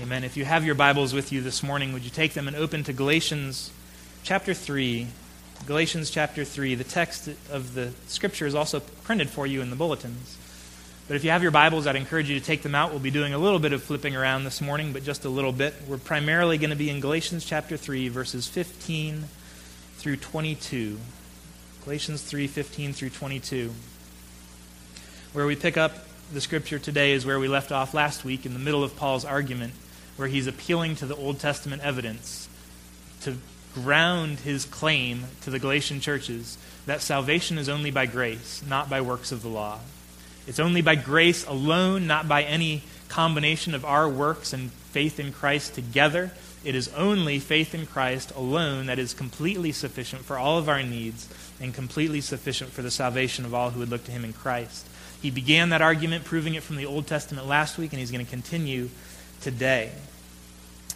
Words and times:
Amen. 0.00 0.24
If 0.24 0.38
you 0.38 0.44
have 0.46 0.64
your 0.64 0.74
Bibles 0.74 1.12
with 1.12 1.32
you 1.32 1.42
this 1.42 1.62
morning, 1.62 1.92
would 1.92 2.02
you 2.02 2.10
take 2.10 2.32
them 2.32 2.48
and 2.48 2.56
open 2.56 2.82
to 2.84 2.94
Galatians 2.94 3.70
chapter 4.22 4.54
3? 4.54 5.06
Galatians 5.66 6.10
chapter 6.10 6.44
3. 6.44 6.74
The 6.74 6.82
text 6.82 7.28
of 7.50 7.74
the 7.74 7.92
scripture 8.06 8.46
is 8.46 8.54
also 8.54 8.80
printed 8.80 9.28
for 9.28 9.46
you 9.46 9.60
in 9.60 9.68
the 9.68 9.76
bulletins. 9.76 10.38
But 11.08 11.16
if 11.16 11.24
you 11.24 11.30
have 11.30 11.42
your 11.42 11.50
Bibles, 11.50 11.86
I'd 11.86 11.94
encourage 11.94 12.30
you 12.30 12.40
to 12.40 12.44
take 12.44 12.62
them 12.62 12.74
out. 12.74 12.90
We'll 12.90 13.00
be 13.00 13.10
doing 13.10 13.34
a 13.34 13.38
little 13.38 13.58
bit 13.58 13.74
of 13.74 13.82
flipping 13.82 14.16
around 14.16 14.44
this 14.44 14.62
morning, 14.62 14.94
but 14.94 15.04
just 15.04 15.26
a 15.26 15.28
little 15.28 15.52
bit. 15.52 15.74
We're 15.86 15.98
primarily 15.98 16.56
going 16.56 16.70
to 16.70 16.76
be 16.76 16.88
in 16.88 17.00
Galatians 17.00 17.44
chapter 17.44 17.76
3, 17.76 18.08
verses 18.08 18.48
15 18.48 19.24
through 19.98 20.16
22. 20.16 20.98
Galatians 21.84 22.22
3, 22.22 22.46
15 22.46 22.92
through 22.94 23.10
22. 23.10 23.72
Where 25.34 25.46
we 25.46 25.54
pick 25.54 25.76
up 25.76 26.06
the 26.32 26.40
scripture 26.40 26.78
today 26.78 27.12
is 27.12 27.26
where 27.26 27.38
we 27.38 27.46
left 27.46 27.70
off 27.70 27.92
last 27.92 28.24
week 28.24 28.46
in 28.46 28.54
the 28.54 28.58
middle 28.58 28.82
of 28.82 28.96
Paul's 28.96 29.24
argument, 29.24 29.74
where 30.16 30.28
he's 30.28 30.46
appealing 30.46 30.96
to 30.96 31.06
the 31.06 31.14
Old 31.14 31.38
Testament 31.38 31.82
evidence 31.82 32.48
to 33.20 33.36
ground 33.74 34.40
his 34.40 34.64
claim 34.64 35.24
to 35.42 35.50
the 35.50 35.58
Galatian 35.58 36.00
churches 36.00 36.56
that 36.86 37.02
salvation 37.02 37.58
is 37.58 37.68
only 37.68 37.90
by 37.90 38.06
grace, 38.06 38.62
not 38.66 38.88
by 38.88 39.00
works 39.00 39.30
of 39.30 39.42
the 39.42 39.48
law. 39.48 39.78
It's 40.46 40.58
only 40.58 40.80
by 40.80 40.94
grace 40.94 41.46
alone, 41.46 42.06
not 42.06 42.28
by 42.28 42.42
any 42.44 42.82
combination 43.08 43.74
of 43.74 43.84
our 43.84 44.08
works 44.08 44.54
and 44.54 44.72
faith 44.72 45.20
in 45.20 45.32
Christ 45.32 45.74
together. 45.74 46.32
It 46.64 46.74
is 46.74 46.88
only 46.94 47.40
faith 47.40 47.74
in 47.74 47.86
Christ 47.86 48.32
alone 48.34 48.86
that 48.86 48.98
is 48.98 49.12
completely 49.12 49.72
sufficient 49.72 50.24
for 50.24 50.38
all 50.38 50.56
of 50.56 50.68
our 50.68 50.82
needs 50.82 51.28
and 51.60 51.74
completely 51.74 52.22
sufficient 52.22 52.70
for 52.70 52.80
the 52.80 52.90
salvation 52.90 53.44
of 53.44 53.52
all 53.52 53.70
who 53.70 53.80
would 53.80 53.90
look 53.90 54.04
to 54.04 54.12
him 54.12 54.24
in 54.24 54.32
Christ. 54.32 54.86
He 55.22 55.30
began 55.30 55.68
that 55.68 55.80
argument, 55.80 56.24
proving 56.24 56.56
it 56.56 56.64
from 56.64 56.74
the 56.74 56.84
Old 56.84 57.06
Testament 57.06 57.46
last 57.46 57.78
week, 57.78 57.92
and 57.92 58.00
he's 58.00 58.10
going 58.10 58.24
to 58.24 58.30
continue 58.30 58.90
today. 59.40 59.92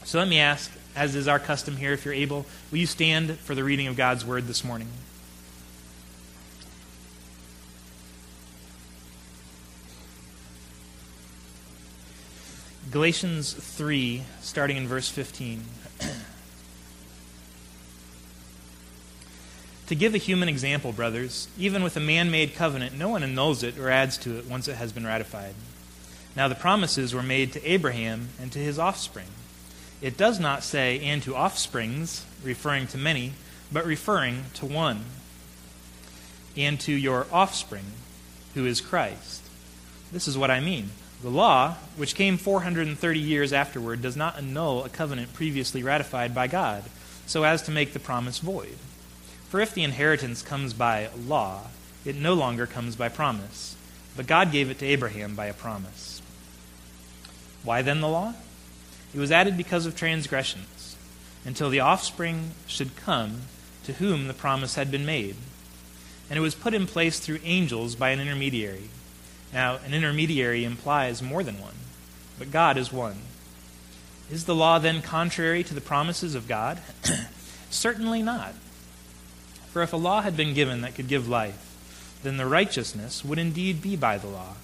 So 0.03 0.19
let 0.19 0.27
me 0.27 0.41
ask, 0.41 0.73
as 0.97 1.15
is 1.15 1.29
our 1.29 1.39
custom 1.39 1.77
here, 1.77 1.93
if 1.93 2.05
you're 2.05 2.13
able, 2.13 2.45
will 2.73 2.79
you 2.79 2.87
stand 2.87 3.39
for 3.39 3.55
the 3.55 3.63
reading 3.63 3.87
of 3.87 3.97
God's 3.97 4.25
Word 4.25 4.49
this 4.49 4.65
morning? 4.65 4.89
Galatians 12.91 13.53
3, 13.53 14.23
starting 14.41 14.77
in 14.77 14.89
verse 14.89 15.09
15. 15.09 15.63
To 19.89 19.95
give 19.95 20.15
a 20.15 20.19
human 20.19 20.49
example, 20.49 20.93
brothers, 20.93 21.47
even 21.57 21.85
with 21.85 21.97
a 21.97 22.01
man 22.01 22.31
made 22.31 22.57
covenant, 22.57 22.99
no 22.99 23.09
one 23.09 23.23
annuls 23.23 23.63
it 23.63 23.79
or 23.79 23.89
adds 23.89 24.19
to 24.19 24.39
it 24.39 24.47
once 24.47 24.67
it 24.67 24.77
has 24.77 24.93
been 24.93 25.07
ratified. 25.07 25.55
Now, 26.35 26.49
the 26.49 26.57
promises 26.57 27.15
were 27.15 27.23
made 27.23 27.53
to 27.53 27.65
Abraham 27.65 28.29
and 28.41 28.51
to 28.53 28.59
his 28.59 28.79
offspring. 28.79 29.29
It 30.03 30.17
does 30.17 30.41
not 30.41 30.65
say, 30.65 31.01
and 31.01 31.23
to 31.23 31.37
offsprings, 31.37 32.27
referring 32.43 32.89
to 32.89 32.99
many, 32.99 33.33
but 33.73 33.87
referring 33.87 34.45
to 34.55 34.67
one, 34.67 35.05
and 36.57 36.81
to 36.81 36.93
your 36.93 37.27
offspring, 37.33 37.87
who 38.55 38.67
is 38.67 38.81
Christ. 38.81 39.43
This 40.13 40.29
is 40.29 40.37
what 40.37 40.51
I 40.51 40.61
mean. 40.61 40.91
The 41.23 41.31
law, 41.31 41.77
which 41.97 42.15
came 42.15 42.37
430 42.37 43.19
years 43.19 43.53
afterward, 43.53 44.03
does 44.03 44.17
not 44.17 44.37
annul 44.37 44.85
a 44.85 44.89
covenant 44.89 45.33
previously 45.33 45.83
ratified 45.83 46.35
by 46.35 46.49
God, 46.49 46.85
so 47.27 47.45
as 47.45 47.63
to 47.63 47.71
make 47.71 47.93
the 47.93 47.99
promise 47.99 48.39
void. 48.39 48.77
For 49.49 49.61
if 49.61 49.75
the 49.75 49.85
inheritance 49.85 50.43
comes 50.43 50.73
by 50.73 51.09
law, 51.27 51.69
it 52.05 52.17
no 52.17 52.35
longer 52.35 52.67
comes 52.67 52.97
by 52.97 53.09
promise. 53.09 53.77
But 54.17 54.27
God 54.27 54.51
gave 54.51 54.71
it 54.71 54.79
to 54.79 54.87
Abraham 54.87 55.35
by 55.35 55.47
a 55.47 55.55
promise. 55.55 56.23
Why 57.63 57.83
then 57.83 58.01
the 58.01 58.09
law? 58.09 58.35
It 59.15 59.19
was 59.19 59.33
added 59.33 59.57
because 59.57 59.87
of 59.87 59.97
transgressions, 59.97 60.97
until 61.45 61.71
the 61.71 61.81
offspring 61.81 62.53
should 62.67 62.97
come 62.97 63.43
to 63.85 63.95
whom 63.95 64.27
the 64.27 64.35
promise 64.35 64.75
had 64.75 64.91
been 64.91 65.07
made. 65.07 65.37
And 66.29 66.39
it 66.39 66.43
was 66.43 66.55
put 66.55 66.75
in 66.75 66.87
place 66.87 67.21
through 67.21 67.39
angels 67.45 67.95
by 67.95 68.11
an 68.11 68.21
intermediary. 68.21 68.91
Now, 69.53 69.79
an 69.85 69.95
intermediary 69.95 70.65
implies 70.65 71.23
more 71.23 71.43
than 71.43 71.61
one, 71.61 71.77
but 72.39 72.51
God 72.51 72.77
is 72.77 72.93
one. 72.93 73.19
Is 74.31 74.45
the 74.45 74.55
law 74.55 74.79
then 74.79 75.03
contrary 75.03 75.63
to 75.65 75.75
the 75.75 75.81
promises 75.81 76.35
of 76.35 76.49
God? 76.49 76.81
Certainly 77.71 78.23
not. 78.23 78.55
For 79.77 79.83
if 79.83 79.93
a 79.93 79.99
law 79.99 80.23
had 80.23 80.39
been 80.39 80.55
given 80.55 80.81
that 80.81 80.95
could 80.95 81.07
give 81.07 81.29
life, 81.29 81.77
then 82.23 82.39
the 82.39 82.47
righteousness 82.47 83.23
would 83.23 83.39
indeed 83.39 83.83
be 83.83 83.95
by 83.95 84.17
the 84.17 84.27
law. 84.27 84.55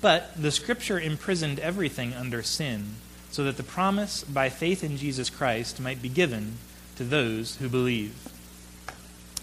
But 0.00 0.30
the 0.34 0.50
Scripture 0.50 0.98
imprisoned 0.98 1.58
everything 1.58 2.14
under 2.14 2.42
sin, 2.42 2.94
so 3.30 3.44
that 3.44 3.58
the 3.58 3.64
promise 3.64 4.24
by 4.24 4.48
faith 4.48 4.82
in 4.82 4.96
Jesus 4.96 5.28
Christ 5.28 5.78
might 5.78 6.00
be 6.00 6.08
given 6.08 6.56
to 6.96 7.04
those 7.04 7.56
who 7.56 7.68
believe. 7.68 8.16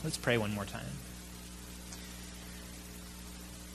Let's 0.03 0.17
pray 0.17 0.35
one 0.35 0.55
more 0.55 0.65
time. 0.65 0.97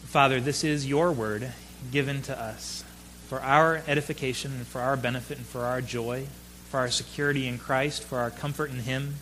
Father, 0.06 0.40
this 0.40 0.64
is 0.64 0.88
your 0.88 1.12
word 1.12 1.52
given 1.92 2.20
to 2.22 2.36
us 2.36 2.82
for 3.28 3.40
our 3.42 3.84
edification 3.86 4.54
and 4.54 4.66
for 4.66 4.80
our 4.80 4.96
benefit 4.96 5.38
and 5.38 5.46
for 5.46 5.66
our 5.66 5.80
joy, 5.80 6.26
for 6.68 6.80
our 6.80 6.90
security 6.90 7.46
in 7.46 7.58
Christ, 7.58 8.02
for 8.02 8.18
our 8.18 8.32
comfort 8.32 8.72
in 8.72 8.80
Him, 8.80 9.14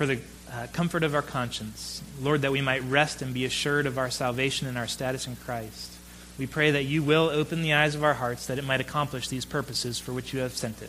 for 0.00 0.06
the 0.06 0.18
uh, 0.50 0.66
comfort 0.72 1.02
of 1.02 1.14
our 1.14 1.20
conscience. 1.20 2.02
Lord, 2.22 2.40
that 2.40 2.52
we 2.52 2.62
might 2.62 2.82
rest 2.84 3.20
and 3.20 3.34
be 3.34 3.44
assured 3.44 3.84
of 3.84 3.98
our 3.98 4.08
salvation 4.08 4.66
and 4.66 4.78
our 4.78 4.86
status 4.86 5.26
in 5.26 5.36
Christ. 5.36 5.92
We 6.38 6.46
pray 6.46 6.70
that 6.70 6.84
you 6.84 7.02
will 7.02 7.28
open 7.28 7.60
the 7.60 7.74
eyes 7.74 7.94
of 7.94 8.02
our 8.02 8.14
hearts 8.14 8.46
that 8.46 8.56
it 8.56 8.64
might 8.64 8.80
accomplish 8.80 9.28
these 9.28 9.44
purposes 9.44 9.98
for 9.98 10.14
which 10.14 10.32
you 10.32 10.40
have 10.40 10.56
sent 10.56 10.80
it. 10.80 10.88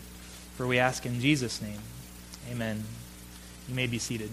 For 0.55 0.66
we 0.66 0.79
ask 0.79 1.05
in 1.05 1.19
Jesus' 1.19 1.61
name. 1.61 1.81
Amen. 2.50 2.85
You 3.67 3.75
may 3.75 3.85
be 3.85 4.00
seated. 4.00 4.29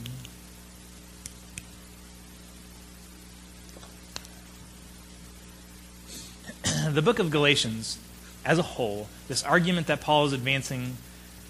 the 6.94 7.02
book 7.02 7.18
of 7.18 7.32
Galatians, 7.32 7.98
as 8.44 8.60
a 8.60 8.62
whole, 8.62 9.08
this 9.26 9.42
argument 9.42 9.88
that 9.88 10.00
Paul 10.00 10.26
is 10.26 10.32
advancing 10.32 10.98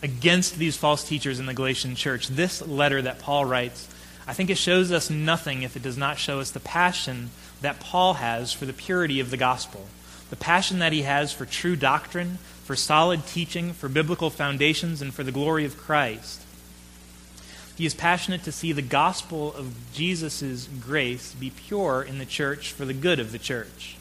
against 0.03 0.57
these 0.57 0.77
false 0.77 1.07
teachers 1.07 1.41
in 1.41 1.47
the 1.47 1.55
Galatian 1.55 1.95
church, 1.95 2.29
this 2.29 2.67
letter 2.67 3.03
that 3.03 3.19
Paul 3.19 3.45
writes, 3.45 3.89
I 4.27 4.33
think 4.33 4.51
it 4.51 4.59
shows 4.59 4.93
us 4.93 5.11
nothing 5.11 5.63
if 5.63 5.77
it 5.77 5.83
does 5.83 5.97
not 5.97 6.19
show 6.19 6.41
us 6.41 6.51
the 6.51 6.61
passion 6.61 7.31
that 7.63 7.81
Paul 7.81 8.15
has 8.15 8.53
for 8.53 8.67
the 8.67 8.73
purity 8.73 9.21
of 9.21 9.31
the 9.31 9.37
gospel, 9.37 9.87
the 10.31 10.37
passion 10.37 10.79
that 10.81 10.93
he 10.93 11.03
has 11.03 11.33
for 11.33 11.47
true 11.47 11.77
doctrine, 11.77 12.39
for 12.65 12.77
solid 12.77 13.27
teaching, 13.27 13.73
for 13.73 13.89
biblical 13.89 14.29
foundations, 14.29 15.01
and 15.01 15.15
for 15.15 15.25
the 15.25 15.33
glory 15.33 15.65
of 15.65 15.79
Christ. 15.79 16.43
He 17.77 17.87
is 17.87 17.95
passionate 17.95 18.43
to 18.45 18.53
see 18.53 18.73
the 18.73 18.83
gospel 18.83 19.55
of 19.55 19.75
Jesus' 19.95 20.69
grace 20.81 21.35
be 21.35 21.51
pure 21.51 22.03
in 22.03 22.19
the 22.19 22.27
church 22.27 22.73
for 22.73 22.85
the 22.85 22.93
good 22.93 23.21
of 23.21 23.33
the 23.33 23.39
church. 23.39 23.97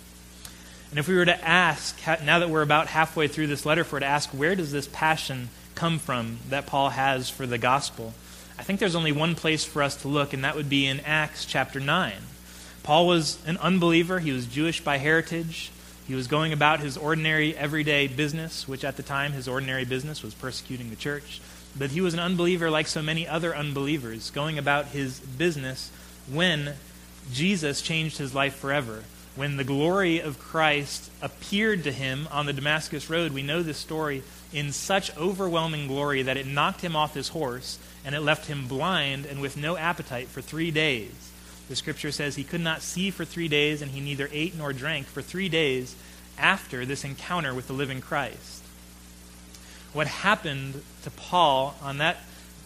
And 0.90 1.00
if 1.00 1.08
we 1.08 1.16
were 1.16 1.26
to 1.26 1.48
ask, 1.48 1.98
now 2.24 2.40
that 2.40 2.50
we're 2.50 2.62
about 2.62 2.88
halfway 2.88 3.28
through 3.28 3.48
this 3.48 3.66
letter, 3.66 3.82
if 3.82 3.92
we 3.92 3.98
were 3.98 4.02
to 4.02 4.06
ask, 4.06 4.30
where 4.32 4.56
does 4.56 4.72
this 4.72 4.90
passion 4.92 5.50
come 5.78 6.00
from 6.00 6.40
that 6.50 6.66
Paul 6.66 6.90
has 6.90 7.30
for 7.30 7.46
the 7.46 7.60
gospel? 7.60 8.14
I 8.58 8.64
think 8.64 8.80
there's 8.80 8.96
only 8.96 9.12
one 9.12 9.36
place 9.36 9.64
for 9.64 9.84
us 9.84 9.96
to 10.02 10.08
look, 10.08 10.34
and 10.34 10.44
that 10.44 10.56
would 10.56 10.70
be 10.70 10.88
in 10.88 11.00
Acts 11.02 11.46
chapter 11.46 11.80
9. 11.80 12.14
Paul 12.82 13.06
was 13.06 13.38
an 13.46 13.58
unbeliever, 13.58 14.20
he 14.20 14.32
was 14.32 14.48
Jewish 14.48 14.84
by 14.84 14.98
heritage. 14.98 15.72
He 16.08 16.16
was 16.16 16.28
going 16.28 16.54
about 16.54 16.80
his 16.80 16.98
ordinary, 16.98 17.56
everyday 17.56 18.08
business, 18.08 18.68
which 18.68 18.84
at 18.84 18.98
the 18.98 19.04
time 19.04 19.34
his 19.34 19.48
ordinary 19.48 19.86
business 19.86 20.24
was 20.24 20.34
persecuting 20.34 20.90
the 20.90 20.96
church. 20.96 21.42
But 21.78 21.92
he 21.92 22.02
was 22.02 22.14
an 22.14 22.22
unbeliever 22.22 22.72
like 22.72 22.88
so 22.88 23.02
many 23.04 23.28
other 23.28 23.56
unbelievers, 23.56 24.32
going 24.32 24.58
about 24.58 24.88
his 24.88 25.20
business 25.20 25.92
when 26.32 26.74
Jesus 27.32 27.82
changed 27.82 28.18
his 28.18 28.34
life 28.34 28.56
forever. 28.56 29.04
When 29.36 29.58
the 29.58 29.64
glory 29.64 30.20
of 30.20 30.40
Christ 30.40 31.12
appeared 31.22 31.84
to 31.84 31.92
him 31.92 32.28
on 32.32 32.48
the 32.48 32.54
Damascus 32.54 33.10
Road, 33.10 33.34
we 33.34 33.44
know 33.44 33.62
this 33.62 33.78
story 33.78 34.24
in 34.54 34.72
such 34.72 35.16
overwhelming 35.18 35.88
glory 35.88 36.22
that 36.24 36.38
it 36.38 36.48
knocked 36.48 36.82
him 36.82 36.96
off 36.96 37.14
his 37.14 37.30
horse 37.30 37.80
and 38.06 38.16
it 38.16 38.22
left 38.22 38.48
him 38.48 38.68
blind 38.68 39.26
and 39.26 39.42
with 39.42 39.58
no 39.58 39.76
appetite 39.78 40.28
for 40.28 40.42
three 40.42 40.72
days. 40.72 41.12
The 41.70 41.76
scripture 41.76 42.12
says 42.12 42.36
he 42.36 42.44
could 42.44 42.62
not 42.62 42.82
see 42.82 43.10
for 43.12 43.26
three 43.26 43.48
days 43.48 43.82
and 43.82 43.92
he 43.92 44.00
neither 44.00 44.30
ate 44.32 44.56
nor 44.56 44.72
drank 44.72 45.08
for 45.08 45.22
three 45.22 45.50
days 45.50 45.96
after 46.38 46.86
this 46.86 47.04
encounter 47.04 47.54
with 47.54 47.68
the 47.68 47.74
living 47.74 48.00
Christ. 48.00 48.64
What 49.92 50.08
happened 50.08 50.82
to 51.04 51.12
Paul 51.12 51.76
on 51.82 51.98
that, 51.98 52.18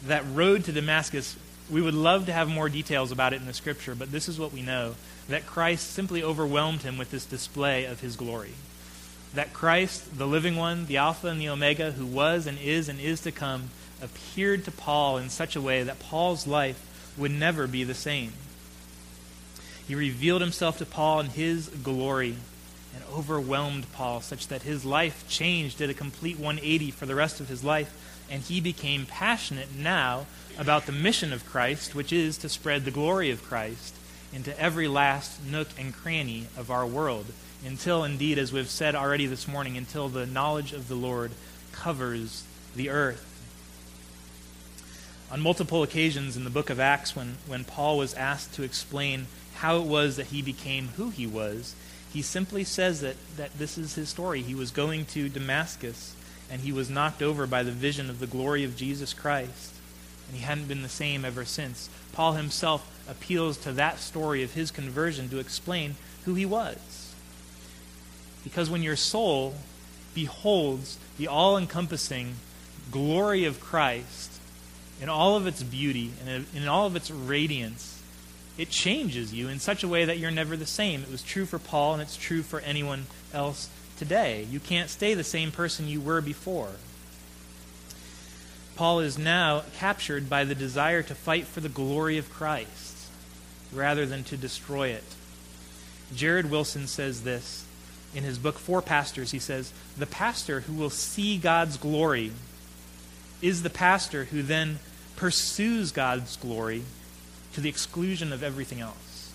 that 0.06 0.24
road 0.32 0.66
to 0.66 0.72
Damascus, 0.72 1.36
we 1.70 1.82
would 1.82 1.94
love 1.94 2.28
to 2.28 2.34
have 2.34 2.50
more 2.50 2.70
details 2.70 3.12
about 3.12 3.34
it 3.34 3.42
in 3.42 3.48
the 3.48 3.54
scripture, 3.54 3.96
but 3.96 4.12
this 4.12 4.28
is 4.28 4.38
what 4.38 4.54
we 4.54 4.62
know 4.62 4.96
that 5.30 5.48
Christ 5.48 5.92
simply 5.92 6.22
overwhelmed 6.22 6.82
him 6.82 6.98
with 6.98 7.10
this 7.10 7.26
display 7.26 7.86
of 7.86 8.02
his 8.02 8.16
glory 8.16 8.54
that 9.34 9.54
Christ, 9.54 10.18
the 10.18 10.28
living 10.28 10.56
one, 10.56 10.86
the 10.88 10.98
Alpha 10.98 11.28
and 11.28 11.40
the 11.40 11.50
Omega, 11.50 11.92
who 11.92 12.06
was 12.06 12.48
and 12.48 12.58
is 12.60 12.90
and 12.90 13.00
is 13.00 13.22
to 13.22 13.32
come, 13.32 13.70
appeared 14.02 14.66
to 14.66 14.72
Paul 14.72 15.18
in 15.18 15.30
such 15.30 15.56
a 15.56 15.62
way 15.62 15.84
that 15.84 16.00
Paul's 16.00 16.48
life 16.48 17.14
would 17.18 17.32
never 17.32 17.68
be 17.68 17.84
the 17.84 17.94
same. 17.94 18.34
He 19.88 19.96
revealed 19.96 20.42
himself 20.42 20.78
to 20.78 20.86
Paul 20.86 21.22
in 21.22 21.28
his 21.28 21.68
glory, 21.68 22.36
and 22.94 23.04
overwhelmed 23.14 23.92
Paul, 23.94 24.22
such 24.22 24.48
that 24.48 24.64
his 24.64 24.84
life 24.84 25.28
changed, 25.30 25.78
did 25.78 25.90
a 25.90 25.94
complete 25.94 26.38
180 26.38 26.92
for 26.92 27.06
the 27.06 27.16
rest 27.16 27.40
of 27.40 27.48
his 27.48 27.64
life, 27.64 27.94
and 28.30 28.42
he 28.42 28.62
became 28.62 29.06
passionate 29.06 29.74
now 29.76 30.26
about 30.58 30.86
the 30.86 30.92
mission 30.92 31.32
of 31.32 31.46
Christ, 31.46 31.96
which 31.96 32.12
is 32.12 32.38
to 32.40 32.50
spread 32.50 32.86
the 32.86 32.92
glory 32.92 33.32
of 33.32 33.44
Christ 33.44 33.96
into 34.34 34.58
every 34.60 34.88
last 34.88 35.44
nook 35.46 35.68
and 35.78 35.94
cranny 35.94 36.48
of 36.58 36.72
our 36.72 36.86
world, 36.86 37.26
until, 37.66 38.04
indeed, 38.04 38.38
as 38.38 38.52
we've 38.52 38.70
said 38.70 38.96
already 38.96 39.26
this 39.26 39.48
morning, 39.48 39.78
until 39.78 40.10
the 40.10 40.26
knowledge 40.26 40.74
of 40.74 40.88
the 40.88 40.96
Lord 40.96 41.32
covers 41.72 42.44
the 42.76 42.90
earth. 42.90 43.28
On 45.32 45.40
multiple 45.40 45.84
occasions 45.84 46.36
in 46.36 46.44
the 46.44 46.50
book 46.50 46.70
of 46.70 46.80
Acts, 46.80 47.16
when, 47.16 47.38
when 47.48 47.64
Paul 47.64 47.98
was 47.98 48.14
asked 48.16 48.54
to 48.56 48.64
explain 48.64 49.28
how 49.56 49.78
it 49.78 49.86
was 49.86 50.18
that 50.18 50.28
he 50.28 50.42
became 50.42 50.90
who 50.98 51.10
he 51.10 51.26
was, 51.26 51.76
he 52.12 52.22
simply 52.22 52.64
says 52.64 53.00
that, 53.02 53.16
that 53.38 53.58
this 53.58 53.78
is 53.78 53.96
his 53.96 54.10
story. 54.10 54.42
He 54.42 54.56
was 54.56 54.72
going 54.72 55.06
to 55.06 55.30
Damascus, 55.30 56.16
and 56.50 56.62
he 56.62 56.74
was 56.74 56.90
knocked 56.90 57.22
over 57.22 57.48
by 57.48 57.64
the 57.64 57.72
vision 57.72 58.10
of 58.10 58.20
the 58.20 58.28
glory 58.28 58.66
of 58.66 58.76
Jesus 58.76 59.14
Christ. 59.14 59.74
And 60.28 60.38
he 60.38 60.44
hadn't 60.44 60.68
been 60.68 60.82
the 60.82 60.90
same 60.90 61.24
ever 61.24 61.46
since. 61.46 61.90
Paul 62.12 62.34
himself 62.34 62.86
appeals 63.10 63.58
to 63.60 63.72
that 63.74 64.00
story 64.00 64.44
of 64.44 64.54
his 64.54 64.72
conversion 64.72 65.30
to 65.30 65.40
explain 65.40 65.96
who 66.26 66.36
he 66.36 66.46
was. 66.46 67.01
Because 68.44 68.70
when 68.70 68.84
your 68.84 68.96
soul 68.96 69.56
beholds 70.14 70.98
the 71.18 71.28
all 71.28 71.58
encompassing 71.58 72.36
glory 72.92 73.46
of 73.46 73.60
Christ, 73.60 74.32
in 75.02 75.10
all 75.10 75.36
of 75.36 75.48
its 75.48 75.64
beauty 75.64 76.12
and 76.26 76.46
in 76.54 76.68
all 76.68 76.86
of 76.86 76.96
its 76.96 77.10
radiance, 77.10 78.02
it 78.58 78.70
changes 78.70 79.34
you 79.34 79.48
in 79.48 79.60
such 79.60 79.84
a 79.84 79.88
way 79.88 80.06
that 80.06 80.20
you're 80.20 80.30
never 80.30 80.56
the 80.56 80.66
same. 80.66 81.02
It 81.02 81.12
was 81.12 81.24
true 81.24 81.46
for 81.46 81.58
Paul, 81.58 81.94
and 81.94 82.02
it's 82.02 82.18
true 82.18 82.44
for 82.44 82.60
anyone 82.60 83.08
else 83.34 83.70
today. 83.98 84.46
You 84.50 84.60
can't 84.60 84.90
stay 84.90 85.14
the 85.14 85.24
same 85.24 85.52
person 85.52 85.88
you 85.88 86.02
were 86.02 86.22
before. 86.22 86.70
Paul 88.76 89.00
is 89.00 89.18
now 89.18 89.64
captured 89.78 90.30
by 90.30 90.44
the 90.44 90.56
desire 90.56 91.02
to 91.04 91.16
fight 91.16 91.46
for 91.46 91.60
the 91.60 91.70
glory 91.70 92.18
of 92.18 92.32
Christ 92.32 93.08
rather 93.72 94.06
than 94.06 94.24
to 94.26 94.38
destroy 94.38 94.90
it. 94.90 95.04
Jared 96.16 96.52
Wilson 96.52 96.88
says 96.88 97.24
this 97.24 97.66
in 98.14 98.24
his 98.24 98.38
book, 98.38 98.58
For 98.58 98.82
Pastors. 98.82 99.32
He 99.32 99.40
says, 99.40 99.74
The 99.98 100.06
pastor 100.06 100.62
who 100.62 100.74
will 100.74 100.90
see 100.90 101.38
God's 101.38 101.78
glory 101.78 102.32
is 103.42 103.64
the 103.64 103.70
pastor 103.70 104.26
who 104.26 104.42
then 104.44 104.80
pursues 105.16 105.92
God's 105.92 106.36
glory 106.38 106.84
to 107.54 107.62
the 107.62 107.70
exclusion 107.70 108.32
of 108.32 108.44
everything 108.44 108.80
else. 108.80 109.32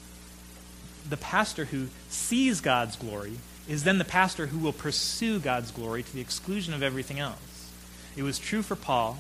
The 1.08 1.16
pastor 1.16 1.66
who 1.66 1.88
sees 2.08 2.60
God's 2.60 2.96
glory 2.96 3.34
is 3.68 3.84
then 3.84 3.98
the 3.98 4.04
pastor 4.04 4.46
who 4.46 4.58
will 4.58 4.72
pursue 4.72 5.38
God's 5.38 5.70
glory 5.70 6.02
to 6.02 6.12
the 6.12 6.20
exclusion 6.20 6.74
of 6.74 6.82
everything 6.82 7.18
else. 7.18 7.70
It 8.16 8.22
was 8.22 8.38
true 8.38 8.62
for 8.62 8.76
Paul. 8.76 9.18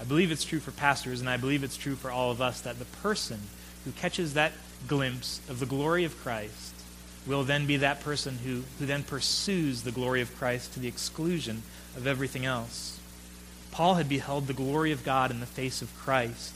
I 0.00 0.04
believe 0.04 0.30
it's 0.30 0.44
true 0.44 0.60
for 0.60 0.70
pastors, 0.70 1.20
and 1.20 1.28
I 1.28 1.36
believe 1.36 1.64
it's 1.64 1.76
true 1.76 1.96
for 1.96 2.10
all 2.10 2.30
of 2.30 2.40
us 2.40 2.60
that 2.60 2.78
the 2.78 2.84
person 2.84 3.40
who 3.84 3.90
catches 3.92 4.34
that 4.34 4.52
glimpse 4.86 5.40
of 5.48 5.58
the 5.58 5.66
glory 5.66 6.04
of 6.04 6.16
Christ 6.18 6.74
will 7.28 7.44
then 7.44 7.66
be 7.66 7.76
that 7.76 8.00
person 8.00 8.38
who, 8.38 8.64
who 8.78 8.86
then 8.86 9.04
pursues 9.04 9.82
the 9.82 9.92
glory 9.92 10.22
of 10.22 10.36
Christ 10.36 10.72
to 10.72 10.80
the 10.80 10.88
exclusion 10.88 11.62
of 11.96 12.06
everything 12.06 12.46
else. 12.46 12.98
Paul 13.70 13.94
had 13.96 14.08
beheld 14.08 14.46
the 14.46 14.54
glory 14.54 14.92
of 14.92 15.04
God 15.04 15.30
in 15.30 15.40
the 15.40 15.46
face 15.46 15.82
of 15.82 15.94
Christ, 15.98 16.54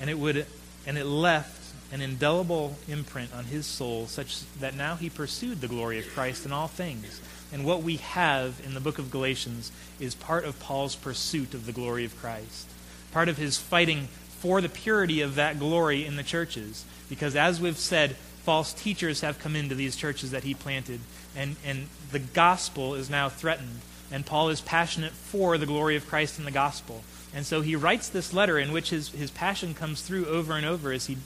and 0.00 0.08
it 0.08 0.18
would 0.18 0.46
and 0.84 0.98
it 0.98 1.04
left 1.04 1.62
an 1.92 2.00
indelible 2.00 2.76
imprint 2.88 3.32
on 3.34 3.44
his 3.44 3.66
soul 3.66 4.06
such 4.06 4.40
that 4.58 4.74
now 4.74 4.96
he 4.96 5.10
pursued 5.10 5.60
the 5.60 5.68
glory 5.68 5.98
of 5.98 6.08
Christ 6.08 6.46
in 6.46 6.52
all 6.52 6.66
things. 6.66 7.20
And 7.52 7.66
what 7.66 7.82
we 7.82 7.96
have 7.98 8.60
in 8.64 8.72
the 8.72 8.80
book 8.80 8.98
of 8.98 9.10
Galatians 9.10 9.70
is 10.00 10.14
part 10.14 10.44
of 10.44 10.58
Paul's 10.58 10.96
pursuit 10.96 11.52
of 11.52 11.66
the 11.66 11.72
glory 11.72 12.06
of 12.06 12.18
Christ. 12.18 12.66
Part 13.12 13.28
of 13.28 13.36
his 13.36 13.58
fighting 13.58 14.08
for 14.40 14.62
the 14.62 14.70
purity 14.70 15.20
of 15.20 15.34
that 15.34 15.58
glory 15.58 16.06
in 16.06 16.16
the 16.16 16.22
churches. 16.22 16.84
Because 17.10 17.36
as 17.36 17.60
we've 17.60 17.76
said, 17.76 18.16
false 18.44 18.72
teachers 18.72 19.20
have 19.20 19.38
come 19.38 19.56
into 19.56 19.74
these 19.74 19.96
churches 19.96 20.30
that 20.30 20.44
he 20.44 20.54
planted, 20.54 21.00
and, 21.36 21.56
and 21.64 21.88
the 22.10 22.18
gospel 22.18 22.94
is 22.94 23.08
now 23.08 23.28
threatened 23.28 23.80
and 24.12 24.26
Paul 24.26 24.50
is 24.50 24.60
passionate 24.60 25.12
for 25.12 25.56
the 25.56 25.66
glory 25.66 25.96
of 25.96 26.06
Christ 26.06 26.36
and 26.36 26.46
the 26.46 26.52
gospel. 26.52 27.02
And 27.34 27.46
so 27.46 27.62
he 27.62 27.74
writes 27.74 28.10
this 28.10 28.34
letter 28.34 28.58
in 28.58 28.70
which 28.70 28.90
his, 28.90 29.08
his 29.08 29.30
passion 29.30 29.72
comes 29.72 30.02
through 30.02 30.26
over 30.26 30.52
and 30.52 30.66
over 30.66 30.92
as 30.92 31.06
he 31.06 31.16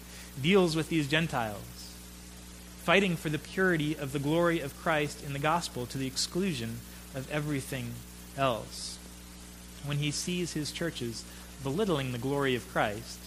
deals 0.40 0.76
with 0.76 0.88
these 0.88 1.08
Gentiles, 1.08 1.96
fighting 2.84 3.16
for 3.16 3.28
the 3.28 3.40
purity 3.40 3.96
of 3.96 4.12
the 4.12 4.20
glory 4.20 4.60
of 4.60 4.78
Christ 4.80 5.24
in 5.24 5.32
the 5.32 5.40
gospel 5.40 5.84
to 5.86 5.98
the 5.98 6.06
exclusion 6.06 6.78
of 7.12 7.30
everything 7.32 7.90
else. 8.38 8.98
When 9.84 9.98
he 9.98 10.12
sees 10.12 10.52
his 10.52 10.70
churches 10.70 11.24
belittling 11.64 12.12
the 12.12 12.18
glory 12.18 12.54
of 12.54 12.68
Christ 12.68 13.18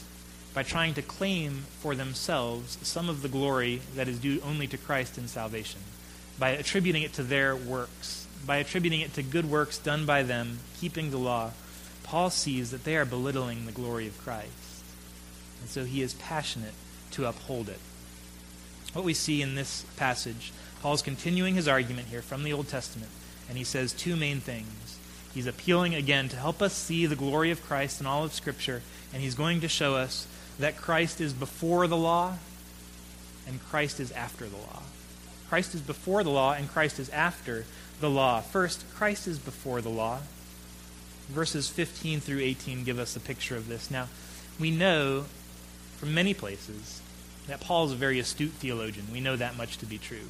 by 0.53 0.63
trying 0.63 0.93
to 0.95 1.01
claim 1.01 1.63
for 1.79 1.95
themselves 1.95 2.77
some 2.81 3.09
of 3.09 3.21
the 3.21 3.29
glory 3.29 3.81
that 3.95 4.07
is 4.07 4.19
due 4.19 4.41
only 4.45 4.67
to 4.67 4.77
Christ 4.77 5.17
in 5.17 5.27
salvation, 5.27 5.81
by 6.37 6.49
attributing 6.49 7.03
it 7.03 7.13
to 7.13 7.23
their 7.23 7.55
works 7.55 8.19
by 8.45 8.57
attributing 8.57 9.01
it 9.01 9.13
to 9.13 9.23
good 9.23 9.49
works 9.49 9.77
done 9.77 10.05
by 10.05 10.23
them, 10.23 10.59
keeping 10.79 11.11
the 11.11 11.17
law, 11.17 11.51
Paul 12.03 12.29
sees 12.29 12.71
that 12.71 12.83
they 12.83 12.95
are 12.95 13.05
belittling 13.05 13.65
the 13.65 13.71
glory 13.71 14.07
of 14.07 14.17
Christ. 14.19 14.83
And 15.61 15.69
so 15.69 15.85
he 15.85 16.01
is 16.01 16.13
passionate 16.15 16.73
to 17.11 17.25
uphold 17.25 17.69
it. 17.69 17.79
What 18.93 19.05
we 19.05 19.13
see 19.13 19.41
in 19.41 19.55
this 19.55 19.85
passage, 19.97 20.51
Paul's 20.81 21.01
continuing 21.01 21.55
his 21.55 21.67
argument 21.67 22.07
here 22.07 22.21
from 22.21 22.43
the 22.43 22.53
Old 22.53 22.67
Testament, 22.67 23.11
and 23.47 23.57
he 23.57 23.63
says 23.63 23.93
two 23.93 24.15
main 24.15 24.39
things. 24.39 24.97
He's 25.33 25.45
appealing 25.45 25.93
again 25.93 26.29
to 26.29 26.37
help 26.37 26.61
us 26.61 26.73
see 26.73 27.05
the 27.05 27.15
glory 27.15 27.51
of 27.51 27.63
Christ 27.63 28.01
in 28.01 28.07
all 28.07 28.23
of 28.23 28.33
Scripture, 28.33 28.81
and 29.13 29.21
he's 29.21 29.35
going 29.35 29.61
to 29.61 29.67
show 29.67 29.95
us 29.95 30.27
that 30.59 30.77
Christ 30.77 31.21
is 31.21 31.33
before 31.33 31.87
the 31.87 31.97
law 31.97 32.35
and 33.47 33.59
Christ 33.69 33.99
is 33.99 34.11
after 34.11 34.47
the 34.47 34.57
law. 34.57 34.81
Christ 35.49 35.73
is 35.73 35.81
before 35.81 36.23
the 36.23 36.29
law 36.29 36.53
and 36.53 36.69
Christ 36.69 36.99
is 36.99 37.09
after 37.09 37.65
the 37.99 38.09
law. 38.09 38.41
First, 38.41 38.85
Christ 38.93 39.27
is 39.27 39.39
before 39.39 39.81
the 39.81 39.89
law. 39.89 40.19
Verses 41.29 41.69
15 41.69 42.19
through 42.19 42.39
18 42.39 42.83
give 42.83 42.99
us 42.99 43.15
a 43.15 43.19
picture 43.19 43.55
of 43.55 43.67
this. 43.67 43.89
Now, 43.89 44.07
we 44.59 44.69
know 44.71 45.25
from 45.97 46.13
many 46.13 46.33
places 46.33 47.01
that 47.47 47.61
Paul 47.61 47.85
is 47.85 47.91
a 47.91 47.95
very 47.95 48.19
astute 48.19 48.51
theologian. 48.51 49.07
We 49.11 49.21
know 49.21 49.35
that 49.35 49.57
much 49.57 49.77
to 49.79 49.85
be 49.85 49.97
true. 49.97 50.27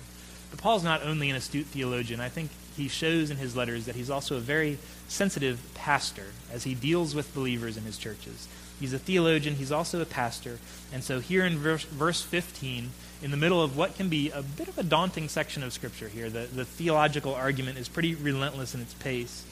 But 0.52 0.60
Paul's 0.60 0.84
not 0.84 1.04
only 1.04 1.30
an 1.30 1.36
astute 1.36 1.68
theologian, 1.68 2.20
I 2.20 2.30
think 2.30 2.50
he 2.76 2.88
shows 2.88 3.30
in 3.30 3.38
his 3.38 3.56
letters 3.56 3.86
that 3.86 3.96
he's 3.96 4.10
also 4.10 4.38
a 4.38 4.40
very 4.40 4.78
sensitive 5.08 5.60
pastor 5.74 6.28
as 6.52 6.64
he 6.64 6.74
deals 6.74 7.14
with 7.14 7.33
believers 7.33 7.78
in 7.78 7.83
his 7.83 7.98
churches. 7.98 8.48
He's 8.80 8.94
a 8.94 9.00
theologian, 9.00 9.56
he's 9.56 9.71
also 9.71 10.02
a 10.02 10.06
pastor. 10.06 10.59
And 10.94 11.04
so 11.04 11.19
here 11.19 11.45
in 11.45 11.57
verse, 11.57 11.83
verse 11.83 12.21
15, 12.21 12.92
in 13.21 13.31
the 13.31 13.38
middle 13.38 13.62
of 13.62 13.76
what 13.76 13.95
can 13.95 14.07
be 14.07 14.30
a 14.30 14.42
bit 14.42 14.68
of 14.68 14.78
a 14.78 14.83
daunting 14.83 15.28
section 15.28 15.64
of 15.64 15.74
Scripture 15.74 16.07
here, 16.07 16.30
the, 16.30 16.48
the 16.54 16.66
theological 16.66 17.36
argument 17.36 17.78
is 17.78 17.90
pretty 17.90 18.16
relentless 18.16 18.74
in 18.74 18.81
its 18.81 18.94
pace. 18.94 19.45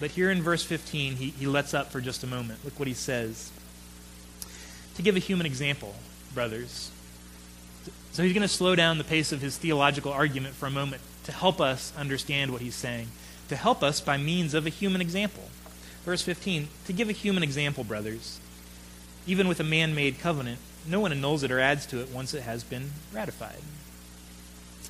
But 0.00 0.10
here 0.12 0.30
in 0.30 0.42
verse 0.42 0.64
15, 0.64 1.16
he, 1.16 1.30
he 1.30 1.46
lets 1.46 1.74
up 1.74 1.92
for 1.92 2.00
just 2.00 2.24
a 2.24 2.26
moment. 2.26 2.64
Look 2.64 2.78
what 2.78 2.88
he 2.88 2.94
says. 2.94 3.52
To 4.96 5.02
give 5.02 5.14
a 5.14 5.20
human 5.20 5.46
example, 5.46 5.94
brothers. 6.34 6.90
So 8.10 8.22
he's 8.22 8.32
going 8.32 8.42
to 8.42 8.48
slow 8.48 8.74
down 8.74 8.98
the 8.98 9.04
pace 9.04 9.32
of 9.32 9.40
his 9.40 9.56
theological 9.56 10.12
argument 10.12 10.54
for 10.54 10.66
a 10.66 10.70
moment 10.70 11.02
to 11.24 11.32
help 11.32 11.60
us 11.60 11.92
understand 11.96 12.50
what 12.50 12.60
he's 12.60 12.74
saying, 12.74 13.08
to 13.48 13.56
help 13.56 13.82
us 13.82 14.00
by 14.00 14.16
means 14.16 14.54
of 14.54 14.66
a 14.66 14.70
human 14.70 15.00
example. 15.00 15.44
Verse 16.04 16.22
15 16.22 16.68
To 16.86 16.92
give 16.92 17.08
a 17.08 17.12
human 17.12 17.42
example, 17.42 17.84
brothers, 17.84 18.40
even 19.26 19.48
with 19.48 19.60
a 19.60 19.64
man 19.64 19.94
made 19.94 20.18
covenant, 20.18 20.58
no 20.86 21.00
one 21.00 21.12
annuls 21.12 21.42
it 21.42 21.50
or 21.50 21.60
adds 21.60 21.86
to 21.86 22.00
it 22.00 22.10
once 22.10 22.34
it 22.34 22.42
has 22.42 22.64
been 22.64 22.90
ratified. 23.12 23.60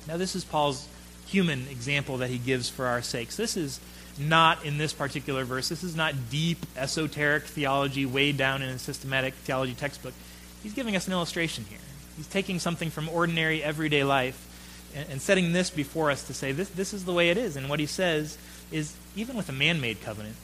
Now, 0.07 0.17
this 0.17 0.35
is 0.35 0.43
Paul's 0.43 0.87
human 1.27 1.67
example 1.69 2.17
that 2.17 2.29
he 2.29 2.37
gives 2.37 2.69
for 2.69 2.85
our 2.87 3.01
sakes. 3.01 3.35
This 3.35 3.55
is 3.55 3.79
not 4.19 4.65
in 4.65 4.77
this 4.77 4.93
particular 4.93 5.45
verse. 5.45 5.69
This 5.69 5.83
is 5.83 5.95
not 5.95 6.29
deep, 6.29 6.65
esoteric 6.75 7.43
theology 7.43 8.05
weighed 8.05 8.37
down 8.37 8.61
in 8.61 8.69
a 8.69 8.79
systematic 8.79 9.33
theology 9.33 9.73
textbook. 9.73 10.13
He's 10.61 10.73
giving 10.73 10.95
us 10.95 11.07
an 11.07 11.13
illustration 11.13 11.65
here. 11.69 11.79
He's 12.17 12.27
taking 12.27 12.59
something 12.59 12.89
from 12.89 13.09
ordinary, 13.09 13.63
everyday 13.63 14.03
life 14.03 14.49
and, 14.95 15.09
and 15.09 15.21
setting 15.21 15.53
this 15.53 15.69
before 15.69 16.11
us 16.11 16.23
to 16.27 16.33
say 16.33 16.51
this, 16.51 16.69
this 16.69 16.93
is 16.93 17.05
the 17.05 17.13
way 17.13 17.29
it 17.29 17.37
is. 17.37 17.55
And 17.55 17.69
what 17.69 17.79
he 17.79 17.85
says 17.85 18.37
is 18.71 18.95
even 19.15 19.35
with 19.35 19.49
a 19.49 19.53
man 19.53 19.81
made 19.81 20.01
covenant, 20.01 20.35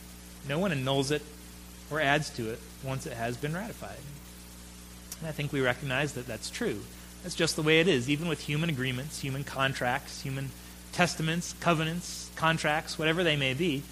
no 0.47 0.59
one 0.59 0.71
annuls 0.71 1.11
it 1.11 1.21
or 1.89 1.99
adds 1.99 2.29
to 2.31 2.49
it 2.49 2.59
once 2.83 3.05
it 3.05 3.13
has 3.13 3.37
been 3.37 3.53
ratified. 3.53 3.97
And 5.19 5.27
I 5.27 5.31
think 5.31 5.51
we 5.51 5.61
recognize 5.61 6.13
that 6.13 6.27
that's 6.27 6.49
true. 6.49 6.81
That's 7.23 7.35
just 7.35 7.55
the 7.55 7.61
way 7.61 7.79
it 7.79 7.87
is, 7.87 8.09
even 8.09 8.27
with 8.27 8.41
human 8.41 8.69
agreements, 8.69 9.19
human 9.19 9.43
contracts, 9.43 10.21
human 10.21 10.49
testaments, 10.91 11.53
covenants, 11.59 12.31
contracts, 12.35 12.97
whatever 12.97 13.23
they 13.23 13.35
may 13.35 13.53
be. 13.53 13.83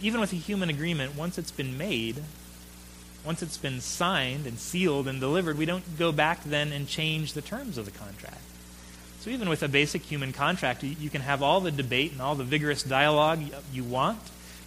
Even 0.00 0.20
with 0.20 0.32
a 0.32 0.36
human 0.36 0.68
agreement, 0.68 1.16
once 1.16 1.38
it's 1.38 1.52
been 1.52 1.78
made, 1.78 2.16
once 3.24 3.42
it's 3.42 3.56
been 3.56 3.80
signed 3.80 4.46
and 4.46 4.58
sealed 4.58 5.08
and 5.08 5.20
delivered, 5.20 5.56
we 5.56 5.66
don't 5.66 5.98
go 5.98 6.12
back 6.12 6.42
then 6.44 6.72
and 6.72 6.88
change 6.88 7.32
the 7.32 7.42
terms 7.42 7.78
of 7.78 7.84
the 7.84 7.90
contract. 7.90 8.40
So 9.20 9.30
even 9.30 9.48
with 9.48 9.62
a 9.62 9.68
basic 9.68 10.02
human 10.02 10.32
contract, 10.32 10.82
you 10.84 11.10
can 11.10 11.22
have 11.22 11.42
all 11.42 11.60
the 11.60 11.72
debate 11.72 12.12
and 12.12 12.20
all 12.20 12.34
the 12.34 12.44
vigorous 12.44 12.82
dialogue 12.82 13.40
you 13.72 13.82
want. 13.82 14.20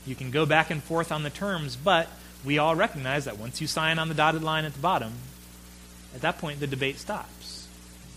You 0.06 0.16
can 0.16 0.32
go 0.32 0.46
back 0.46 0.70
and 0.72 0.82
forth 0.82 1.12
on 1.12 1.24
the 1.24 1.30
terms, 1.30 1.76
but 1.76 2.10
we 2.46 2.58
all 2.58 2.76
recognize 2.76 3.26
that 3.26 3.38
once 3.38 3.60
you 3.62 3.68
sign 3.68 4.00
on 4.00 4.08
the 4.08 4.16
dotted 4.16 4.44
line 4.44 4.66
at 4.66 4.74
the 4.74 4.80
bottom, 4.80 5.14
at 6.16 6.22
that 6.22 6.38
point 6.38 6.60
the 6.60 6.68
debate 6.68 7.00
stops. 7.00 7.68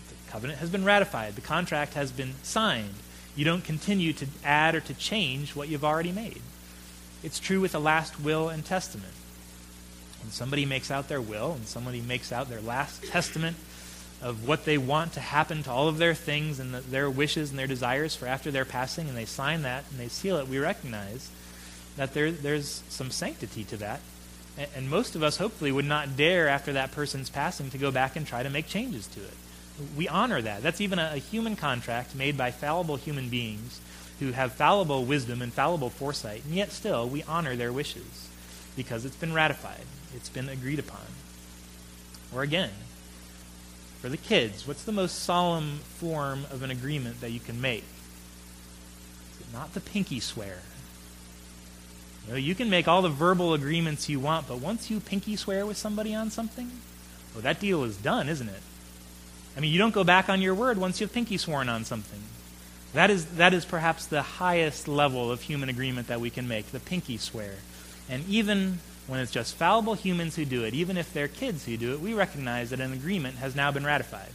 The 0.09 0.31
covenant 0.31 0.59
has 0.59 0.69
been 0.69 0.85
ratified, 0.85 1.35
the 1.35 1.41
contract 1.41 1.93
has 1.93 2.11
been 2.11 2.33
signed. 2.43 2.95
You 3.35 3.45
don't 3.45 3.63
continue 3.63 4.13
to 4.13 4.27
add 4.43 4.75
or 4.75 4.79
to 4.81 4.93
change 4.93 5.55
what 5.55 5.67
you've 5.67 5.83
already 5.83 6.11
made. 6.11 6.41
It's 7.23 7.39
true 7.39 7.61
with 7.61 7.73
a 7.73 7.79
last 7.79 8.19
will 8.19 8.49
and 8.49 8.63
testament. 8.63 9.13
When 10.21 10.31
somebody 10.31 10.65
makes 10.65 10.91
out 10.91 11.09
their 11.09 11.21
will 11.21 11.53
and 11.53 11.65
somebody 11.65 12.01
makes 12.01 12.31
out 12.31 12.49
their 12.49 12.61
last 12.61 13.03
testament 13.03 13.57
of 14.21 14.47
what 14.47 14.63
they 14.63 14.77
want 14.77 15.13
to 15.13 15.19
happen 15.19 15.63
to 15.63 15.71
all 15.71 15.89
of 15.89 15.97
their 15.97 16.13
things 16.13 16.59
and 16.59 16.73
the, 16.73 16.79
their 16.79 17.09
wishes 17.09 17.49
and 17.49 17.59
their 17.59 17.67
desires 17.67 18.15
for 18.15 18.25
after 18.25 18.51
their 18.51 18.63
passing, 18.63 19.09
and 19.09 19.17
they 19.17 19.25
sign 19.25 19.63
that 19.63 19.83
and 19.91 19.99
they 19.99 20.07
seal 20.07 20.37
it, 20.37 20.47
we 20.47 20.57
recognize 20.59 21.29
that 21.97 22.13
there, 22.13 22.31
there's 22.31 22.83
some 22.87 23.11
sanctity 23.11 23.63
to 23.65 23.77
that. 23.77 23.99
And, 24.75 24.89
most 24.89 25.15
of 25.15 25.23
us, 25.23 25.37
hopefully, 25.37 25.71
would 25.71 25.85
not 25.85 26.15
dare, 26.15 26.47
after 26.47 26.73
that 26.73 26.91
person's 26.91 27.29
passing, 27.29 27.71
to 27.71 27.77
go 27.77 27.89
back 27.91 28.15
and 28.15 28.25
try 28.25 28.43
to 28.43 28.49
make 28.49 28.67
changes 28.67 29.07
to 29.07 29.19
it. 29.19 29.33
We 29.97 30.07
honor 30.07 30.41
that. 30.41 30.61
That's 30.61 30.79
even 30.79 30.99
a, 30.99 31.11
a 31.15 31.17
human 31.17 31.55
contract 31.55 32.13
made 32.13 32.37
by 32.37 32.51
fallible 32.51 32.97
human 32.97 33.29
beings 33.29 33.81
who 34.19 34.31
have 34.31 34.53
fallible 34.53 35.05
wisdom 35.05 35.41
and 35.41 35.51
fallible 35.51 35.89
foresight, 35.89 36.43
and 36.45 36.53
yet 36.53 36.71
still 36.71 37.09
we 37.09 37.23
honor 37.23 37.55
their 37.55 37.73
wishes 37.73 38.29
because 38.75 39.05
it's 39.05 39.15
been 39.15 39.33
ratified, 39.33 39.85
it's 40.15 40.29
been 40.29 40.49
agreed 40.49 40.79
upon. 40.79 41.01
Or 42.33 42.43
again, 42.43 42.71
for 44.01 44.09
the 44.09 44.17
kids, 44.17 44.67
what's 44.67 44.83
the 44.83 44.91
most 44.91 45.19
solemn 45.19 45.79
form 45.97 46.45
of 46.51 46.61
an 46.61 46.71
agreement 46.71 47.21
that 47.21 47.31
you 47.31 47.39
can 47.39 47.59
make? 47.59 47.85
Not 49.51 49.73
the 49.73 49.81
pinky 49.81 50.19
swear. 50.19 50.59
You, 52.25 52.33
know, 52.33 52.37
you 52.37 52.55
can 52.55 52.69
make 52.69 52.87
all 52.87 53.01
the 53.01 53.09
verbal 53.09 53.53
agreements 53.53 54.09
you 54.09 54.19
want, 54.19 54.47
but 54.47 54.59
once 54.59 54.89
you 54.89 54.99
pinky 54.99 55.35
swear 55.35 55.65
with 55.65 55.77
somebody 55.77 56.15
on 56.15 56.29
something, 56.29 56.71
well, 57.33 57.41
that 57.41 57.59
deal 57.59 57.83
is 57.83 57.97
done, 57.97 58.29
isn't 58.29 58.47
it? 58.47 58.61
I 59.55 59.59
mean, 59.59 59.71
you 59.71 59.77
don't 59.77 59.93
go 59.93 60.03
back 60.03 60.29
on 60.29 60.41
your 60.41 60.55
word 60.55 60.77
once 60.77 60.99
you've 60.99 61.13
pinky 61.13 61.37
sworn 61.37 61.69
on 61.69 61.83
something. 61.83 62.21
That 62.93 63.09
is, 63.09 63.25
that 63.37 63.53
is 63.53 63.65
perhaps 63.65 64.05
the 64.05 64.21
highest 64.21 64.87
level 64.87 65.31
of 65.31 65.41
human 65.41 65.69
agreement 65.69 66.07
that 66.07 66.21
we 66.21 66.29
can 66.29 66.47
make, 66.47 66.67
the 66.67 66.79
pinky 66.79 67.17
swear. 67.17 67.55
And 68.09 68.27
even 68.27 68.79
when 69.07 69.19
it's 69.19 69.31
just 69.31 69.55
fallible 69.55 69.95
humans 69.95 70.35
who 70.35 70.45
do 70.45 70.63
it, 70.63 70.73
even 70.73 70.97
if 70.97 71.11
they're 71.11 71.27
kids 71.27 71.65
who 71.65 71.75
do 71.77 71.93
it, 71.93 71.99
we 71.99 72.13
recognize 72.13 72.69
that 72.69 72.79
an 72.79 72.93
agreement 72.93 73.37
has 73.37 73.55
now 73.55 73.71
been 73.71 73.85
ratified. 73.85 74.29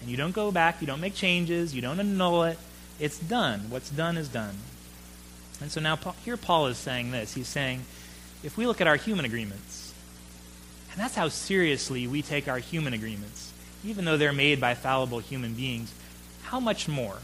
And 0.00 0.10
you 0.10 0.16
don't 0.16 0.32
go 0.32 0.50
back, 0.50 0.80
you 0.80 0.86
don't 0.86 1.00
make 1.00 1.14
changes, 1.14 1.74
you 1.74 1.82
don't 1.82 2.00
annul 2.00 2.44
it. 2.44 2.58
It's 2.98 3.18
done. 3.18 3.70
What's 3.70 3.90
done 3.90 4.16
is 4.16 4.28
done. 4.28 4.56
And 5.60 5.70
so 5.70 5.80
now 5.80 5.96
here 6.24 6.36
Paul 6.36 6.66
is 6.66 6.78
saying 6.78 7.10
this. 7.10 7.34
He's 7.34 7.48
saying, 7.48 7.84
if 8.42 8.56
we 8.56 8.66
look 8.66 8.80
at 8.80 8.86
our 8.86 8.96
human 8.96 9.24
agreements, 9.24 9.94
and 10.90 11.00
that's 11.00 11.14
how 11.14 11.28
seriously 11.28 12.06
we 12.06 12.22
take 12.22 12.48
our 12.48 12.58
human 12.58 12.94
agreements, 12.94 13.52
even 13.84 14.04
though 14.04 14.16
they're 14.16 14.32
made 14.32 14.60
by 14.60 14.74
fallible 14.74 15.18
human 15.18 15.54
beings, 15.54 15.94
how 16.42 16.60
much 16.60 16.88
more? 16.88 17.18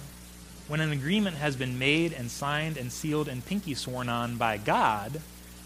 When 0.69 0.81
an 0.81 0.93
agreement 0.93 1.37
has 1.37 1.57
been 1.57 1.79
made 1.79 2.13
and 2.13 2.31
signed 2.31 2.77
and 2.77 2.93
sealed 2.93 3.29
and 3.29 3.45
pinky 3.45 3.75
sworn 3.75 4.09
on 4.09 4.37
by 4.37 4.57
God, 4.57 5.21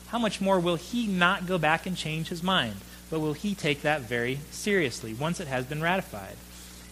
how 0.08 0.18
much 0.18 0.40
more 0.40 0.60
will 0.60 0.76
he 0.76 1.06
not 1.06 1.46
go 1.46 1.58
back 1.58 1.86
and 1.86 1.96
change 1.96 2.28
his 2.28 2.42
mind? 2.42 2.76
But 3.10 3.20
will 3.20 3.32
he 3.32 3.54
take 3.54 3.82
that 3.82 4.02
very 4.02 4.40
seriously 4.50 5.14
once 5.14 5.40
it 5.40 5.48
has 5.48 5.64
been 5.64 5.82
ratified? 5.82 6.36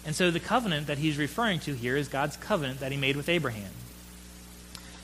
And 0.04 0.16
so 0.16 0.30
the 0.30 0.40
covenant 0.40 0.86
that 0.86 0.98
he's 0.98 1.18
referring 1.18 1.60
to 1.60 1.74
here 1.74 1.96
is 1.96 2.08
God's 2.08 2.36
covenant 2.36 2.80
that 2.80 2.92
he 2.92 2.98
made 2.98 3.16
with 3.16 3.28
Abraham. 3.28 3.70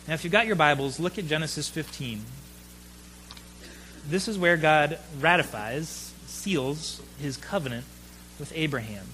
Now, 0.06 0.14
if 0.14 0.22
you've 0.22 0.32
got 0.32 0.46
your 0.46 0.56
Bibles, 0.56 1.00
look 1.00 1.18
at 1.18 1.26
Genesis 1.26 1.68
15. 1.70 2.20
This 4.06 4.28
is 4.28 4.38
where 4.38 4.58
God 4.58 4.98
ratifies, 5.18 6.12
seals 6.26 7.00
his 7.18 7.38
covenant 7.38 7.86
with 8.38 8.52
Abraham. 8.54 9.06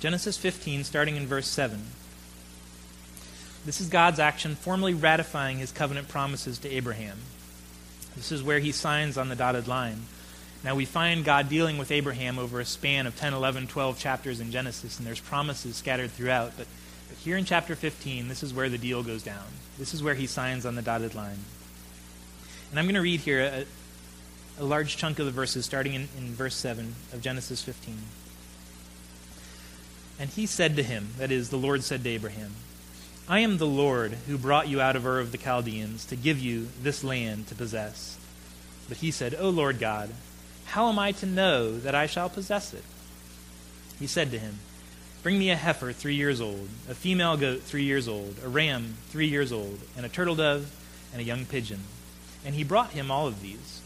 Genesis 0.00 0.36
15, 0.36 0.82
starting 0.82 1.14
in 1.14 1.28
verse 1.28 1.46
7. 1.46 1.80
This 3.64 3.80
is 3.80 3.88
God's 3.88 4.18
action 4.18 4.56
formally 4.56 4.94
ratifying 4.94 5.58
his 5.58 5.70
covenant 5.70 6.08
promises 6.08 6.58
to 6.58 6.68
Abraham. 6.68 7.18
This 8.16 8.32
is 8.32 8.42
where 8.42 8.58
he 8.58 8.72
signs 8.72 9.16
on 9.16 9.28
the 9.28 9.36
dotted 9.36 9.68
line. 9.68 10.02
Now, 10.64 10.74
we 10.74 10.84
find 10.84 11.24
God 11.24 11.48
dealing 11.48 11.78
with 11.78 11.92
Abraham 11.92 12.36
over 12.40 12.58
a 12.58 12.64
span 12.64 13.06
of 13.06 13.16
10, 13.16 13.32
11, 13.32 13.68
12 13.68 13.96
chapters 13.96 14.40
in 14.40 14.50
Genesis, 14.50 14.98
and 14.98 15.06
there's 15.06 15.20
promises 15.20 15.76
scattered 15.76 16.10
throughout. 16.10 16.54
But, 16.56 16.66
but 17.12 17.18
here 17.18 17.36
in 17.36 17.44
chapter 17.44 17.76
15, 17.76 18.28
this 18.28 18.42
is 18.42 18.54
where 18.54 18.70
the 18.70 18.78
deal 18.78 19.02
goes 19.02 19.22
down. 19.22 19.44
This 19.76 19.92
is 19.92 20.02
where 20.02 20.14
he 20.14 20.26
signs 20.26 20.64
on 20.64 20.76
the 20.76 20.80
dotted 20.80 21.14
line. 21.14 21.40
And 22.70 22.78
I'm 22.78 22.86
going 22.86 22.94
to 22.94 23.02
read 23.02 23.20
here 23.20 23.66
a, 24.58 24.62
a 24.62 24.64
large 24.64 24.96
chunk 24.96 25.18
of 25.18 25.26
the 25.26 25.30
verses, 25.30 25.66
starting 25.66 25.92
in, 25.92 26.08
in 26.16 26.32
verse 26.32 26.54
7 26.54 26.94
of 27.12 27.20
Genesis 27.20 27.62
15. 27.62 27.98
And 30.18 30.30
he 30.30 30.46
said 30.46 30.74
to 30.76 30.82
him, 30.82 31.08
that 31.18 31.30
is, 31.30 31.50
the 31.50 31.58
Lord 31.58 31.84
said 31.84 32.02
to 32.02 32.08
Abraham, 32.08 32.52
I 33.28 33.40
am 33.40 33.58
the 33.58 33.66
Lord 33.66 34.12
who 34.26 34.38
brought 34.38 34.68
you 34.68 34.80
out 34.80 34.96
of 34.96 35.04
Ur 35.04 35.20
of 35.20 35.32
the 35.32 35.38
Chaldeans 35.38 36.06
to 36.06 36.16
give 36.16 36.38
you 36.38 36.68
this 36.82 37.04
land 37.04 37.46
to 37.48 37.54
possess. 37.54 38.18
But 38.88 38.96
he 38.96 39.10
said, 39.10 39.36
O 39.38 39.50
Lord 39.50 39.78
God, 39.78 40.08
how 40.64 40.88
am 40.88 40.98
I 40.98 41.12
to 41.12 41.26
know 41.26 41.78
that 41.78 41.94
I 41.94 42.06
shall 42.06 42.30
possess 42.30 42.72
it? 42.72 42.84
He 43.98 44.06
said 44.06 44.30
to 44.30 44.38
him, 44.38 44.60
Bring 45.22 45.38
me 45.38 45.50
a 45.50 45.56
heifer 45.56 45.92
three 45.92 46.16
years 46.16 46.40
old, 46.40 46.68
a 46.88 46.94
female 46.94 47.36
goat 47.36 47.62
three 47.62 47.84
years 47.84 48.08
old, 48.08 48.36
a 48.44 48.48
ram 48.48 48.94
three 49.08 49.28
years 49.28 49.52
old, 49.52 49.78
and 49.96 50.04
a 50.04 50.08
turtle 50.08 50.34
dove, 50.34 50.74
and 51.12 51.20
a 51.20 51.24
young 51.24 51.44
pigeon. 51.44 51.80
And 52.44 52.56
he 52.56 52.64
brought 52.64 52.90
him 52.90 53.10
all 53.10 53.28
of 53.28 53.40
these, 53.40 53.80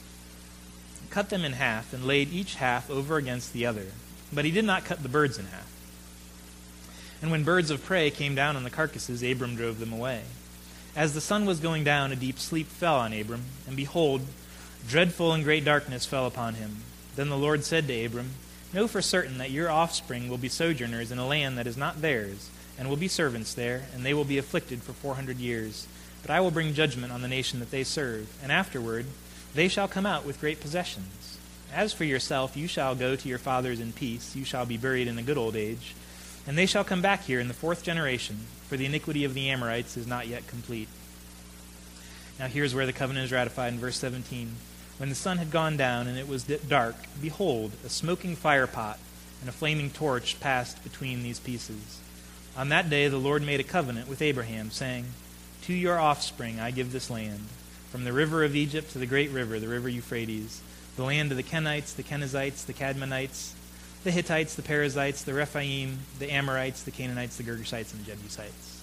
cut 1.10 1.28
them 1.28 1.44
in 1.44 1.52
half, 1.52 1.92
and 1.92 2.06
laid 2.06 2.32
each 2.32 2.54
half 2.54 2.90
over 2.90 3.16
against 3.16 3.52
the 3.52 3.66
other. 3.66 3.86
But 4.32 4.46
he 4.46 4.50
did 4.50 4.64
not 4.64 4.86
cut 4.86 5.02
the 5.02 5.10
birds 5.10 5.38
in 5.38 5.46
half. 5.46 5.70
And 7.20 7.30
when 7.30 7.44
birds 7.44 7.70
of 7.70 7.84
prey 7.84 8.10
came 8.10 8.34
down 8.34 8.56
on 8.56 8.64
the 8.64 8.70
carcasses, 8.70 9.22
Abram 9.22 9.56
drove 9.56 9.78
them 9.78 9.92
away. 9.92 10.22
As 10.94 11.12
the 11.12 11.20
sun 11.20 11.44
was 11.44 11.60
going 11.60 11.84
down, 11.84 12.12
a 12.12 12.16
deep 12.16 12.38
sleep 12.38 12.66
fell 12.66 12.96
on 12.96 13.12
Abram, 13.12 13.44
and 13.66 13.76
behold, 13.76 14.22
dreadful 14.88 15.32
and 15.32 15.44
great 15.44 15.64
darkness 15.64 16.06
fell 16.06 16.26
upon 16.26 16.54
him. 16.54 16.78
Then 17.14 17.28
the 17.28 17.36
Lord 17.36 17.64
said 17.64 17.86
to 17.88 18.04
Abram, 18.04 18.30
Know 18.72 18.88
for 18.88 19.00
certain 19.00 19.38
that 19.38 19.50
your 19.50 19.70
offspring 19.70 20.28
will 20.28 20.38
be 20.38 20.48
sojourners 20.48 21.12
in 21.12 21.18
a 21.18 21.26
land 21.26 21.56
that 21.56 21.66
is 21.66 21.76
not 21.76 22.02
theirs, 22.02 22.50
and 22.78 22.88
will 22.88 22.96
be 22.96 23.08
servants 23.08 23.54
there, 23.54 23.84
and 23.94 24.04
they 24.04 24.12
will 24.12 24.24
be 24.24 24.38
afflicted 24.38 24.82
for 24.82 24.92
four 24.92 25.14
hundred 25.14 25.38
years. 25.38 25.86
But 26.22 26.30
I 26.30 26.40
will 26.40 26.50
bring 26.50 26.74
judgment 26.74 27.12
on 27.12 27.22
the 27.22 27.28
nation 27.28 27.60
that 27.60 27.70
they 27.70 27.84
serve, 27.84 28.28
and 28.42 28.50
afterward 28.50 29.06
they 29.54 29.68
shall 29.68 29.88
come 29.88 30.06
out 30.06 30.26
with 30.26 30.40
great 30.40 30.60
possessions. 30.60 31.38
As 31.72 31.92
for 31.92 32.04
yourself, 32.04 32.56
you 32.56 32.68
shall 32.68 32.94
go 32.94 33.16
to 33.16 33.28
your 33.28 33.38
fathers 33.38 33.80
in 33.80 33.92
peace, 33.92 34.36
you 34.36 34.44
shall 34.44 34.66
be 34.66 34.76
buried 34.76 35.08
in 35.08 35.18
a 35.18 35.22
good 35.22 35.38
old 35.38 35.56
age. 35.56 35.94
And 36.46 36.56
they 36.56 36.66
shall 36.66 36.84
come 36.84 37.02
back 37.02 37.24
here 37.24 37.40
in 37.40 37.48
the 37.48 37.54
fourth 37.54 37.82
generation, 37.82 38.46
for 38.68 38.76
the 38.76 38.86
iniquity 38.86 39.24
of 39.24 39.34
the 39.34 39.48
Amorites 39.48 39.96
is 39.96 40.06
not 40.06 40.28
yet 40.28 40.46
complete. 40.46 40.88
Now 42.38 42.46
here's 42.46 42.74
where 42.74 42.86
the 42.86 42.92
covenant 42.92 43.24
is 43.24 43.32
ratified 43.32 43.72
in 43.72 43.78
verse 43.78 43.98
17. 43.98 44.54
When 44.98 45.08
the 45.10 45.14
sun 45.14 45.38
had 45.38 45.50
gone 45.50 45.76
down 45.76 46.06
and 46.06 46.18
it 46.18 46.28
was 46.28 46.44
dark, 46.44 46.96
behold, 47.20 47.72
a 47.84 47.88
smoking 47.88 48.34
firepot 48.34 48.96
and 49.40 49.48
a 49.48 49.52
flaming 49.52 49.90
torch 49.90 50.40
passed 50.40 50.82
between 50.82 51.22
these 51.22 51.38
pieces. 51.38 52.00
On 52.56 52.70
that 52.70 52.88
day 52.88 53.08
the 53.08 53.18
Lord 53.18 53.42
made 53.42 53.60
a 53.60 53.64
covenant 53.64 54.08
with 54.08 54.22
Abraham, 54.22 54.70
saying, 54.70 55.04
To 55.62 55.74
your 55.74 55.98
offspring 55.98 56.58
I 56.58 56.70
give 56.70 56.92
this 56.92 57.10
land, 57.10 57.46
from 57.90 58.04
the 58.04 58.12
river 58.12 58.42
of 58.42 58.56
Egypt 58.56 58.92
to 58.92 58.98
the 58.98 59.06
great 59.06 59.30
river, 59.30 59.60
the 59.60 59.68
river 59.68 59.88
Euphrates, 59.88 60.62
the 60.96 61.04
land 61.04 61.30
of 61.30 61.36
the 61.36 61.42
Kenites, 61.42 61.94
the 61.94 62.02
Kenizzites, 62.02 62.64
the 62.64 62.72
Kadmonites, 62.72 63.52
the 64.04 64.10
Hittites, 64.10 64.54
the 64.54 64.62
Perizzites, 64.62 65.24
the 65.24 65.34
Rephaim, 65.34 65.98
the 66.18 66.32
Amorites, 66.32 66.82
the 66.84 66.90
Canaanites, 66.90 67.36
the 67.36 67.42
Girgashites, 67.42 67.92
and 67.92 68.04
the 68.04 68.10
Jebusites. 68.10 68.80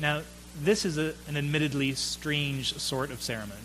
Now, 0.00 0.22
this 0.58 0.84
is 0.84 0.96
a, 0.96 1.12
an 1.28 1.36
admittedly 1.36 1.92
strange 1.94 2.78
sort 2.78 3.10
of 3.10 3.20
ceremony. 3.20 3.60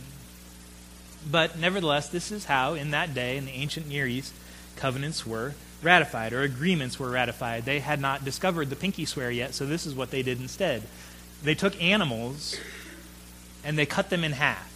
But 1.30 1.58
nevertheless, 1.58 2.10
this 2.10 2.32
is 2.32 2.46
how, 2.46 2.74
in 2.74 2.92
that 2.92 3.14
day, 3.14 3.38
in 3.38 3.46
the 3.46 3.52
ancient 3.52 3.88
Near 3.88 4.08
East, 4.08 4.34
covenants 4.76 5.26
were 5.26 5.54
ratified, 5.82 6.34
or 6.34 6.42
agreements 6.42 7.00
were 7.00 7.10
ratified. 7.10 7.66
They 7.66 7.80
had 7.80 8.00
not 8.00 8.26
discovered 8.26 8.70
the 8.70 8.76
pinky 8.76 9.06
swear 9.06 9.32
yet, 9.32 9.54
so 9.54 9.66
this 9.66 9.86
is 9.86 9.94
what 9.94 10.12
they 10.12 10.24
did 10.24 10.40
instead. 10.40 10.84
They 11.44 11.56
took 11.56 11.80
animals 11.82 12.58
and 13.64 13.78
they 13.78 13.86
cut 13.86 14.10
them 14.10 14.24
in 14.24 14.32
half 14.32 14.72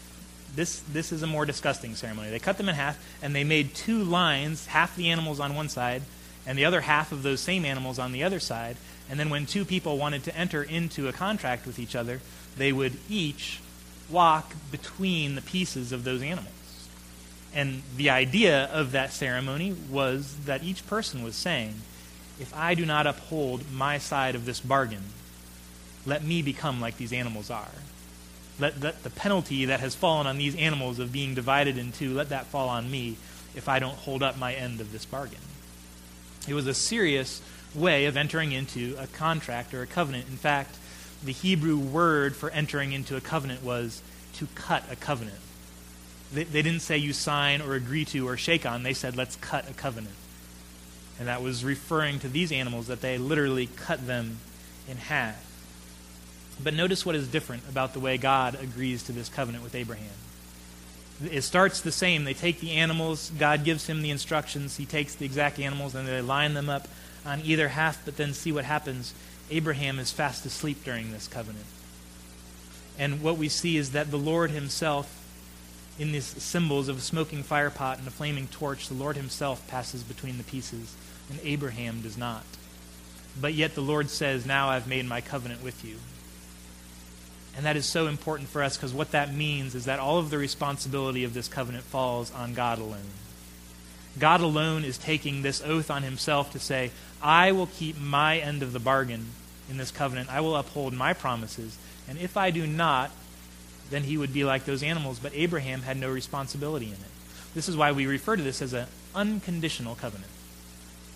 this, 0.55 0.79
this 0.91 1.11
is 1.11 1.21
a 1.23 1.27
more 1.27 1.45
disgusting 1.45 1.95
ceremony. 1.95 2.29
They 2.29 2.39
cut 2.39 2.57
them 2.57 2.69
in 2.69 2.75
half, 2.75 2.97
and 3.21 3.35
they 3.35 3.43
made 3.43 3.75
two 3.75 4.03
lines, 4.03 4.67
half 4.67 4.95
the 4.95 5.09
animals 5.09 5.39
on 5.39 5.55
one 5.55 5.69
side, 5.69 6.01
and 6.47 6.57
the 6.57 6.65
other 6.65 6.81
half 6.81 7.11
of 7.11 7.23
those 7.23 7.41
same 7.41 7.65
animals 7.65 7.99
on 7.99 8.11
the 8.11 8.23
other 8.23 8.39
side. 8.39 8.77
And 9.09 9.19
then 9.19 9.29
when 9.29 9.45
two 9.45 9.65
people 9.65 9.97
wanted 9.97 10.23
to 10.23 10.35
enter 10.35 10.63
into 10.63 11.07
a 11.07 11.13
contract 11.13 11.65
with 11.65 11.79
each 11.79 11.95
other, 11.95 12.21
they 12.57 12.71
would 12.71 12.97
each 13.09 13.59
walk 14.09 14.53
between 14.71 15.35
the 15.35 15.41
pieces 15.41 15.91
of 15.91 16.03
those 16.03 16.21
animals. 16.21 16.50
And 17.53 17.83
the 17.95 18.09
idea 18.09 18.65
of 18.65 18.91
that 18.91 19.13
ceremony 19.13 19.74
was 19.89 20.35
that 20.45 20.63
each 20.63 20.85
person 20.88 21.24
was 21.24 21.35
saying, 21.35 21.75
if 22.39 22.53
I 22.53 22.75
do 22.75 22.85
not 22.85 23.07
uphold 23.07 23.71
my 23.71 23.97
side 23.97 24.35
of 24.35 24.45
this 24.45 24.59
bargain, 24.59 25.03
let 26.05 26.24
me 26.24 26.41
become 26.41 26.81
like 26.81 26.97
these 26.97 27.13
animals 27.13 27.50
are. 27.50 27.71
Let, 28.59 28.81
let 28.81 29.03
the 29.03 29.09
penalty 29.09 29.65
that 29.65 29.79
has 29.79 29.95
fallen 29.95 30.27
on 30.27 30.38
these 30.38 30.55
animals 30.55 31.00
of 31.00 31.12
being 31.12 31.33
divided 31.33 31.77
in 31.77 31.91
two, 31.91 32.13
let 32.13 32.29
that 32.29 32.45
fall 32.45 32.69
on 32.69 32.91
me 32.91 33.17
if 33.55 33.69
I 33.69 33.79
don't 33.79 33.95
hold 33.95 34.21
up 34.21 34.38
my 34.38 34.53
end 34.53 34.81
of 34.81 34.91
this 34.91 35.05
bargain. 35.05 35.39
It 36.47 36.53
was 36.53 36.67
a 36.67 36.74
serious 36.74 37.41
way 37.74 38.05
of 38.05 38.17
entering 38.17 38.51
into 38.51 38.95
a 39.00 39.07
contract 39.07 39.74
or 39.74 39.81
a 39.81 39.88
covenant. 39.88 40.27
In 40.29 40.38
fact, 40.38 40.77
the 41.25 41.32
Hebrew 41.32 41.77
word 41.77 42.36
for 42.36 42.50
entering 42.51 42.91
into 42.94 43.15
a 43.15 43.22
covenant 43.22 43.63
was 43.63 44.01
to 44.34 44.48
cut 44.55 44.84
a 44.91 44.96
covenant. 44.96 45.39
They, 46.34 46.44
they 46.44 46.62
didn't 46.62 46.82
say 46.82 46.98
you 46.98 47.13
sign 47.13 47.62
or 47.62 47.74
agree 47.74 48.05
to 48.05 48.27
or 48.27 48.38
shake 48.38 48.65
on, 48.65 48.84
they 48.84 48.94
said 48.94 49.15
let's 49.15 49.36
cut 49.38 49.70
a 49.70 49.74
covenant. 49.74 50.15
And 51.20 51.27
that 51.27 51.41
was 51.41 51.63
referring 51.63 52.20
to 52.20 52.27
these 52.27 52.51
animals 52.51 52.88
that 52.88 53.01
they 53.01 53.17
literally 53.17 53.67
cut 53.67 54.05
them 54.05 54.38
in 54.88 54.98
half. 54.98 55.41
But 56.62 56.74
notice 56.74 57.05
what 57.05 57.15
is 57.15 57.27
different 57.27 57.63
about 57.70 57.94
the 57.94 58.00
way 58.00 58.17
God 58.17 58.58
agrees 58.62 59.03
to 59.03 59.12
this 59.12 59.29
covenant 59.29 59.63
with 59.63 59.75
Abraham. 59.75 60.08
It 61.32 61.41
starts 61.41 61.79
the 61.82 61.91
same. 61.91 62.25
They 62.25 62.34
take 62.34 62.60
the 62.60 62.72
animals, 62.72 63.32
God 63.38 63.63
gives 63.63 63.88
him 63.88 64.01
the 64.01 64.10
instructions. 64.10 64.75
He 64.75 64.86
takes 64.86 65.15
the 65.15 65.25
exact 65.25 65.60
animals 65.60 65.96
and 65.96 66.08
they 66.08 66.22
line 66.22 66.53
them 66.53 66.70
up 66.70 66.88
on 67.25 67.41
either 67.41 67.70
half, 67.70 68.03
but 68.03 68.17
then 68.17 68.34
see 68.34 68.51
what 68.51 68.65
happens. 68.65 69.13
Abraham 69.49 69.99
is 69.99 70.11
fast 70.11 70.45
asleep 70.45 70.83
during 70.83 71.11
this 71.11 71.27
covenant. 71.27 71.65
And 72.97 73.21
what 73.21 73.37
we 73.37 73.49
see 73.49 73.77
is 73.77 73.91
that 73.91 74.11
the 74.11 74.17
Lord 74.17 74.51
himself, 74.51 75.23
in 75.99 76.11
these 76.11 76.25
symbols 76.25 76.87
of 76.87 76.97
a 76.97 77.01
smoking 77.01 77.43
fire 77.43 77.69
pot 77.69 77.99
and 77.99 78.07
a 78.07 78.11
flaming 78.11 78.47
torch, 78.47 78.87
the 78.87 78.93
Lord 78.93 79.15
himself 79.15 79.67
passes 79.67 80.03
between 80.03 80.37
the 80.37 80.43
pieces, 80.43 80.95
and 81.29 81.39
Abraham 81.43 82.01
does 82.01 82.17
not. 82.17 82.43
But 83.39 83.53
yet 83.53 83.75
the 83.75 83.81
Lord 83.81 84.09
says, 84.09 84.45
Now 84.45 84.69
I've 84.69 84.87
made 84.87 85.05
my 85.05 85.21
covenant 85.21 85.63
with 85.63 85.83
you. 85.83 85.97
And 87.55 87.65
that 87.65 87.77
is 87.77 87.85
so 87.85 88.07
important 88.07 88.49
for 88.49 88.63
us 88.63 88.75
because 88.75 88.93
what 88.93 89.11
that 89.11 89.33
means 89.33 89.75
is 89.75 89.85
that 89.85 89.99
all 89.99 90.19
of 90.19 90.29
the 90.29 90.37
responsibility 90.37 91.23
of 91.23 91.33
this 91.33 91.47
covenant 91.47 91.85
falls 91.85 92.33
on 92.33 92.53
God 92.53 92.79
alone. 92.79 93.11
God 94.17 94.41
alone 94.41 94.84
is 94.84 94.98
taking 94.98 95.41
this 95.41 95.62
oath 95.62 95.91
on 95.91 96.03
himself 96.03 96.51
to 96.53 96.60
say, 96.60 96.91
I 97.22 97.51
will 97.51 97.67
keep 97.67 98.00
my 98.00 98.38
end 98.38 98.63
of 98.63 98.72
the 98.74 98.79
bargain 98.79 99.27
in 99.69 99.77
this 99.77 99.91
covenant. 99.91 100.31
I 100.31 100.41
will 100.41 100.55
uphold 100.55 100.93
my 100.93 101.13
promises. 101.13 101.77
And 102.07 102.17
if 102.17 102.38
I 102.38 102.51
do 102.51 102.65
not, 102.65 103.12
then 103.89 104.03
he 104.03 104.17
would 104.17 104.34
be 104.34 104.43
like 104.43 104.65
those 104.65 104.84
animals. 104.84 105.19
But 105.19 105.34
Abraham 105.36 105.81
had 105.81 105.98
no 105.98 106.10
responsibility 106.10 106.88
in 106.88 106.93
it. 106.93 107.12
This 107.53 107.67
is 107.67 107.75
why 107.75 107.91
we 107.91 108.05
refer 108.05 108.36
to 108.36 108.43
this 108.43 108.62
as 108.62 108.74
an 108.74 108.88
unconditional 109.13 109.95
covenant. 109.95 110.31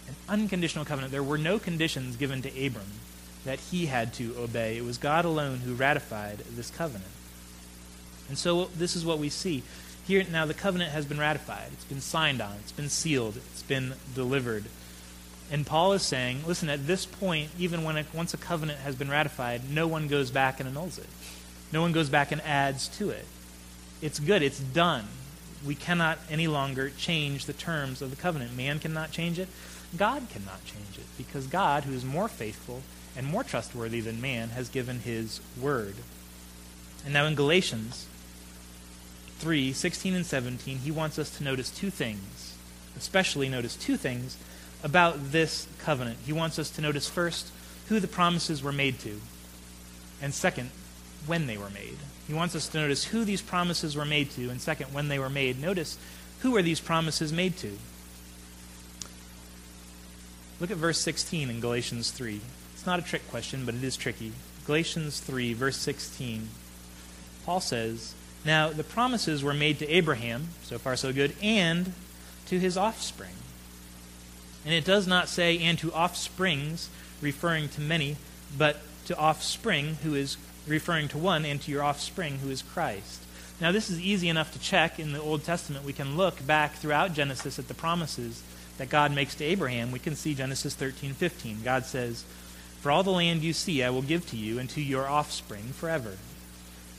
An 0.08 0.16
unconditional 0.28 0.86
covenant. 0.86 1.12
There 1.12 1.24
were 1.24 1.38
no 1.38 1.60
conditions 1.60 2.16
given 2.16 2.42
to 2.42 2.66
Abram 2.66 2.92
that 3.46 3.60
he 3.60 3.86
had 3.86 4.14
to 4.16 4.36
obey. 4.38 4.78
It 4.78 4.84
was 4.84 4.98
God 4.98 5.26
alone 5.26 5.60
who 5.60 5.74
ratified 5.74 6.40
this 6.40 6.70
covenant. 6.70 7.12
And 8.28 8.38
so 8.38 8.66
this 8.66 8.96
is 8.96 9.06
what 9.06 9.20
we 9.20 9.30
see. 9.30 9.64
Here 10.10 10.26
now 10.32 10.48
the 10.48 10.56
covenant 10.56 10.90
has 10.90 11.06
been 11.06 11.20
ratified. 11.20 11.68
It's 11.72 11.86
been 11.86 12.02
signed 12.02 12.42
on. 12.42 12.56
It's 12.62 12.72
been 12.72 12.90
sealed. 12.90 13.38
It's 13.38 13.62
been 13.62 13.94
delivered. 14.16 14.66
And 15.52 15.68
Paul 15.68 15.94
is 15.94 16.02
saying, 16.02 16.48
listen, 16.48 16.68
at 16.68 16.88
this 16.88 17.06
point, 17.06 17.52
even 17.60 17.84
when 17.84 17.96
it, 17.96 18.08
once 18.12 18.34
a 18.34 18.38
covenant 18.38 18.80
has 18.80 18.96
been 18.96 19.12
ratified, 19.12 19.70
no 19.70 19.88
one 19.88 20.08
goes 20.08 20.32
back 20.32 20.60
and 20.60 20.68
annuls 20.68 20.98
it. 20.98 21.06
No 21.72 21.82
one 21.82 21.92
goes 21.92 22.10
back 22.10 22.32
and 22.32 22.42
adds 22.42 22.88
to 22.98 23.12
it. 23.12 23.24
It's 24.02 24.18
good. 24.18 24.42
It's 24.42 24.60
done. 24.60 25.06
We 25.64 25.76
cannot 25.76 26.18
any 26.28 26.48
longer 26.48 26.90
change 26.90 27.46
the 27.46 27.54
terms 27.54 28.02
of 28.02 28.10
the 28.10 28.16
covenant. 28.16 28.58
Man 28.58 28.80
cannot 28.80 29.12
change 29.12 29.38
it. 29.38 29.48
God 29.96 30.28
cannot 30.32 30.66
change 30.66 30.98
it 30.98 31.06
because 31.20 31.46
God, 31.46 31.84
who 31.84 31.94
is 31.94 32.04
more 32.04 32.28
faithful 32.28 32.82
and 33.16 33.28
more 33.28 33.44
trustworthy 33.44 34.02
than 34.02 34.20
man, 34.20 34.50
has 34.50 34.70
given 34.70 35.02
his 35.02 35.40
word. 35.62 35.94
And 37.06 37.14
now 37.14 37.26
in 37.26 37.36
Galatians 37.36 38.08
3 39.40 39.74
16 39.74 40.14
and 40.14 40.26
17, 40.26 40.80
he 40.80 40.92
wants 40.92 41.18
us 41.18 41.36
to 41.38 41.44
notice 41.44 41.70
two 41.72 41.90
things, 41.90 42.56
especially 42.98 43.50
notice 43.50 43.76
two 43.76 43.98
things 43.98 44.38
about 44.84 45.32
this 45.32 45.68
covenant. 45.80 46.20
He 46.26 46.34
wants 46.34 46.60
us 46.60 46.70
to 46.72 46.82
notice 46.82 47.10
first 47.10 47.52
who 47.88 48.00
the 48.00 48.08
promises 48.08 48.62
were 48.62 48.72
made 48.72 49.00
to, 49.00 49.20
and 50.22 50.34
second, 50.34 50.70
when 51.26 51.48
they 51.48 51.58
were 51.58 51.70
made. 51.70 51.98
He 52.28 52.34
wants 52.34 52.56
us 52.56 52.68
to 52.70 52.78
notice 52.78 53.06
who 53.06 53.26
these 53.26 53.42
promises 53.42 53.96
were 53.96 54.06
made 54.06 54.30
to, 54.32 54.50
and 54.50 54.62
second, 54.62 54.94
when 54.94 55.08
they 55.08 55.20
were 55.20 55.30
made. 55.30 55.60
Notice 55.60 55.98
who 56.42 56.56
are 56.56 56.62
these 56.62 56.80
promises 56.80 57.34
made 57.34 57.58
to? 57.58 57.78
Look 60.60 60.72
at 60.72 60.78
verse 60.78 61.00
16 61.00 61.50
in 61.50 61.60
Galatians 61.60 62.12
3. 62.12 62.42
It's 62.74 62.86
not 62.86 63.00
a 63.00 63.02
trick 63.02 63.28
question, 63.30 63.66
but 63.66 63.76
it 63.76 63.84
is 63.84 63.98
tricky. 63.98 64.34
Galatians 64.66 65.20
3, 65.22 65.54
verse 65.54 65.78
16. 65.78 66.50
Paul 67.46 67.62
says, 67.62 68.14
Now 68.46 68.70
the 68.70 68.84
promises 68.84 69.44
were 69.44 69.54
made 69.54 69.80
to 69.80 69.88
Abraham, 69.88 70.50
so 70.64 70.78
far 70.78 70.96
so 70.96 71.12
good, 71.14 71.36
and 71.42 71.94
to 72.48 72.60
his 72.60 72.78
offspring. 72.78 73.36
And 74.66 74.74
it 74.74 74.86
does 74.86 75.08
not 75.08 75.30
say, 75.30 75.58
and 75.60 75.78
to 75.80 75.92
offsprings, 75.92 76.90
referring 77.22 77.70
to 77.70 77.82
many, 77.82 78.18
but 78.58 78.78
to 79.06 79.18
offspring, 79.18 79.98
who 80.04 80.16
is 80.16 80.38
referring 80.68 81.08
to 81.10 81.18
one, 81.18 81.46
and 81.46 81.62
to 81.62 81.72
your 81.72 81.84
offspring, 81.84 82.40
who 82.40 82.50
is 82.50 82.62
Christ. 82.62 83.24
Now, 83.62 83.72
this 83.72 83.90
is 83.90 84.00
easy 84.00 84.30
enough 84.30 84.54
to 84.54 84.60
check 84.60 85.00
in 85.00 85.12
the 85.12 85.22
Old 85.22 85.44
Testament. 85.44 85.86
We 85.86 85.94
can 85.94 86.16
look 86.16 86.46
back 86.46 86.74
throughout 86.76 87.14
Genesis 87.14 87.60
at 87.60 87.68
the 87.68 87.74
promises 87.74 88.42
that 88.78 88.90
God 88.90 89.14
makes 89.14 89.36
to 89.36 89.44
Abraham. 89.44 89.92
We 89.92 90.00
can 90.00 90.16
see 90.16 90.34
Genesis 90.34 90.76
13 90.76 91.14
15. 91.14 91.64
God 91.64 91.86
says, 91.86 92.24
for 92.80 92.92
all 92.92 93.04
the 93.04 93.12
land 93.12 93.42
you 93.42 93.52
see, 93.52 93.84
I 93.84 93.90
will 93.90 94.02
give 94.02 94.30
to 94.30 94.38
you 94.38 94.58
and 94.58 94.70
to 94.70 94.82
your 94.82 95.08
offspring 95.08 95.74
forever. 95.74 96.18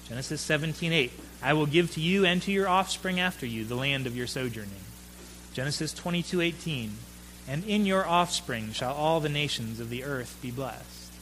Genesis 0.08 0.46
17:8 0.46 1.10
I 1.42 1.52
will 1.54 1.66
give 1.66 1.92
to 1.92 2.00
you 2.00 2.24
and 2.24 2.42
to 2.42 2.52
your 2.52 2.68
offspring 2.68 3.18
after 3.18 3.46
you 3.46 3.64
the 3.64 3.74
land 3.74 4.06
of 4.06 4.16
your 4.16 4.26
sojourning. 4.26 4.84
Genesis 5.54 5.92
22:18 5.92 6.96
And 7.48 7.64
in 7.64 7.86
your 7.86 8.06
offspring 8.06 8.72
shall 8.72 8.92
all 8.92 9.20
the 9.20 9.28
nations 9.28 9.80
of 9.80 9.90
the 9.90 10.04
earth 10.04 10.36
be 10.40 10.50
blessed. 10.50 11.12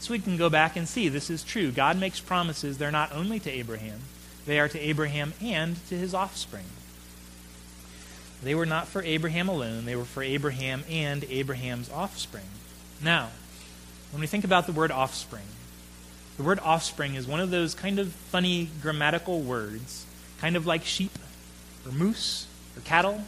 So 0.00 0.12
we 0.12 0.18
can 0.18 0.36
go 0.36 0.50
back 0.50 0.76
and 0.76 0.88
see 0.88 1.08
this 1.08 1.30
is 1.30 1.42
true. 1.42 1.70
God 1.70 1.98
makes 1.98 2.20
promises. 2.20 2.78
They're 2.78 2.90
not 2.90 3.12
only 3.12 3.40
to 3.40 3.50
Abraham, 3.50 4.00
they 4.46 4.58
are 4.60 4.68
to 4.68 4.78
Abraham 4.78 5.34
and 5.40 5.76
to 5.88 5.96
his 5.96 6.14
offspring. 6.14 6.66
They 8.42 8.54
were 8.54 8.66
not 8.66 8.86
for 8.86 9.02
Abraham 9.02 9.48
alone, 9.48 9.84
they 9.84 9.96
were 9.96 10.04
for 10.04 10.22
Abraham 10.22 10.84
and 10.88 11.24
Abraham's 11.24 11.90
offspring. 11.90 12.46
Now, 13.02 13.30
when 14.12 14.20
we 14.20 14.26
think 14.26 14.44
about 14.44 14.66
the 14.66 14.72
word 14.72 14.90
offspring, 14.90 15.44
the 16.38 16.44
word 16.44 16.60
offspring 16.60 17.16
is 17.16 17.26
one 17.26 17.40
of 17.40 17.50
those 17.50 17.74
kind 17.74 17.98
of 17.98 18.12
funny 18.12 18.70
grammatical 18.80 19.40
words, 19.40 20.06
kind 20.40 20.56
of 20.56 20.66
like 20.66 20.84
sheep 20.84 21.10
or 21.84 21.90
moose 21.90 22.46
or 22.76 22.80
cattle 22.82 23.22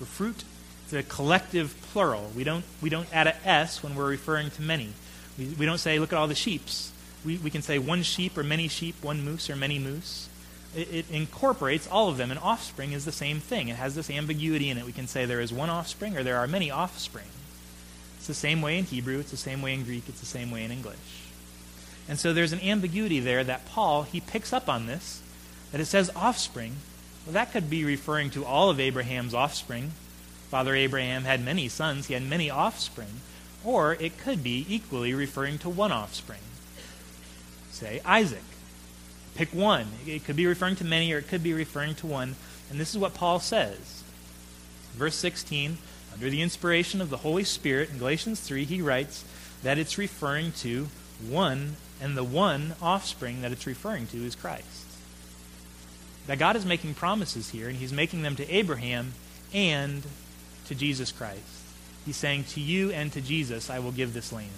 or 0.00 0.06
fruit. 0.06 0.44
It's 0.84 0.92
a 0.92 1.02
collective 1.02 1.74
plural. 1.90 2.30
We 2.36 2.44
don't, 2.44 2.64
we 2.80 2.90
don't 2.90 3.12
add 3.12 3.26
a 3.26 3.34
S 3.46 3.82
when 3.82 3.96
we're 3.96 4.08
referring 4.08 4.50
to 4.52 4.62
many. 4.62 4.92
We, 5.36 5.48
we 5.48 5.66
don't 5.66 5.78
say, 5.78 5.98
look 5.98 6.12
at 6.12 6.18
all 6.18 6.28
the 6.28 6.34
sheeps. 6.36 6.92
We, 7.24 7.38
we 7.38 7.50
can 7.50 7.60
say 7.62 7.78
one 7.78 8.04
sheep 8.04 8.38
or 8.38 8.44
many 8.44 8.68
sheep, 8.68 8.94
one 9.02 9.24
moose 9.24 9.50
or 9.50 9.56
many 9.56 9.80
moose. 9.80 10.28
It, 10.76 10.94
it 10.94 11.10
incorporates 11.10 11.88
all 11.88 12.08
of 12.08 12.18
them, 12.18 12.30
and 12.30 12.38
offspring 12.38 12.92
is 12.92 13.04
the 13.04 13.12
same 13.12 13.40
thing. 13.40 13.66
It 13.66 13.76
has 13.76 13.96
this 13.96 14.10
ambiguity 14.10 14.70
in 14.70 14.78
it. 14.78 14.86
We 14.86 14.92
can 14.92 15.08
say 15.08 15.24
there 15.24 15.40
is 15.40 15.52
one 15.52 15.70
offspring 15.70 16.16
or 16.16 16.22
there 16.22 16.36
are 16.36 16.46
many 16.46 16.70
offspring. 16.70 17.26
It's 18.18 18.28
the 18.28 18.34
same 18.34 18.62
way 18.62 18.78
in 18.78 18.84
Hebrew, 18.84 19.18
it's 19.18 19.32
the 19.32 19.36
same 19.36 19.60
way 19.60 19.74
in 19.74 19.82
Greek, 19.82 20.04
it's 20.08 20.20
the 20.20 20.26
same 20.26 20.52
way 20.52 20.62
in 20.62 20.70
English. 20.70 21.23
And 22.08 22.18
so 22.18 22.32
there's 22.32 22.52
an 22.52 22.60
ambiguity 22.60 23.20
there 23.20 23.44
that 23.44 23.66
Paul, 23.66 24.02
he 24.02 24.20
picks 24.20 24.52
up 24.52 24.68
on 24.68 24.86
this, 24.86 25.22
that 25.72 25.80
it 25.80 25.86
says 25.86 26.10
offspring. 26.14 26.76
Well, 27.24 27.32
that 27.32 27.52
could 27.52 27.70
be 27.70 27.84
referring 27.84 28.30
to 28.30 28.44
all 28.44 28.70
of 28.70 28.78
Abraham's 28.78 29.34
offspring. 29.34 29.92
Father 30.50 30.74
Abraham 30.74 31.24
had 31.24 31.44
many 31.44 31.68
sons, 31.68 32.06
he 32.06 32.14
had 32.14 32.22
many 32.22 32.50
offspring. 32.50 33.20
Or 33.64 33.94
it 33.94 34.18
could 34.18 34.42
be 34.42 34.66
equally 34.68 35.14
referring 35.14 35.58
to 35.58 35.70
one 35.70 35.90
offspring. 35.90 36.40
Say, 37.70 38.02
Isaac. 38.04 38.42
Pick 39.34 39.48
one. 39.54 39.86
It 40.06 40.24
could 40.24 40.36
be 40.36 40.46
referring 40.46 40.76
to 40.76 40.84
many 40.84 41.12
or 41.12 41.18
it 41.18 41.28
could 41.28 41.42
be 41.42 41.54
referring 41.54 41.94
to 41.96 42.06
one. 42.06 42.36
And 42.70 42.78
this 42.78 42.90
is 42.90 42.98
what 42.98 43.14
Paul 43.14 43.40
says. 43.40 44.04
Verse 44.94 45.16
16 45.16 45.78
under 46.14 46.30
the 46.30 46.42
inspiration 46.42 47.00
of 47.00 47.10
the 47.10 47.18
Holy 47.18 47.42
Spirit, 47.42 47.90
in 47.90 47.98
Galatians 47.98 48.40
3, 48.40 48.64
he 48.64 48.80
writes 48.80 49.24
that 49.64 49.78
it's 49.78 49.98
referring 49.98 50.52
to 50.52 50.86
one, 51.28 51.74
and 52.04 52.18
the 52.18 52.22
one 52.22 52.74
offspring 52.82 53.40
that 53.40 53.50
it's 53.50 53.66
referring 53.66 54.06
to 54.08 54.18
is 54.18 54.34
Christ. 54.34 54.84
That 56.26 56.38
God 56.38 56.54
is 56.54 56.66
making 56.66 56.94
promises 56.94 57.48
here, 57.48 57.66
and 57.66 57.78
he's 57.78 57.94
making 57.94 58.20
them 58.20 58.36
to 58.36 58.54
Abraham 58.54 59.14
and 59.54 60.02
to 60.66 60.74
Jesus 60.74 61.10
Christ. 61.10 61.40
He's 62.04 62.18
saying, 62.18 62.44
To 62.44 62.60
you 62.60 62.90
and 62.90 63.10
to 63.12 63.22
Jesus 63.22 63.70
I 63.70 63.78
will 63.78 63.90
give 63.90 64.12
this 64.12 64.34
land. 64.34 64.50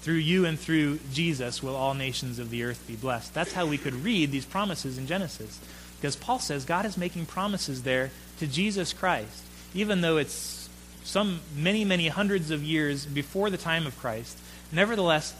Through 0.00 0.14
you 0.14 0.44
and 0.44 0.58
through 0.58 0.98
Jesus 1.12 1.62
will 1.62 1.76
all 1.76 1.94
nations 1.94 2.40
of 2.40 2.50
the 2.50 2.64
earth 2.64 2.84
be 2.88 2.96
blessed. 2.96 3.32
That's 3.32 3.52
how 3.52 3.66
we 3.66 3.78
could 3.78 3.94
read 3.94 4.32
these 4.32 4.44
promises 4.44 4.98
in 4.98 5.06
Genesis. 5.06 5.60
Because 6.00 6.16
Paul 6.16 6.40
says 6.40 6.64
God 6.64 6.84
is 6.84 6.98
making 6.98 7.26
promises 7.26 7.84
there 7.84 8.10
to 8.40 8.48
Jesus 8.48 8.92
Christ, 8.92 9.44
even 9.72 10.00
though 10.00 10.16
it's 10.16 10.68
some 11.04 11.42
many, 11.56 11.84
many 11.84 12.08
hundreds 12.08 12.50
of 12.50 12.64
years 12.64 13.06
before 13.06 13.50
the 13.50 13.56
time 13.56 13.86
of 13.86 13.96
Christ, 14.00 14.36
nevertheless, 14.72 15.32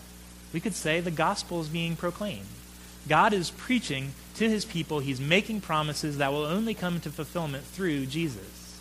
we 0.53 0.61
could 0.61 0.75
say 0.75 1.01
the 1.01 1.11
gospel 1.11 1.61
is 1.61 1.69
being 1.69 1.97
proclaimed. 1.97 2.47
God 3.09 3.33
is 3.33 3.51
preaching 3.51 4.13
to 4.37 4.49
his 4.49 4.65
people. 4.65 4.99
He's 4.99 5.21
making 5.21 5.61
promises 5.61 6.19
that 6.19 6.33
will 6.33 6.45
only 6.45 6.75
come 6.75 7.01
to 7.01 7.11
fulfillment 7.11 7.65
through 7.65 8.07
Jesus. 8.07 8.81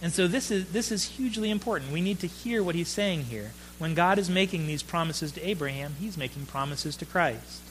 And 0.00 0.12
so 0.12 0.28
this 0.28 0.50
is, 0.50 0.70
this 0.70 0.92
is 0.92 1.04
hugely 1.04 1.50
important. 1.50 1.90
We 1.90 2.00
need 2.00 2.20
to 2.20 2.28
hear 2.28 2.62
what 2.62 2.76
he's 2.76 2.88
saying 2.88 3.24
here. 3.24 3.52
When 3.78 3.94
God 3.94 4.18
is 4.18 4.30
making 4.30 4.66
these 4.66 4.82
promises 4.82 5.32
to 5.32 5.48
Abraham, 5.48 5.96
he's 5.98 6.16
making 6.16 6.46
promises 6.46 6.96
to 6.96 7.04
Christ. 7.04 7.62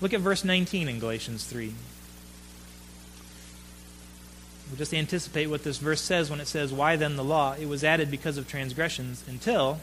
Look 0.00 0.12
at 0.12 0.20
verse 0.20 0.44
19 0.44 0.88
in 0.88 0.98
Galatians 0.98 1.44
3. 1.44 1.72
We'll 4.68 4.76
just 4.76 4.92
anticipate 4.92 5.46
what 5.46 5.64
this 5.64 5.78
verse 5.78 6.02
says 6.02 6.30
when 6.30 6.40
it 6.40 6.46
says, 6.46 6.72
Why 6.72 6.96
then 6.96 7.16
the 7.16 7.24
law? 7.24 7.54
It 7.58 7.68
was 7.68 7.82
added 7.82 8.10
because 8.10 8.36
of 8.36 8.46
transgressions 8.46 9.24
until 9.26 9.80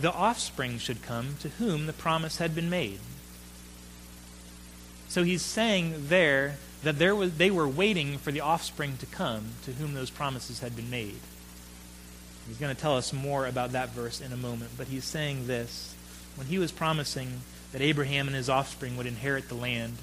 the 0.00 0.12
offspring 0.12 0.78
should 0.78 1.02
come 1.02 1.36
to 1.40 1.48
whom 1.50 1.86
the 1.86 1.92
promise 1.92 2.38
had 2.38 2.54
been 2.54 2.68
made. 2.68 2.98
So 5.08 5.22
he's 5.22 5.42
saying 5.42 6.08
there 6.08 6.56
that 6.82 6.98
there 6.98 7.14
was, 7.14 7.36
they 7.36 7.50
were 7.50 7.68
waiting 7.68 8.18
for 8.18 8.32
the 8.32 8.40
offspring 8.40 8.96
to 8.98 9.06
come 9.06 9.52
to 9.64 9.72
whom 9.72 9.94
those 9.94 10.10
promises 10.10 10.60
had 10.60 10.74
been 10.76 10.90
made. 10.90 11.20
He's 12.46 12.58
going 12.58 12.74
to 12.74 12.80
tell 12.80 12.96
us 12.96 13.12
more 13.12 13.46
about 13.46 13.72
that 13.72 13.90
verse 13.90 14.20
in 14.20 14.32
a 14.32 14.36
moment, 14.36 14.72
but 14.76 14.88
he's 14.88 15.04
saying 15.04 15.46
this. 15.46 15.94
When 16.36 16.48
he 16.48 16.58
was 16.58 16.72
promising 16.72 17.40
that 17.72 17.80
Abraham 17.80 18.26
and 18.26 18.36
his 18.36 18.50
offspring 18.50 18.96
would 18.96 19.06
inherit 19.06 19.48
the 19.48 19.54
land, 19.54 19.96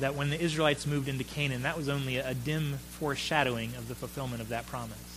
that 0.00 0.14
when 0.14 0.30
the 0.30 0.40
Israelites 0.40 0.86
moved 0.86 1.08
into 1.08 1.24
Canaan, 1.24 1.62
that 1.62 1.76
was 1.76 1.88
only 1.88 2.16
a 2.16 2.34
dim 2.34 2.78
foreshadowing 2.90 3.74
of 3.76 3.88
the 3.88 3.94
fulfillment 3.94 4.42
of 4.42 4.48
that 4.48 4.66
promise. 4.66 5.11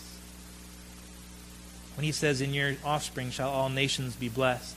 When 1.95 2.05
he 2.05 2.11
says, 2.11 2.41
In 2.41 2.53
your 2.53 2.75
offspring 2.83 3.31
shall 3.31 3.49
all 3.49 3.69
nations 3.69 4.15
be 4.15 4.29
blessed, 4.29 4.75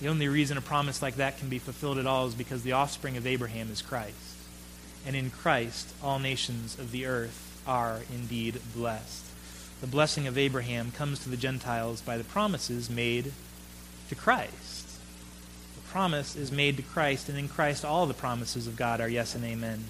the 0.00 0.08
only 0.08 0.28
reason 0.28 0.56
a 0.56 0.62
promise 0.62 1.02
like 1.02 1.16
that 1.16 1.38
can 1.38 1.48
be 1.48 1.58
fulfilled 1.58 1.98
at 1.98 2.06
all 2.06 2.26
is 2.26 2.34
because 2.34 2.62
the 2.62 2.72
offspring 2.72 3.16
of 3.16 3.26
Abraham 3.26 3.70
is 3.70 3.82
Christ. 3.82 4.36
And 5.06 5.14
in 5.14 5.30
Christ, 5.30 5.92
all 6.02 6.18
nations 6.18 6.78
of 6.78 6.90
the 6.90 7.06
earth 7.06 7.62
are 7.66 8.00
indeed 8.12 8.60
blessed. 8.74 9.26
The 9.80 9.86
blessing 9.86 10.26
of 10.26 10.38
Abraham 10.38 10.92
comes 10.92 11.20
to 11.20 11.28
the 11.28 11.36
Gentiles 11.36 12.00
by 12.00 12.18
the 12.18 12.24
promises 12.24 12.90
made 12.90 13.32
to 14.08 14.14
Christ. 14.14 14.88
The 15.74 15.88
promise 15.90 16.36
is 16.36 16.52
made 16.52 16.76
to 16.76 16.82
Christ, 16.82 17.28
and 17.28 17.38
in 17.38 17.48
Christ, 17.48 17.84
all 17.84 18.06
the 18.06 18.14
promises 18.14 18.66
of 18.66 18.76
God 18.76 19.00
are 19.00 19.08
yes 19.08 19.34
and 19.34 19.44
amen. 19.44 19.84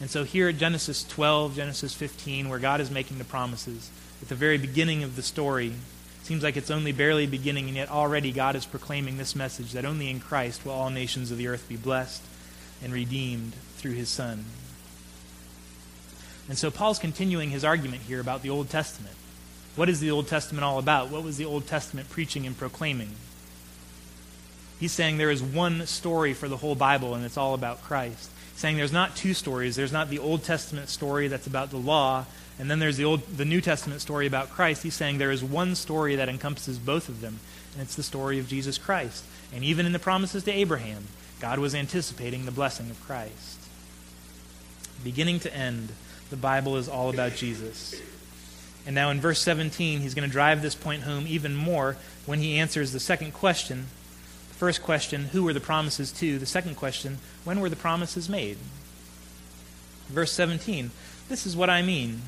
And 0.00 0.10
so 0.10 0.24
here 0.24 0.48
at 0.48 0.58
Genesis 0.58 1.04
12, 1.04 1.56
Genesis 1.56 1.94
15, 1.94 2.48
where 2.48 2.58
God 2.58 2.80
is 2.80 2.90
making 2.90 3.18
the 3.18 3.24
promises, 3.24 3.90
at 4.20 4.28
the 4.28 4.34
very 4.34 4.58
beginning 4.58 5.02
of 5.02 5.16
the 5.16 5.22
story, 5.22 5.72
Seems 6.26 6.42
like 6.42 6.56
it's 6.56 6.72
only 6.72 6.90
barely 6.90 7.28
beginning, 7.28 7.68
and 7.68 7.76
yet 7.76 7.88
already 7.88 8.32
God 8.32 8.56
is 8.56 8.66
proclaiming 8.66 9.16
this 9.16 9.36
message 9.36 9.70
that 9.74 9.84
only 9.84 10.10
in 10.10 10.18
Christ 10.18 10.64
will 10.64 10.72
all 10.72 10.90
nations 10.90 11.30
of 11.30 11.38
the 11.38 11.46
earth 11.46 11.68
be 11.68 11.76
blessed 11.76 12.20
and 12.82 12.92
redeemed 12.92 13.52
through 13.76 13.92
his 13.92 14.08
Son. 14.08 14.44
And 16.48 16.58
so 16.58 16.68
Paul's 16.68 16.98
continuing 16.98 17.50
his 17.50 17.64
argument 17.64 18.02
here 18.02 18.18
about 18.18 18.42
the 18.42 18.50
Old 18.50 18.68
Testament. 18.70 19.14
What 19.76 19.88
is 19.88 20.00
the 20.00 20.10
Old 20.10 20.26
Testament 20.26 20.64
all 20.64 20.80
about? 20.80 21.10
What 21.10 21.22
was 21.22 21.36
the 21.36 21.44
Old 21.44 21.68
Testament 21.68 22.10
preaching 22.10 22.44
and 22.44 22.58
proclaiming? 22.58 23.10
He's 24.80 24.90
saying 24.90 25.18
there 25.18 25.30
is 25.30 25.44
one 25.44 25.86
story 25.86 26.34
for 26.34 26.48
the 26.48 26.56
whole 26.56 26.74
Bible, 26.74 27.14
and 27.14 27.24
it's 27.24 27.38
all 27.38 27.54
about 27.54 27.84
Christ. 27.84 28.30
Saying 28.56 28.76
there's 28.76 28.92
not 28.92 29.14
two 29.14 29.34
stories. 29.34 29.76
There's 29.76 29.92
not 29.92 30.08
the 30.08 30.18
Old 30.18 30.42
Testament 30.42 30.88
story 30.88 31.28
that's 31.28 31.46
about 31.46 31.70
the 31.70 31.76
law, 31.76 32.24
and 32.58 32.70
then 32.70 32.78
there's 32.78 32.96
the 32.96 33.04
old 33.04 33.22
the 33.26 33.44
New 33.44 33.60
Testament 33.60 34.00
story 34.00 34.26
about 34.26 34.50
Christ. 34.50 34.82
He's 34.82 34.94
saying 34.94 35.18
there 35.18 35.30
is 35.30 35.44
one 35.44 35.74
story 35.74 36.16
that 36.16 36.28
encompasses 36.28 36.78
both 36.78 37.08
of 37.08 37.20
them, 37.20 37.40
and 37.74 37.82
it's 37.82 37.94
the 37.94 38.02
story 38.02 38.38
of 38.38 38.48
Jesus 38.48 38.78
Christ. 38.78 39.24
And 39.54 39.62
even 39.62 39.84
in 39.84 39.92
the 39.92 39.98
promises 39.98 40.42
to 40.44 40.52
Abraham, 40.52 41.04
God 41.38 41.58
was 41.58 41.74
anticipating 41.74 42.46
the 42.46 42.50
blessing 42.50 42.90
of 42.90 43.00
Christ. 43.02 43.60
Beginning 45.04 45.38
to 45.40 45.54
end, 45.54 45.92
the 46.30 46.36
Bible 46.36 46.76
is 46.76 46.88
all 46.88 47.10
about 47.10 47.34
Jesus. 47.34 48.00
And 48.86 48.94
now 48.94 49.10
in 49.10 49.20
verse 49.20 49.40
17, 49.42 50.00
he's 50.00 50.14
going 50.14 50.28
to 50.28 50.32
drive 50.32 50.62
this 50.62 50.74
point 50.74 51.02
home 51.02 51.26
even 51.28 51.54
more 51.54 51.96
when 52.24 52.38
he 52.38 52.58
answers 52.58 52.92
the 52.92 53.00
second 53.00 53.34
question. 53.34 53.88
First 54.56 54.82
question, 54.82 55.26
who 55.26 55.44
were 55.44 55.52
the 55.52 55.60
promises 55.60 56.10
to? 56.12 56.38
The 56.38 56.46
second 56.46 56.76
question, 56.76 57.18
when 57.44 57.60
were 57.60 57.68
the 57.68 57.76
promises 57.76 58.28
made? 58.28 58.56
Verse 60.08 60.32
17, 60.32 60.90
this 61.28 61.46
is 61.46 61.56
what 61.56 61.68
I 61.68 61.82
mean. 61.82 62.22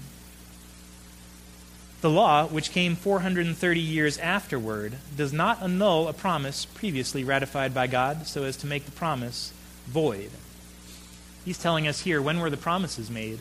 The 2.01 2.11
law, 2.11 2.47
which 2.47 2.71
came 2.71 2.95
430 2.97 3.81
years 3.81 4.19
afterward, 4.19 4.95
does 5.17 5.33
not 5.33 5.63
annul 5.63 6.07
a 6.07 6.13
promise 6.13 6.65
previously 6.65 7.25
ratified 7.25 7.75
by 7.75 7.87
God 7.87 8.27
so 8.27 8.45
as 8.45 8.57
to 8.59 8.67
make 8.67 8.85
the 8.85 8.93
promise 8.93 9.53
void. 9.87 10.31
He's 11.45 11.59
telling 11.59 11.89
us 11.89 12.01
here 12.01 12.21
when 12.21 12.41
were 12.41 12.51
the 12.51 12.57
promises 12.57 13.11
made? 13.11 13.39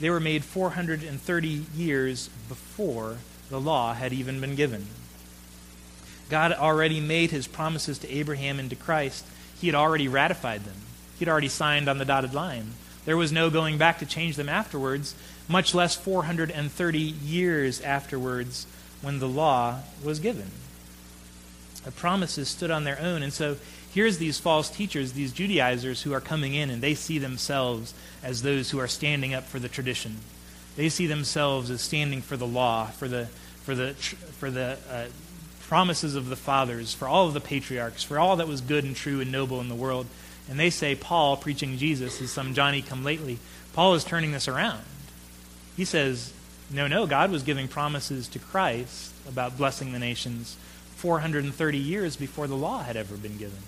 They 0.00 0.10
were 0.10 0.20
made 0.20 0.42
430 0.42 1.48
years 1.74 2.28
before 2.48 3.18
the 3.50 3.60
law 3.60 3.94
had 3.94 4.12
even 4.12 4.40
been 4.40 4.54
given. 4.54 4.86
God 6.28 6.52
already 6.52 7.00
made 7.00 7.30
his 7.30 7.46
promises 7.46 7.98
to 7.98 8.10
Abraham 8.10 8.58
and 8.58 8.70
to 8.70 8.76
Christ. 8.76 9.24
He 9.60 9.68
had 9.68 9.76
already 9.76 10.08
ratified 10.08 10.64
them. 10.64 10.76
He 11.18 11.24
had 11.24 11.30
already 11.30 11.48
signed 11.48 11.88
on 11.88 11.98
the 11.98 12.04
dotted 12.04 12.34
line. 12.34 12.72
There 13.04 13.16
was 13.16 13.32
no 13.32 13.50
going 13.50 13.78
back 13.78 14.00
to 14.00 14.06
change 14.06 14.36
them 14.36 14.48
afterwards 14.48 15.14
much 15.48 15.74
less 15.74 15.94
430 15.94 16.98
years 16.98 17.80
afterwards 17.80 18.66
when 19.00 19.18
the 19.18 19.28
law 19.28 19.80
was 20.02 20.18
given. 20.18 20.50
The 21.84 21.92
promises 21.92 22.48
stood 22.48 22.70
on 22.70 22.84
their 22.84 23.00
own. 23.00 23.22
And 23.22 23.32
so 23.32 23.56
here's 23.92 24.18
these 24.18 24.40
false 24.40 24.68
teachers, 24.68 25.12
these 25.12 25.32
Judaizers 25.32 26.02
who 26.02 26.12
are 26.12 26.20
coming 26.20 26.54
in, 26.54 26.68
and 26.68 26.82
they 26.82 26.94
see 26.94 27.18
themselves 27.18 27.94
as 28.24 28.42
those 28.42 28.70
who 28.70 28.80
are 28.80 28.88
standing 28.88 29.34
up 29.34 29.44
for 29.44 29.60
the 29.60 29.68
tradition. 29.68 30.16
They 30.74 30.88
see 30.88 31.06
themselves 31.06 31.70
as 31.70 31.80
standing 31.80 32.22
for 32.22 32.36
the 32.36 32.46
law, 32.46 32.86
for 32.86 33.06
the, 33.06 33.26
for 33.62 33.74
the, 33.74 33.94
for 33.94 34.50
the 34.50 34.78
uh, 34.90 35.06
promises 35.68 36.14
of 36.14 36.28
the 36.28 36.36
fathers, 36.36 36.94
for 36.94 37.08
all 37.08 37.26
of 37.26 37.34
the 37.34 37.40
patriarchs, 37.40 38.02
for 38.02 38.18
all 38.18 38.36
that 38.36 38.48
was 38.48 38.60
good 38.60 38.84
and 38.84 38.94
true 38.94 39.20
and 39.20 39.32
noble 39.32 39.60
in 39.60 39.68
the 39.68 39.74
world. 39.74 40.06
And 40.48 40.58
they 40.58 40.70
say 40.70 40.94
Paul, 40.94 41.36
preaching 41.36 41.76
Jesus, 41.76 42.20
is 42.20 42.30
some 42.30 42.54
Johnny 42.54 42.82
come 42.82 43.02
lately. 43.02 43.38
Paul 43.72 43.94
is 43.94 44.04
turning 44.04 44.32
this 44.32 44.48
around. 44.48 44.84
He 45.76 45.84
says, 45.84 46.32
no, 46.70 46.86
no, 46.86 47.06
God 47.06 47.30
was 47.30 47.42
giving 47.42 47.68
promises 47.68 48.28
to 48.28 48.38
Christ 48.38 49.12
about 49.28 49.58
blessing 49.58 49.92
the 49.92 49.98
nations 49.98 50.56
430 50.96 51.78
years 51.78 52.16
before 52.16 52.46
the 52.46 52.56
law 52.56 52.82
had 52.82 52.96
ever 52.96 53.16
been 53.16 53.36
given. 53.36 53.58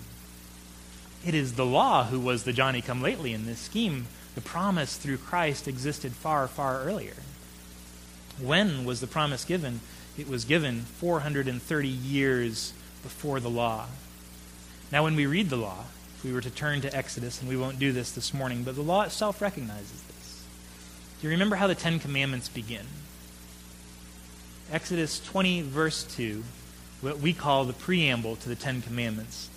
It 1.25 1.33
is 1.33 1.53
the 1.53 1.65
law 1.65 2.05
who 2.05 2.19
was 2.19 2.43
the 2.43 2.53
Johnny 2.53 2.81
come 2.81 3.01
lately 3.01 3.33
in 3.33 3.45
this 3.45 3.59
scheme. 3.59 4.07
The 4.35 4.41
promise 4.41 4.95
through 4.95 5.17
Christ 5.17 5.67
existed 5.67 6.13
far, 6.13 6.47
far 6.47 6.81
earlier. 6.81 7.15
When 8.39 8.85
was 8.85 9.01
the 9.01 9.07
promise 9.07 9.43
given? 9.43 9.81
It 10.17 10.27
was 10.27 10.45
given 10.45 10.81
430 10.81 11.87
years 11.87 12.73
before 13.03 13.39
the 13.39 13.49
law. 13.49 13.87
Now, 14.91 15.03
when 15.03 15.15
we 15.15 15.25
read 15.25 15.49
the 15.49 15.57
law, 15.57 15.85
if 16.17 16.23
we 16.25 16.33
were 16.33 16.41
to 16.41 16.49
turn 16.49 16.81
to 16.81 16.95
Exodus, 16.95 17.39
and 17.39 17.47
we 17.47 17.55
won't 17.55 17.79
do 17.79 17.91
this 17.91 18.11
this 18.11 18.33
morning, 18.33 18.63
but 18.63 18.75
the 18.75 18.81
law 18.81 19.03
itself 19.03 19.41
recognizes 19.41 20.01
this. 20.03 20.45
Do 21.21 21.27
you 21.27 21.31
remember 21.31 21.55
how 21.55 21.67
the 21.67 21.75
Ten 21.75 21.99
Commandments 21.99 22.49
begin? 22.49 22.85
Exodus 24.71 25.19
20, 25.19 25.61
verse 25.61 26.03
2, 26.03 26.43
what 27.01 27.19
we 27.19 27.33
call 27.33 27.65
the 27.65 27.73
preamble 27.73 28.35
to 28.35 28.49
the 28.49 28.55
Ten 28.55 28.81
Commandments. 28.81 29.49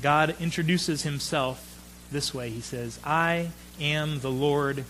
God 0.00 0.36
introduces 0.40 1.02
himself 1.02 1.64
this 2.10 2.32
way 2.32 2.50
He 2.50 2.60
says, 2.60 2.98
I 3.04 3.50
am 3.80 4.20
the 4.20 4.30
Lord 4.30 4.84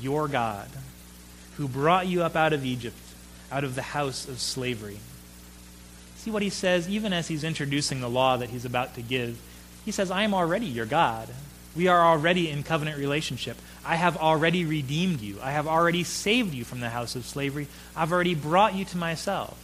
your 0.00 0.28
God, 0.28 0.68
who 1.56 1.68
brought 1.68 2.06
you 2.06 2.22
up 2.22 2.36
out 2.36 2.52
of 2.52 2.64
Egypt, 2.64 2.96
out 3.50 3.64
of 3.64 3.74
the 3.74 3.82
house 3.82 4.28
of 4.28 4.40
slavery. 4.40 4.98
See 6.16 6.30
what 6.30 6.42
he 6.42 6.50
says, 6.50 6.88
even 6.88 7.12
as 7.12 7.28
he's 7.28 7.44
introducing 7.44 8.00
the 8.00 8.08
law 8.08 8.36
that 8.36 8.50
he's 8.50 8.64
about 8.64 8.94
to 8.94 9.02
give? 9.02 9.38
He 9.84 9.90
says, 9.90 10.10
I 10.10 10.22
am 10.22 10.34
already 10.34 10.66
your 10.66 10.86
God. 10.86 11.28
We 11.76 11.88
are 11.88 12.00
already 12.00 12.48
in 12.48 12.62
covenant 12.62 12.98
relationship. 12.98 13.58
I 13.84 13.96
have 13.96 14.16
already 14.16 14.64
redeemed 14.64 15.20
you. 15.20 15.38
I 15.42 15.50
have 15.50 15.66
already 15.66 16.04
saved 16.04 16.54
you 16.54 16.64
from 16.64 16.80
the 16.80 16.90
house 16.90 17.16
of 17.16 17.26
slavery. 17.26 17.66
I've 17.94 18.12
already 18.12 18.34
brought 18.34 18.74
you 18.74 18.84
to 18.86 18.96
myself. 18.96 19.58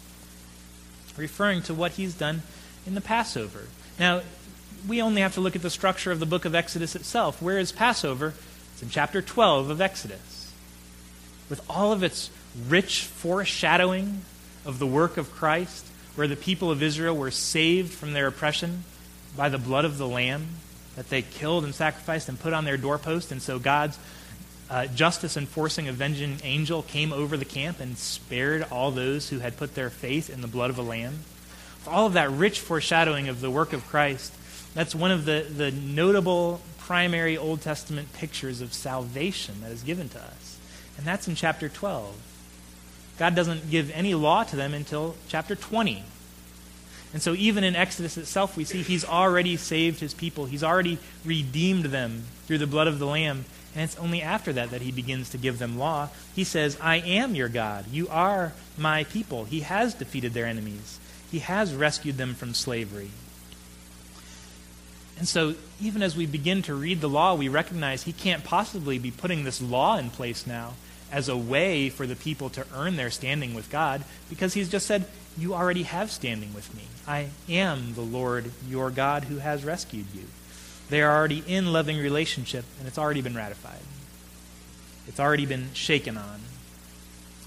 Referring 1.17 1.63
to 1.63 1.75
what 1.75 1.93
he's 1.93 2.15
done 2.15 2.43
in 2.87 2.95
the 2.95 3.01
Passover. 3.01 3.65
Now, 3.99 4.23
we 4.89 5.03
only 5.03 5.21
have 5.21 5.35
to 5.35 5.41
look 5.41 5.57
at 5.57 5.63
the 5.63 5.71
structure 5.71 6.11
of 6.11 6.21
the 6.21 6.27
book 6.27 6.45
of 6.45 6.55
Exodus 6.55 6.95
itself. 6.95 7.41
Where 7.43 7.59
is 7.59 7.73
Passover? 7.73 8.35
It's 8.73 8.83
in 8.83 8.89
chapter 8.89 9.21
12 9.21 9.71
of 9.71 9.81
Exodus. 9.81 10.53
With 11.49 11.63
all 11.69 11.93
of 11.93 12.03
its 12.03 12.31
rich 12.69 13.05
foreshadowing 13.05 14.23
of 14.65 14.79
the 14.79 14.87
work 14.87 15.17
of 15.17 15.33
Christ, 15.33 15.87
where 16.15 16.29
the 16.29 16.37
people 16.37 16.71
of 16.71 16.83
Israel 16.83 17.17
were 17.17 17.31
saved 17.31 17.93
from 17.93 18.13
their 18.13 18.27
oppression 18.27 18.85
by 19.37 19.49
the 19.49 19.59
blood 19.59 19.85
of 19.85 19.99
the 19.99 20.09
Lamb 20.09 20.47
that 20.97 21.09
they 21.09 21.23
killed 21.23 21.65
and 21.65 21.75
sacrificed 21.75 22.29
and 22.29 22.39
put 22.39 22.53
on 22.53 22.65
their 22.65 22.77
doorpost. 22.77 23.33
And 23.33 23.41
so 23.41 23.59
God's 23.59 23.99
uh, 24.69 24.87
justice 24.87 25.37
enforcing, 25.37 25.89
avenging 25.89 26.39
angel 26.45 26.83
came 26.83 27.13
over 27.13 27.37
the 27.37 27.45
camp 27.45 27.81
and 27.81 27.97
spared 27.97 28.65
all 28.71 28.91
those 28.91 29.31
who 29.31 29.39
had 29.39 29.57
put 29.57 29.75
their 29.75 29.91
faith 29.91 30.31
in 30.31 30.41
the 30.41 30.49
blood 30.49 30.71
of 30.71 30.79
a 30.79 30.83
lamb. 30.83 31.21
For 31.79 31.91
all 31.91 32.07
of 32.07 32.13
that 32.15 32.31
rich 32.31 32.61
foreshadowing 32.61 33.29
of 33.29 33.41
the 33.41 33.51
work 33.51 33.73
of 33.73 33.87
Christ, 33.87 34.35
that's 34.75 34.95
one 34.95 35.11
of 35.11 35.25
the, 35.25 35.47
the 35.49 35.71
notable 35.71 36.61
primary 36.79 37.37
Old 37.37 37.63
Testament 37.63 38.13
pictures 38.13 38.61
of 38.61 38.73
salvation 38.73 39.61
that 39.63 39.71
is 39.71 39.83
given 39.83 40.09
to 40.11 40.19
us. 40.19 40.59
And 40.99 41.07
that's 41.07 41.27
in 41.27 41.35
chapter 41.35 41.69
12. 41.69 42.30
God 43.21 43.35
doesn't 43.35 43.71
give 43.71 43.91
any 43.91 44.15
law 44.15 44.45
to 44.45 44.57
them 44.57 44.73
until 44.73 45.15
chapter 45.29 45.55
20. 45.55 46.03
And 47.13 47.21
so, 47.21 47.35
even 47.35 47.65
in 47.65 47.77
Exodus 47.77 48.17
itself, 48.17 48.57
we 48.57 48.65
see 48.65 48.81
He's 48.81 49.05
already 49.05 49.59
saved 49.59 50.01
His 50.01 50.15
people. 50.15 50.47
He's 50.47 50.65
already 50.65 50.97
redeemed 51.23 51.85
them 51.85 52.23
through 52.47 52.57
the 52.57 52.67
blood 52.67 52.87
of 52.87 52.99
the 52.99 53.07
Lamb. 53.07 53.45
And 53.75 53.85
it's 53.85 53.99
only 53.99 54.23
after 54.23 54.55
that 54.55 54.71
that 54.71 54.81
He 54.81 54.91
begins 54.91 55.29
to 55.31 55.39
give 55.39 55.59
them 55.59 55.79
law. 55.79 56.09
He 56.35 56.45
says, 56.45 56.79
I 56.81 56.97
am 56.97 57.35
your 57.35 57.51
God. 57.51 57.85
You 57.93 58.09
are 58.09 58.55
my 58.79 59.05
people. 59.05 59.45
He 59.45 59.61
has 59.61 59.93
defeated 59.93 60.33
their 60.33 60.47
enemies, 60.47 60.99
He 61.31 61.41
has 61.41 61.75
rescued 61.75 62.17
them 62.17 62.33
from 62.35 62.55
slavery. 62.55 63.11
And 65.19 65.29
so, 65.29 65.57
even 65.79 66.03
as 66.03 66.17
we 66.17 66.25
begin 66.25 66.63
to 66.63 66.75
read 66.75 67.03
the 67.03 67.09
law, 67.09 67.35
we 67.35 67.49
recognize 67.49 68.05
he 68.05 68.15
can't 68.15 68.45
possibly 68.45 68.99
be 68.99 69.11
putting 69.11 69.45
this 69.45 69.61
law 69.61 69.99
in 69.99 70.09
place 70.09 70.47
now 70.47 70.73
as 71.11 71.29
a 71.29 71.37
way 71.37 71.91
for 71.91 72.07
the 72.07 72.17
people 72.17 72.51
to 72.51 72.67
earn 72.75 72.97
their 72.97 73.11
standing 73.11 73.55
with 73.55 73.71
God, 73.71 74.05
because 74.29 74.55
he's 74.55 74.69
just 74.69 74.87
said, 74.87 75.07
You 75.37 75.55
already 75.55 75.85
have 75.85 76.11
standing 76.11 76.55
with 76.55 76.75
me. 76.75 76.85
I 77.07 77.31
am 77.49 77.95
the 77.95 78.01
Lord 78.03 78.51
your 78.69 78.91
God 78.91 79.25
who 79.25 79.39
has 79.39 79.65
rescued 79.65 80.07
you. 80.15 80.25
They 80.89 81.03
are 81.03 81.17
already 81.17 81.43
in 81.47 81.73
loving 81.73 81.99
relationship, 81.99 82.65
and 82.79 82.89
it's 82.89 82.99
already 82.99 83.23
been 83.23 83.37
ratified. 83.37 83.81
It's 85.07 85.21
already 85.21 85.47
been 85.47 85.71
shaken 85.73 86.17
on. 86.17 86.41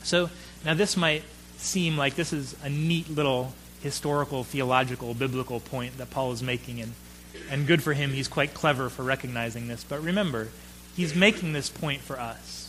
So, 0.03 0.29
now 0.65 0.73
this 0.73 0.97
might 0.97 1.23
seem 1.57 1.97
like 1.97 2.15
this 2.15 2.33
is 2.33 2.55
a 2.63 2.69
neat 2.69 3.09
little 3.09 3.53
historical, 3.81 4.43
theological, 4.43 5.13
biblical 5.13 5.59
point 5.59 5.97
that 5.97 6.09
Paul 6.09 6.31
is 6.31 6.41
making, 6.41 6.81
and 6.81 6.93
and 7.49 7.67
good 7.67 7.83
for 7.83 7.93
him, 7.93 8.11
he's 8.11 8.27
quite 8.27 8.53
clever 8.53 8.89
for 8.89 9.03
recognizing 9.03 9.67
this. 9.67 9.83
But 9.83 10.01
remember, 10.01 10.49
he's 10.95 11.15
making 11.15 11.53
this 11.53 11.69
point 11.69 12.01
for 12.01 12.19
us. 12.19 12.62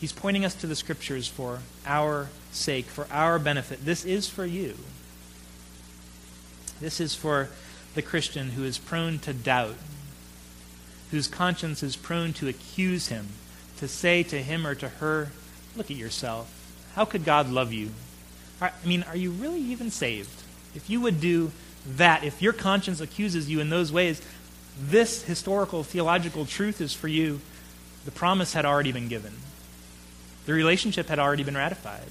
He's 0.00 0.12
pointing 0.12 0.44
us 0.44 0.54
to 0.56 0.66
the 0.66 0.76
scriptures 0.76 1.26
for 1.26 1.60
our 1.86 2.28
sake, 2.52 2.86
for 2.86 3.06
our 3.10 3.38
benefit. 3.38 3.84
This 3.84 4.04
is 4.04 4.28
for 4.28 4.44
you. 4.44 4.76
This 6.80 7.00
is 7.00 7.14
for 7.14 7.48
the 7.94 8.02
Christian 8.02 8.50
who 8.50 8.64
is 8.64 8.76
prone 8.76 9.18
to 9.20 9.32
doubt, 9.32 9.76
whose 11.10 11.28
conscience 11.28 11.82
is 11.82 11.96
prone 11.96 12.32
to 12.34 12.48
accuse 12.48 13.08
him, 13.08 13.28
to 13.78 13.88
say 13.88 14.22
to 14.24 14.42
him 14.42 14.66
or 14.66 14.74
to 14.74 14.88
her, 14.88 15.30
Look 15.76 15.90
at 15.90 15.96
yourself. 15.96 16.50
How 16.94 17.04
could 17.04 17.24
God 17.24 17.50
love 17.50 17.72
you? 17.72 17.90
I 18.60 18.70
mean, 18.84 19.02
are 19.02 19.16
you 19.16 19.30
really 19.30 19.60
even 19.60 19.90
saved? 19.90 20.42
If 20.74 20.88
you 20.88 21.02
would 21.02 21.20
do 21.20 21.52
that 21.86 22.24
if 22.24 22.42
your 22.42 22.52
conscience 22.52 23.00
accuses 23.00 23.48
you 23.48 23.60
in 23.60 23.70
those 23.70 23.92
ways, 23.92 24.20
this 24.78 25.22
historical 25.22 25.82
theological 25.82 26.44
truth 26.44 26.80
is 26.80 26.92
for 26.92 27.08
you. 27.08 27.40
The 28.04 28.10
promise 28.10 28.52
had 28.52 28.64
already 28.64 28.92
been 28.92 29.08
given, 29.08 29.32
the 30.46 30.52
relationship 30.52 31.08
had 31.08 31.18
already 31.18 31.42
been 31.42 31.56
ratified. 31.56 32.10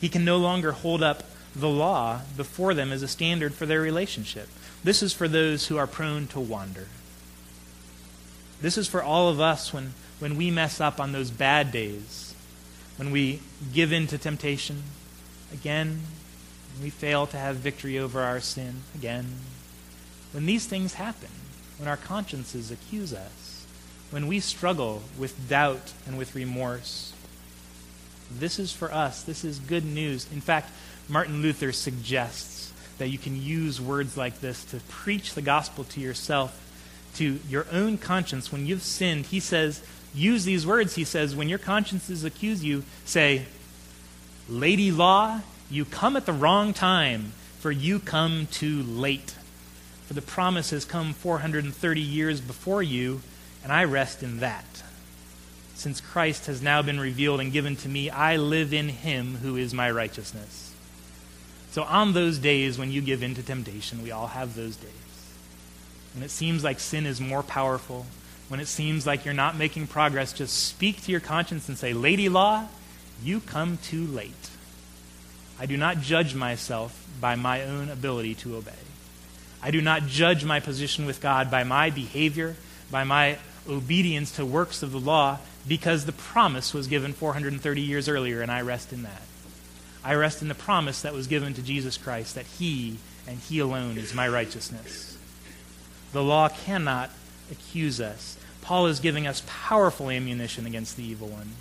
He 0.00 0.08
can 0.08 0.24
no 0.24 0.36
longer 0.36 0.72
hold 0.72 1.02
up 1.02 1.22
the 1.54 1.68
law 1.68 2.20
before 2.36 2.74
them 2.74 2.92
as 2.92 3.02
a 3.02 3.08
standard 3.08 3.54
for 3.54 3.64
their 3.64 3.80
relationship. 3.80 4.48
This 4.84 5.02
is 5.02 5.12
for 5.12 5.26
those 5.26 5.68
who 5.68 5.78
are 5.78 5.86
prone 5.86 6.26
to 6.28 6.40
wander. 6.40 6.88
This 8.60 8.76
is 8.76 8.88
for 8.88 9.02
all 9.02 9.28
of 9.28 9.40
us 9.40 9.72
when, 9.72 9.94
when 10.18 10.36
we 10.36 10.50
mess 10.50 10.80
up 10.80 11.00
on 11.00 11.12
those 11.12 11.30
bad 11.30 11.72
days, 11.72 12.34
when 12.96 13.10
we 13.10 13.40
give 13.72 13.92
in 13.92 14.06
to 14.08 14.18
temptation 14.18 14.82
again 15.52 16.02
when 16.76 16.84
we 16.84 16.90
fail 16.90 17.26
to 17.26 17.38
have 17.38 17.56
victory 17.56 17.98
over 17.98 18.20
our 18.20 18.40
sin 18.40 18.82
again, 18.94 19.26
when 20.32 20.44
these 20.44 20.66
things 20.66 20.94
happen, 20.94 21.30
when 21.78 21.88
our 21.88 21.96
consciences 21.96 22.70
accuse 22.70 23.14
us, 23.14 23.66
when 24.10 24.26
we 24.26 24.40
struggle 24.40 25.02
with 25.18 25.48
doubt 25.48 25.94
and 26.06 26.18
with 26.18 26.34
remorse, 26.34 27.14
this 28.30 28.58
is 28.58 28.72
for 28.72 28.92
us. 28.92 29.22
This 29.22 29.44
is 29.44 29.58
good 29.58 29.84
news. 29.84 30.26
In 30.32 30.40
fact, 30.40 30.70
Martin 31.08 31.42
Luther 31.42 31.72
suggests 31.72 32.72
that 32.98 33.08
you 33.08 33.18
can 33.18 33.40
use 33.40 33.80
words 33.80 34.16
like 34.16 34.40
this 34.40 34.64
to 34.66 34.78
preach 34.88 35.34
the 35.34 35.42
gospel 35.42 35.84
to 35.84 36.00
yourself, 36.00 36.58
to 37.16 37.38
your 37.48 37.66
own 37.70 37.98
conscience. 37.98 38.50
When 38.50 38.66
you've 38.66 38.82
sinned, 38.82 39.26
he 39.26 39.40
says, 39.40 39.82
use 40.14 40.44
these 40.44 40.66
words. 40.66 40.94
He 40.94 41.04
says, 41.04 41.36
when 41.36 41.48
your 41.48 41.58
consciences 41.58 42.24
accuse 42.24 42.64
you, 42.64 42.84
say, 43.04 43.44
Lady 44.48 44.90
Law, 44.90 45.40
you 45.70 45.84
come 45.84 46.16
at 46.16 46.26
the 46.26 46.32
wrong 46.32 46.72
time, 46.72 47.32
for 47.58 47.70
you 47.70 47.98
come 47.98 48.46
too 48.50 48.82
late. 48.82 49.34
For 50.06 50.14
the 50.14 50.22
promise 50.22 50.70
has 50.70 50.84
come 50.84 51.12
430 51.12 52.00
years 52.00 52.40
before 52.40 52.82
you, 52.82 53.20
and 53.62 53.72
I 53.72 53.84
rest 53.84 54.22
in 54.22 54.38
that. 54.38 54.64
Since 55.76 56.00
Christ 56.00 56.46
has 56.46 56.62
now 56.62 56.80
been 56.80 56.98
revealed 56.98 57.38
and 57.38 57.52
given 57.52 57.76
to 57.76 57.88
me, 57.88 58.08
I 58.08 58.36
live 58.36 58.72
in 58.72 58.88
him 58.88 59.36
who 59.36 59.56
is 59.56 59.74
my 59.74 59.90
righteousness. 59.90 60.74
So, 61.70 61.82
on 61.82 62.14
those 62.14 62.38
days 62.38 62.78
when 62.78 62.90
you 62.90 63.02
give 63.02 63.22
in 63.22 63.34
to 63.34 63.42
temptation, 63.42 64.02
we 64.02 64.10
all 64.10 64.28
have 64.28 64.56
those 64.56 64.76
days. 64.76 64.90
When 66.14 66.24
it 66.24 66.30
seems 66.30 66.64
like 66.64 66.80
sin 66.80 67.04
is 67.04 67.20
more 67.20 67.42
powerful, 67.42 68.06
when 68.48 68.58
it 68.58 68.68
seems 68.68 69.06
like 69.06 69.26
you're 69.26 69.34
not 69.34 69.58
making 69.58 69.88
progress, 69.88 70.32
just 70.32 70.56
speak 70.56 71.02
to 71.02 71.12
your 71.12 71.20
conscience 71.20 71.68
and 71.68 71.76
say, 71.76 71.92
Lady 71.92 72.30
Law, 72.30 72.68
you 73.22 73.40
come 73.40 73.76
too 73.76 74.06
late. 74.06 74.50
I 75.60 75.66
do 75.66 75.76
not 75.76 76.00
judge 76.00 76.34
myself 76.34 77.06
by 77.20 77.34
my 77.34 77.62
own 77.62 77.90
ability 77.90 78.34
to 78.36 78.56
obey. 78.56 78.72
I 79.62 79.70
do 79.70 79.82
not 79.82 80.06
judge 80.06 80.42
my 80.42 80.58
position 80.58 81.04
with 81.04 81.20
God 81.20 81.50
by 81.50 81.64
my 81.64 81.90
behavior, 81.90 82.56
by 82.90 83.04
my 83.04 83.36
obedience 83.68 84.32
to 84.32 84.46
works 84.46 84.82
of 84.82 84.92
the 84.92 85.00
law, 85.00 85.38
because 85.66 86.04
the 86.04 86.12
promise 86.12 86.72
was 86.72 86.86
given 86.86 87.12
430 87.12 87.80
years 87.80 88.08
earlier, 88.08 88.42
and 88.42 88.50
I 88.50 88.60
rest 88.60 88.92
in 88.92 89.02
that. 89.02 89.22
I 90.04 90.14
rest 90.14 90.42
in 90.42 90.48
the 90.48 90.54
promise 90.54 91.02
that 91.02 91.14
was 91.14 91.26
given 91.26 91.54
to 91.54 91.62
Jesus 91.62 91.96
Christ 91.96 92.34
that 92.34 92.46
He 92.46 92.98
and 93.26 93.38
He 93.38 93.58
alone 93.58 93.98
is 93.98 94.14
my 94.14 94.28
righteousness. 94.28 95.18
The 96.12 96.22
law 96.22 96.48
cannot 96.48 97.10
accuse 97.50 98.00
us. 98.00 98.36
Paul 98.62 98.86
is 98.86 99.00
giving 99.00 99.26
us 99.26 99.42
powerful 99.46 100.10
ammunition 100.10 100.66
against 100.66 100.96
the 100.96 101.04
evil 101.04 101.28
one 101.28 101.52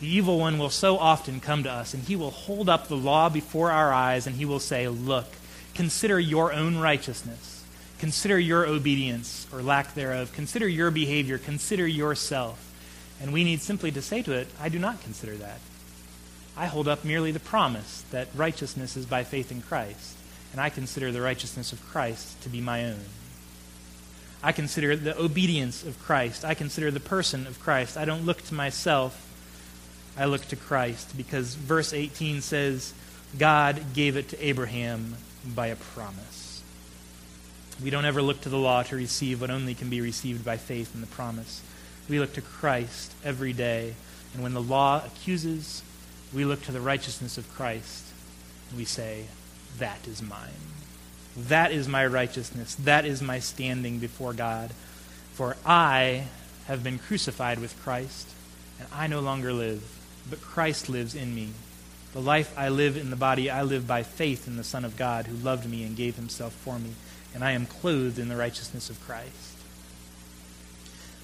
the 0.00 0.08
evil 0.08 0.38
one 0.38 0.58
will 0.58 0.70
so 0.70 0.96
often 0.96 1.40
come 1.40 1.62
to 1.62 1.70
us, 1.70 1.92
and 1.92 2.02
he 2.02 2.16
will 2.16 2.30
hold 2.30 2.70
up 2.70 2.88
the 2.88 2.96
law 2.96 3.28
before 3.28 3.70
our 3.70 3.92
eyes, 3.92 4.26
and 4.26 4.36
he 4.36 4.46
will 4.46 4.58
say, 4.58 4.88
Look, 4.88 5.26
consider 5.74 6.18
your 6.18 6.52
own 6.52 6.78
righteousness, 6.78 7.49
consider 8.00 8.38
your 8.38 8.66
obedience 8.66 9.46
or 9.52 9.62
lack 9.62 9.94
thereof, 9.94 10.32
consider 10.32 10.66
your 10.66 10.90
behavior, 10.90 11.38
consider 11.38 11.86
yourself. 11.86 12.66
And 13.20 13.32
we 13.32 13.44
need 13.44 13.60
simply 13.60 13.92
to 13.92 14.02
say 14.02 14.22
to 14.22 14.32
it, 14.32 14.48
I 14.60 14.68
do 14.68 14.78
not 14.78 15.02
consider 15.02 15.36
that. 15.36 15.60
I 16.56 16.66
hold 16.66 16.88
up 16.88 17.04
merely 17.04 17.30
the 17.30 17.38
promise 17.38 18.02
that 18.10 18.28
righteousness 18.34 18.96
is 18.96 19.06
by 19.06 19.22
faith 19.22 19.52
in 19.52 19.62
Christ, 19.62 20.16
and 20.50 20.60
I 20.60 20.70
consider 20.70 21.12
the 21.12 21.20
righteousness 21.20 21.72
of 21.72 21.86
Christ 21.86 22.42
to 22.42 22.48
be 22.48 22.60
my 22.60 22.86
own. 22.86 23.04
I 24.42 24.52
consider 24.52 24.96
the 24.96 25.20
obedience 25.20 25.84
of 25.84 26.00
Christ. 26.00 26.44
I 26.44 26.54
consider 26.54 26.90
the 26.90 26.98
person 26.98 27.46
of 27.46 27.60
Christ. 27.60 27.96
I 27.96 28.04
don't 28.04 28.24
look 28.24 28.42
to 28.46 28.54
myself 28.54 29.26
I 30.16 30.26
look 30.26 30.42
to 30.48 30.56
Christ 30.56 31.16
because 31.16 31.54
verse 31.54 31.92
18 31.92 32.40
says, 32.40 32.92
God 33.38 33.94
gave 33.94 34.16
it 34.16 34.28
to 34.30 34.44
Abraham 34.44 35.16
by 35.46 35.68
a 35.68 35.76
promise. 35.76 36.39
We 37.82 37.90
don't 37.90 38.04
ever 38.04 38.22
look 38.22 38.40
to 38.42 38.48
the 38.48 38.58
law 38.58 38.82
to 38.84 38.96
receive 38.96 39.40
what 39.40 39.50
only 39.50 39.74
can 39.74 39.90
be 39.90 40.00
received 40.00 40.44
by 40.44 40.56
faith 40.56 40.94
in 40.94 41.00
the 41.00 41.06
promise. 41.06 41.62
We 42.08 42.18
look 42.18 42.32
to 42.34 42.42
Christ 42.42 43.12
every 43.24 43.52
day. 43.52 43.94
And 44.34 44.42
when 44.42 44.54
the 44.54 44.62
law 44.62 45.02
accuses, 45.04 45.82
we 46.32 46.44
look 46.44 46.62
to 46.64 46.72
the 46.72 46.80
righteousness 46.80 47.38
of 47.38 47.52
Christ 47.54 48.04
and 48.68 48.78
we 48.78 48.84
say, 48.84 49.24
That 49.78 50.06
is 50.06 50.22
mine. 50.22 50.50
That 51.36 51.72
is 51.72 51.88
my 51.88 52.06
righteousness. 52.06 52.74
That 52.74 53.04
is 53.04 53.22
my 53.22 53.38
standing 53.38 53.98
before 53.98 54.32
God. 54.32 54.70
For 55.34 55.56
I 55.64 56.24
have 56.66 56.84
been 56.84 56.98
crucified 56.98 57.58
with 57.58 57.80
Christ, 57.82 58.28
and 58.78 58.88
I 58.92 59.06
no 59.06 59.20
longer 59.20 59.52
live 59.52 59.82
but 60.28 60.40
Christ 60.40 60.88
lives 60.88 61.14
in 61.14 61.34
me. 61.34 61.50
The 62.12 62.20
life 62.20 62.52
I 62.58 62.68
live 62.68 62.96
in 62.96 63.10
the 63.10 63.16
body, 63.16 63.50
I 63.50 63.62
live 63.62 63.86
by 63.86 64.02
faith 64.02 64.46
in 64.46 64.56
the 64.56 64.64
Son 64.64 64.84
of 64.84 64.96
God 64.96 65.26
who 65.26 65.36
loved 65.36 65.68
me 65.68 65.84
and 65.84 65.96
gave 65.96 66.16
himself 66.16 66.52
for 66.52 66.78
me, 66.78 66.90
and 67.34 67.44
I 67.44 67.52
am 67.52 67.66
clothed 67.66 68.18
in 68.18 68.28
the 68.28 68.36
righteousness 68.36 68.90
of 68.90 69.00
Christ. 69.00 69.56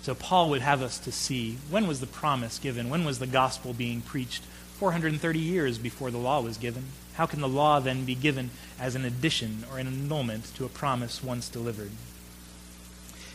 So 0.03 0.15
Paul 0.15 0.51
would 0.51 0.61
have 0.61 0.83
us 0.83 0.99
to 1.01 1.11
see 1.11 1.59
when 1.69 1.87
was 1.87 2.01
the 2.01 2.07
promise 2.07 2.59
given? 2.59 2.89
When 2.89 3.05
was 3.05 3.19
the 3.19 3.27
gospel 3.27 3.73
being 3.73 4.03
preached? 4.03 4.45
430 4.79 5.39
years 5.39 5.79
before 5.79 6.11
the 6.11 6.19
law 6.19 6.41
was 6.41 6.59
given. 6.59 6.85
How 7.15 7.27
can 7.27 7.41
the 7.41 7.49
law 7.49 7.81
then 7.81 8.05
be 8.05 8.15
given 8.15 8.51
as 8.79 8.95
an 8.95 9.05
addition 9.05 9.65
or 9.71 9.79
an 9.79 9.87
annulment 9.87 10.55
to 10.57 10.65
a 10.65 10.69
promise 10.69 11.25
once 11.25 11.49
delivered? 11.49 11.91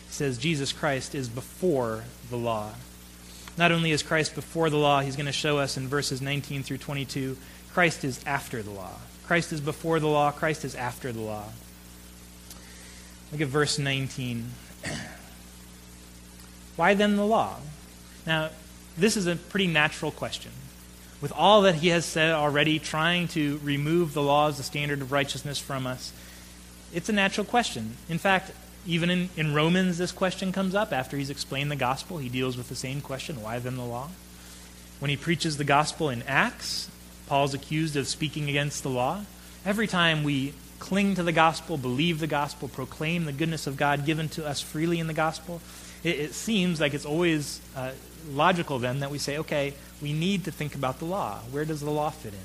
He 0.07 0.13
says 0.13 0.37
Jesus 0.37 0.71
Christ 0.71 1.15
is 1.15 1.27
before 1.27 2.05
the 2.29 2.37
law. 2.37 2.73
Not 3.57 3.71
only 3.71 3.91
is 3.91 4.03
Christ 4.03 4.35
before 4.35 4.69
the 4.69 4.77
law, 4.77 5.01
he's 5.01 5.15
going 5.15 5.25
to 5.25 5.31
show 5.31 5.57
us 5.57 5.77
in 5.77 5.87
verses 5.87 6.21
19 6.21 6.63
through 6.63 6.77
22, 6.77 7.37
Christ 7.73 8.03
is 8.03 8.23
after 8.25 8.61
the 8.61 8.71
law. 8.71 8.99
Christ 9.25 9.51
is 9.51 9.61
before 9.61 9.99
the 9.99 10.07
law, 10.07 10.31
Christ 10.31 10.63
is 10.63 10.75
after 10.75 11.11
the 11.11 11.21
law. 11.21 11.45
Look 13.31 13.41
at 13.41 13.47
verse 13.47 13.79
19. 13.79 14.51
Why 16.75 16.93
then 16.93 17.15
the 17.15 17.25
law? 17.25 17.57
Now, 18.25 18.49
this 18.97 19.15
is 19.15 19.27
a 19.27 19.35
pretty 19.35 19.67
natural 19.67 20.11
question. 20.11 20.51
With 21.21 21.31
all 21.31 21.61
that 21.61 21.75
he 21.75 21.89
has 21.89 22.05
said 22.05 22.31
already, 22.31 22.79
trying 22.79 23.27
to 23.29 23.59
remove 23.63 24.13
the 24.13 24.23
law 24.23 24.49
as 24.49 24.57
the 24.57 24.63
standard 24.63 25.01
of 25.01 25.11
righteousness 25.11 25.59
from 25.59 25.85
us, 25.85 26.11
it's 26.93 27.09
a 27.09 27.13
natural 27.13 27.45
question. 27.45 27.97
In 28.09 28.17
fact, 28.17 28.51
even 28.85 29.09
in, 29.09 29.29
in 29.37 29.53
Romans, 29.53 29.97
this 29.97 30.11
question 30.11 30.51
comes 30.51 30.73
up. 30.73 30.91
After 30.91 31.17
he's 31.17 31.29
explained 31.29 31.71
the 31.71 31.75
gospel, 31.75 32.17
he 32.17 32.29
deals 32.29 32.57
with 32.57 32.67
the 32.67 32.75
same 32.75 33.01
question 33.01 33.41
why 33.41 33.59
then 33.59 33.77
the 33.77 33.85
law? 33.85 34.09
When 34.99 35.09
he 35.09 35.17
preaches 35.17 35.57
the 35.57 35.63
gospel 35.63 36.09
in 36.09 36.23
Acts, 36.23 36.89
Paul's 37.27 37.53
accused 37.53 37.95
of 37.95 38.07
speaking 38.07 38.49
against 38.49 38.83
the 38.83 38.89
law. 38.89 39.21
Every 39.65 39.87
time 39.87 40.23
we 40.23 40.53
cling 40.81 41.13
to 41.15 41.23
the 41.23 41.31
gospel, 41.31 41.77
believe 41.77 42.19
the 42.19 42.27
gospel, 42.27 42.67
proclaim 42.67 43.25
the 43.25 43.31
goodness 43.31 43.67
of 43.67 43.77
God 43.77 44.03
given 44.03 44.27
to 44.29 44.45
us 44.45 44.59
freely 44.59 44.99
in 44.99 45.07
the 45.07 45.13
gospel, 45.13 45.61
it, 46.03 46.19
it 46.19 46.33
seems 46.33 46.81
like 46.81 46.93
it's 46.95 47.05
always 47.05 47.61
uh, 47.75 47.91
logical 48.31 48.79
then 48.79 48.99
that 48.99 49.11
we 49.11 49.19
say, 49.19 49.37
okay, 49.37 49.75
we 50.01 50.11
need 50.11 50.43
to 50.45 50.51
think 50.51 50.73
about 50.73 50.97
the 50.97 51.05
law. 51.05 51.39
Where 51.51 51.65
does 51.65 51.81
the 51.81 51.91
law 51.91 52.09
fit 52.09 52.33
in? 52.33 52.39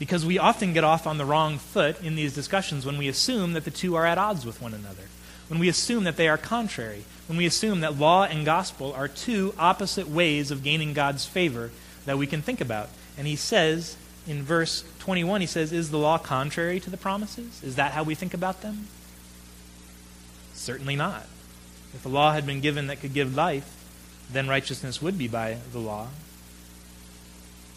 Because 0.00 0.26
we 0.26 0.38
often 0.38 0.74
get 0.74 0.84
off 0.84 1.06
on 1.06 1.18
the 1.18 1.24
wrong 1.24 1.56
foot 1.56 2.02
in 2.02 2.16
these 2.16 2.34
discussions 2.34 2.84
when 2.84 2.98
we 2.98 3.08
assume 3.08 3.52
that 3.52 3.64
the 3.64 3.70
two 3.70 3.94
are 3.94 4.04
at 4.04 4.18
odds 4.18 4.44
with 4.44 4.60
one 4.60 4.74
another, 4.74 5.04
when 5.48 5.60
we 5.60 5.68
assume 5.68 6.02
that 6.04 6.16
they 6.16 6.28
are 6.28 6.36
contrary, 6.36 7.04
when 7.28 7.38
we 7.38 7.46
assume 7.46 7.80
that 7.80 7.96
law 7.96 8.24
and 8.24 8.44
gospel 8.44 8.92
are 8.92 9.08
two 9.08 9.54
opposite 9.56 10.08
ways 10.08 10.50
of 10.50 10.64
gaining 10.64 10.92
God's 10.92 11.24
favor 11.24 11.70
that 12.04 12.18
we 12.18 12.26
can 12.26 12.42
think 12.42 12.60
about. 12.60 12.88
And 13.16 13.26
he 13.26 13.36
says 13.36 13.96
in 14.26 14.42
verse 14.42 14.84
21, 15.00 15.40
he 15.40 15.46
says, 15.46 15.72
Is 15.72 15.90
the 15.90 15.98
law 15.98 16.18
contrary 16.18 16.80
to 16.80 16.90
the 16.90 16.96
promises? 16.96 17.62
Is 17.62 17.76
that 17.76 17.92
how 17.92 18.02
we 18.02 18.14
think 18.14 18.34
about 18.34 18.62
them? 18.62 18.88
Certainly 20.54 20.96
not. 20.96 21.26
If 21.94 22.04
a 22.04 22.08
law 22.08 22.32
had 22.32 22.46
been 22.46 22.60
given 22.60 22.88
that 22.88 23.00
could 23.00 23.14
give 23.14 23.34
life, 23.34 23.72
then 24.30 24.48
righteousness 24.48 25.00
would 25.00 25.16
be 25.16 25.28
by 25.28 25.58
the 25.72 25.78
law. 25.78 26.08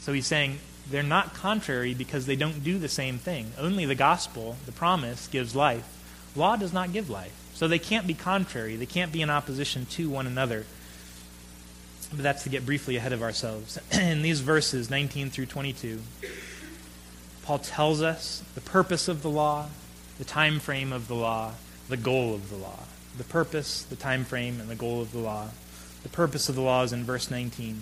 So 0.02 0.14
he's 0.14 0.28
saying 0.28 0.60
they're 0.90 1.04
not 1.04 1.34
contrary 1.34 1.94
because 1.94 2.26
they 2.26 2.36
don't 2.36 2.64
do 2.64 2.80
the 2.80 2.90
same 2.90 3.20
thing. 3.20 3.52
Only 3.58 3.86
the 3.86 3.96
gospel, 3.96 4.58
the 4.66 4.72
promise, 4.72 5.28
gives 5.28 5.56
life. 5.56 5.88
Law 6.36 6.56
does 6.56 6.74
not 6.74 6.92
give 6.92 7.10
life. 7.10 7.34
So 7.54 7.68
they 7.68 7.80
can't 7.80 8.08
be 8.08 8.14
contrary. 8.14 8.76
They 8.76 8.86
can't 8.86 9.12
be 9.12 9.22
in 9.22 9.30
opposition 9.30 9.86
to 9.88 10.10
one 10.10 10.26
another. 10.26 10.66
But 12.12 12.24
that's 12.24 12.44
to 12.44 12.50
get 12.50 12.66
briefly 12.66 12.96
ahead 12.96 13.14
of 13.14 13.22
ourselves. 13.22 13.80
in 13.92 14.22
these 14.22 14.42
verses, 14.42 14.90
19 14.90 15.30
through 15.30 15.46
22, 15.46 16.00
Paul 17.44 17.60
tells 17.60 18.02
us 18.02 18.44
the 18.56 18.62
purpose 18.62 19.08
of 19.08 19.22
the 19.22 19.30
law, 19.30 19.68
the 20.18 20.26
time 20.26 20.60
frame 20.60 20.92
of 20.92 21.08
the 21.08 21.16
law, 21.16 21.54
the 21.88 21.98
goal 21.98 22.34
of 22.34 22.50
the 22.50 22.56
law. 22.56 22.80
The 23.18 23.24
purpose, 23.24 23.84
the 23.84 23.96
time 23.96 24.24
frame, 24.24 24.60
and 24.60 24.70
the 24.70 24.76
goal 24.76 25.02
of 25.02 25.12
the 25.12 25.20
law. 25.20 25.50
The 26.04 26.10
purpose 26.10 26.48
of 26.48 26.56
the 26.56 26.62
law 26.62 26.84
is 26.84 26.94
in 26.94 27.04
verse 27.04 27.30
19. 27.30 27.82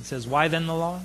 It 0.00 0.04
says, 0.04 0.26
Why 0.26 0.48
then 0.48 0.66
the 0.66 0.74
law? 0.74 1.00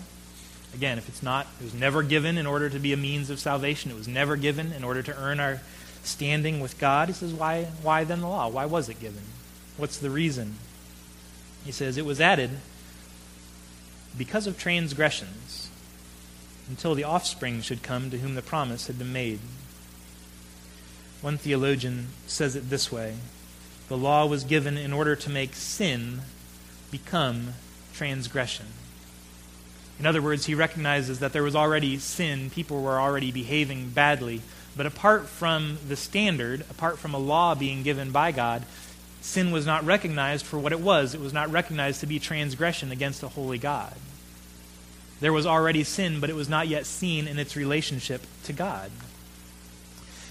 Again, 0.73 0.97
if 0.97 1.07
it's 1.07 1.21
not, 1.21 1.47
it 1.59 1.63
was 1.63 1.73
never 1.73 2.01
given 2.01 2.37
in 2.37 2.47
order 2.47 2.69
to 2.69 2.79
be 2.79 2.93
a 2.93 2.97
means 2.97 3.29
of 3.29 3.39
salvation. 3.39 3.91
It 3.91 3.97
was 3.97 4.07
never 4.07 4.35
given 4.35 4.71
in 4.71 4.83
order 4.83 5.03
to 5.03 5.17
earn 5.17 5.39
our 5.39 5.61
standing 6.03 6.59
with 6.59 6.79
God. 6.79 7.09
He 7.09 7.13
says, 7.13 7.33
Why, 7.33 7.65
why 7.81 8.03
then 8.03 8.21
the 8.21 8.27
law? 8.27 8.47
Why 8.47 8.65
was 8.65 8.89
it 8.89 8.99
given? 8.99 9.23
What's 9.77 9.97
the 9.97 10.09
reason? 10.09 10.55
He 11.65 11.71
says, 11.71 11.97
It 11.97 12.05
was 12.05 12.21
added 12.21 12.51
because 14.17 14.47
of 14.47 14.57
transgressions 14.57 15.69
until 16.69 16.95
the 16.95 17.03
offspring 17.03 17.61
should 17.61 17.83
come 17.83 18.09
to 18.09 18.19
whom 18.19 18.35
the 18.35 18.41
promise 18.41 18.87
had 18.87 18.97
been 18.97 19.13
made. 19.13 19.39
One 21.21 21.37
theologian 21.37 22.07
says 22.27 22.55
it 22.55 22.69
this 22.69 22.91
way 22.91 23.15
the 23.89 23.97
law 23.97 24.25
was 24.25 24.43
given 24.43 24.77
in 24.77 24.93
order 24.93 25.15
to 25.15 25.29
make 25.29 25.55
sin 25.55 26.21
become 26.89 27.53
transgression. 27.93 28.67
In 29.99 30.05
other 30.05 30.21
words, 30.21 30.45
he 30.45 30.55
recognizes 30.55 31.19
that 31.19 31.33
there 31.33 31.43
was 31.43 31.55
already 31.55 31.97
sin, 31.97 32.49
people 32.49 32.81
were 32.81 32.99
already 32.99 33.31
behaving 33.31 33.89
badly. 33.89 34.41
But 34.75 34.85
apart 34.85 35.27
from 35.27 35.77
the 35.87 35.95
standard, 35.95 36.61
apart 36.69 36.97
from 36.97 37.13
a 37.13 37.19
law 37.19 37.53
being 37.53 37.83
given 37.83 38.11
by 38.11 38.31
God, 38.31 38.63
sin 39.23 39.51
was 39.51 39.65
not 39.65 39.85
recognized 39.85 40.45
for 40.45 40.59
what 40.59 40.73
it 40.73 40.81
was. 40.81 41.15
It 41.15 41.21
was 41.21 41.33
not 41.33 41.49
recognized 41.49 42.01
to 42.01 42.05
be 42.05 42.19
transgression 42.19 42.91
against 42.91 43.23
a 43.23 43.29
holy 43.29 43.57
God. 43.57 43.95
There 45.21 45.31
was 45.31 45.45
already 45.45 45.85
sin, 45.85 46.19
but 46.19 46.29
it 46.29 46.35
was 46.35 46.49
not 46.49 46.67
yet 46.67 46.85
seen 46.85 47.27
in 47.27 47.39
its 47.39 47.55
relationship 47.55 48.21
to 48.43 48.53
God. 48.53 48.91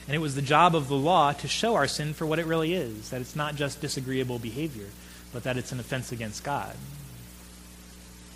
And 0.07 0.15
it 0.15 0.19
was 0.19 0.35
the 0.35 0.43
job 0.43 0.77
of 0.77 0.89
the 0.89 0.95
law 0.95 1.33
to 1.33 1.49
show 1.49 1.75
our 1.75 1.89
sin 1.89 2.13
for 2.13 2.27
what 2.27 2.39
it 2.39 2.45
really 2.45 2.75
is 2.75 3.09
that 3.11 3.23
it's 3.23 3.35
not 3.35 3.55
just 3.55 3.81
disagreeable 3.81 4.39
behavior, 4.39 4.89
but 5.33 5.45
that 5.45 5.57
it's 5.57 5.73
an 5.73 5.81
offense 5.81 6.13
against 6.13 6.45
God. 6.45 6.77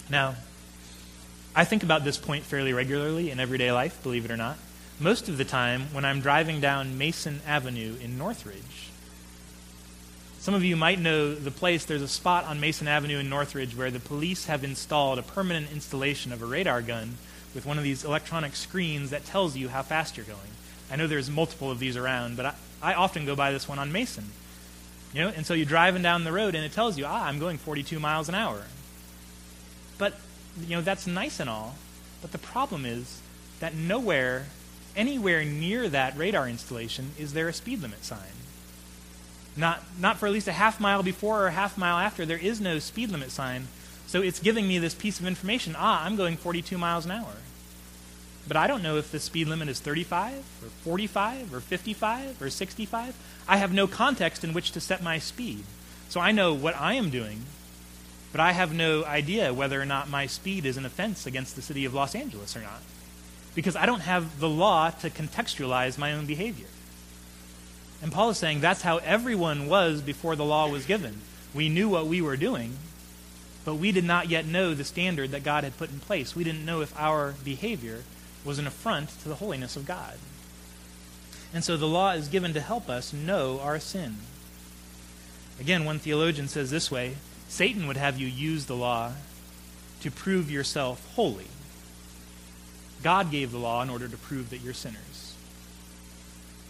Now, 0.08 0.36
I 1.54 1.64
think 1.64 1.82
about 1.82 2.04
this 2.04 2.16
point 2.16 2.44
fairly 2.44 2.72
regularly 2.72 3.30
in 3.30 3.40
everyday 3.40 3.72
life, 3.72 4.02
believe 4.02 4.24
it 4.24 4.30
or 4.30 4.36
not. 4.38 4.56
Most 4.98 5.28
of 5.28 5.36
the 5.36 5.44
time 5.44 5.92
when 5.92 6.06
I'm 6.06 6.20
driving 6.22 6.62
down 6.62 6.96
Mason 6.96 7.42
Avenue 7.46 7.96
in 8.02 8.16
Northridge. 8.16 8.90
Some 10.46 10.54
of 10.54 10.62
you 10.62 10.76
might 10.76 11.00
know 11.00 11.34
the 11.34 11.50
place. 11.50 11.84
There's 11.86 12.02
a 12.02 12.06
spot 12.06 12.44
on 12.44 12.60
Mason 12.60 12.86
Avenue 12.86 13.18
in 13.18 13.28
Northridge 13.28 13.76
where 13.76 13.90
the 13.90 13.98
police 13.98 14.46
have 14.46 14.62
installed 14.62 15.18
a 15.18 15.22
permanent 15.22 15.72
installation 15.72 16.32
of 16.32 16.40
a 16.40 16.46
radar 16.46 16.82
gun 16.82 17.18
with 17.52 17.66
one 17.66 17.78
of 17.78 17.82
these 17.82 18.04
electronic 18.04 18.54
screens 18.54 19.10
that 19.10 19.24
tells 19.24 19.56
you 19.56 19.68
how 19.68 19.82
fast 19.82 20.16
you're 20.16 20.24
going. 20.24 20.38
I 20.88 20.94
know 20.94 21.08
there's 21.08 21.28
multiple 21.28 21.72
of 21.72 21.80
these 21.80 21.96
around, 21.96 22.36
but 22.36 22.46
I, 22.46 22.54
I 22.80 22.94
often 22.94 23.26
go 23.26 23.34
by 23.34 23.50
this 23.50 23.68
one 23.68 23.80
on 23.80 23.90
Mason. 23.90 24.26
You 25.12 25.22
know, 25.22 25.28
and 25.34 25.44
so 25.44 25.52
you're 25.52 25.66
driving 25.66 26.02
down 26.02 26.22
the 26.22 26.30
road 26.30 26.54
and 26.54 26.64
it 26.64 26.70
tells 26.70 26.96
you, 26.96 27.06
ah, 27.06 27.24
I'm 27.24 27.40
going 27.40 27.58
42 27.58 27.98
miles 27.98 28.28
an 28.28 28.36
hour. 28.36 28.66
But, 29.98 30.14
you 30.60 30.76
know, 30.76 30.80
that's 30.80 31.08
nice 31.08 31.40
and 31.40 31.50
all, 31.50 31.74
but 32.22 32.30
the 32.30 32.38
problem 32.38 32.86
is 32.86 33.20
that 33.58 33.74
nowhere, 33.74 34.46
anywhere 34.94 35.44
near 35.44 35.88
that 35.88 36.16
radar 36.16 36.48
installation, 36.48 37.14
is 37.18 37.32
there 37.32 37.48
a 37.48 37.52
speed 37.52 37.82
limit 37.82 38.04
sign. 38.04 38.45
Not, 39.56 39.82
not 39.98 40.18
for 40.18 40.26
at 40.26 40.32
least 40.32 40.48
a 40.48 40.52
half 40.52 40.80
mile 40.80 41.02
before 41.02 41.42
or 41.42 41.46
a 41.46 41.52
half 41.52 41.78
mile 41.78 41.96
after, 41.98 42.26
there 42.26 42.38
is 42.38 42.60
no 42.60 42.78
speed 42.78 43.10
limit 43.10 43.30
sign. 43.30 43.68
So 44.06 44.22
it's 44.22 44.38
giving 44.38 44.68
me 44.68 44.78
this 44.78 44.94
piece 44.94 45.18
of 45.18 45.26
information 45.26 45.74
ah, 45.76 46.04
I'm 46.04 46.16
going 46.16 46.36
42 46.36 46.78
miles 46.78 47.04
an 47.04 47.12
hour. 47.12 47.34
But 48.46 48.56
I 48.56 48.66
don't 48.66 48.82
know 48.82 48.96
if 48.96 49.10
the 49.10 49.18
speed 49.18 49.48
limit 49.48 49.68
is 49.68 49.80
35 49.80 50.34
or 50.62 50.68
45 50.84 51.52
or 51.52 51.60
55 51.60 52.40
or 52.40 52.50
65. 52.50 53.16
I 53.48 53.56
have 53.56 53.72
no 53.72 53.86
context 53.86 54.44
in 54.44 54.52
which 54.52 54.70
to 54.72 54.80
set 54.80 55.02
my 55.02 55.18
speed. 55.18 55.64
So 56.08 56.20
I 56.20 56.30
know 56.30 56.54
what 56.54 56.76
I 56.76 56.94
am 56.94 57.10
doing, 57.10 57.42
but 58.30 58.40
I 58.40 58.52
have 58.52 58.72
no 58.72 59.04
idea 59.04 59.52
whether 59.52 59.80
or 59.80 59.84
not 59.84 60.08
my 60.08 60.26
speed 60.26 60.64
is 60.64 60.76
an 60.76 60.86
offense 60.86 61.26
against 61.26 61.56
the 61.56 61.62
city 61.62 61.84
of 61.84 61.94
Los 61.94 62.14
Angeles 62.14 62.56
or 62.56 62.60
not. 62.60 62.82
Because 63.56 63.74
I 63.74 63.86
don't 63.86 64.00
have 64.00 64.38
the 64.38 64.48
law 64.48 64.90
to 64.90 65.10
contextualize 65.10 65.98
my 65.98 66.12
own 66.12 66.26
behavior. 66.26 66.66
And 68.06 68.12
Paul 68.12 68.30
is 68.30 68.38
saying 68.38 68.60
that's 68.60 68.82
how 68.82 68.98
everyone 68.98 69.66
was 69.66 70.00
before 70.00 70.36
the 70.36 70.44
law 70.44 70.68
was 70.68 70.86
given. 70.86 71.22
We 71.52 71.68
knew 71.68 71.88
what 71.88 72.06
we 72.06 72.22
were 72.22 72.36
doing, 72.36 72.76
but 73.64 73.74
we 73.74 73.90
did 73.90 74.04
not 74.04 74.30
yet 74.30 74.46
know 74.46 74.74
the 74.74 74.84
standard 74.84 75.32
that 75.32 75.42
God 75.42 75.64
had 75.64 75.76
put 75.76 75.90
in 75.90 75.98
place. 75.98 76.36
We 76.36 76.44
didn't 76.44 76.64
know 76.64 76.82
if 76.82 76.96
our 76.96 77.34
behavior 77.42 78.04
was 78.44 78.60
an 78.60 78.66
affront 78.68 79.08
to 79.22 79.28
the 79.28 79.34
holiness 79.34 79.74
of 79.74 79.86
God. 79.86 80.18
And 81.52 81.64
so 81.64 81.76
the 81.76 81.88
law 81.88 82.12
is 82.12 82.28
given 82.28 82.54
to 82.54 82.60
help 82.60 82.88
us 82.88 83.12
know 83.12 83.58
our 83.58 83.80
sin. 83.80 84.18
Again, 85.58 85.84
one 85.84 85.98
theologian 85.98 86.46
says 86.46 86.70
this 86.70 86.92
way 86.92 87.16
Satan 87.48 87.88
would 87.88 87.96
have 87.96 88.20
you 88.20 88.28
use 88.28 88.66
the 88.66 88.76
law 88.76 89.14
to 90.02 90.12
prove 90.12 90.48
yourself 90.48 91.12
holy. 91.16 91.48
God 93.02 93.32
gave 93.32 93.50
the 93.50 93.58
law 93.58 93.82
in 93.82 93.90
order 93.90 94.06
to 94.06 94.16
prove 94.16 94.50
that 94.50 94.58
you're 94.60 94.74
sinners. 94.74 95.15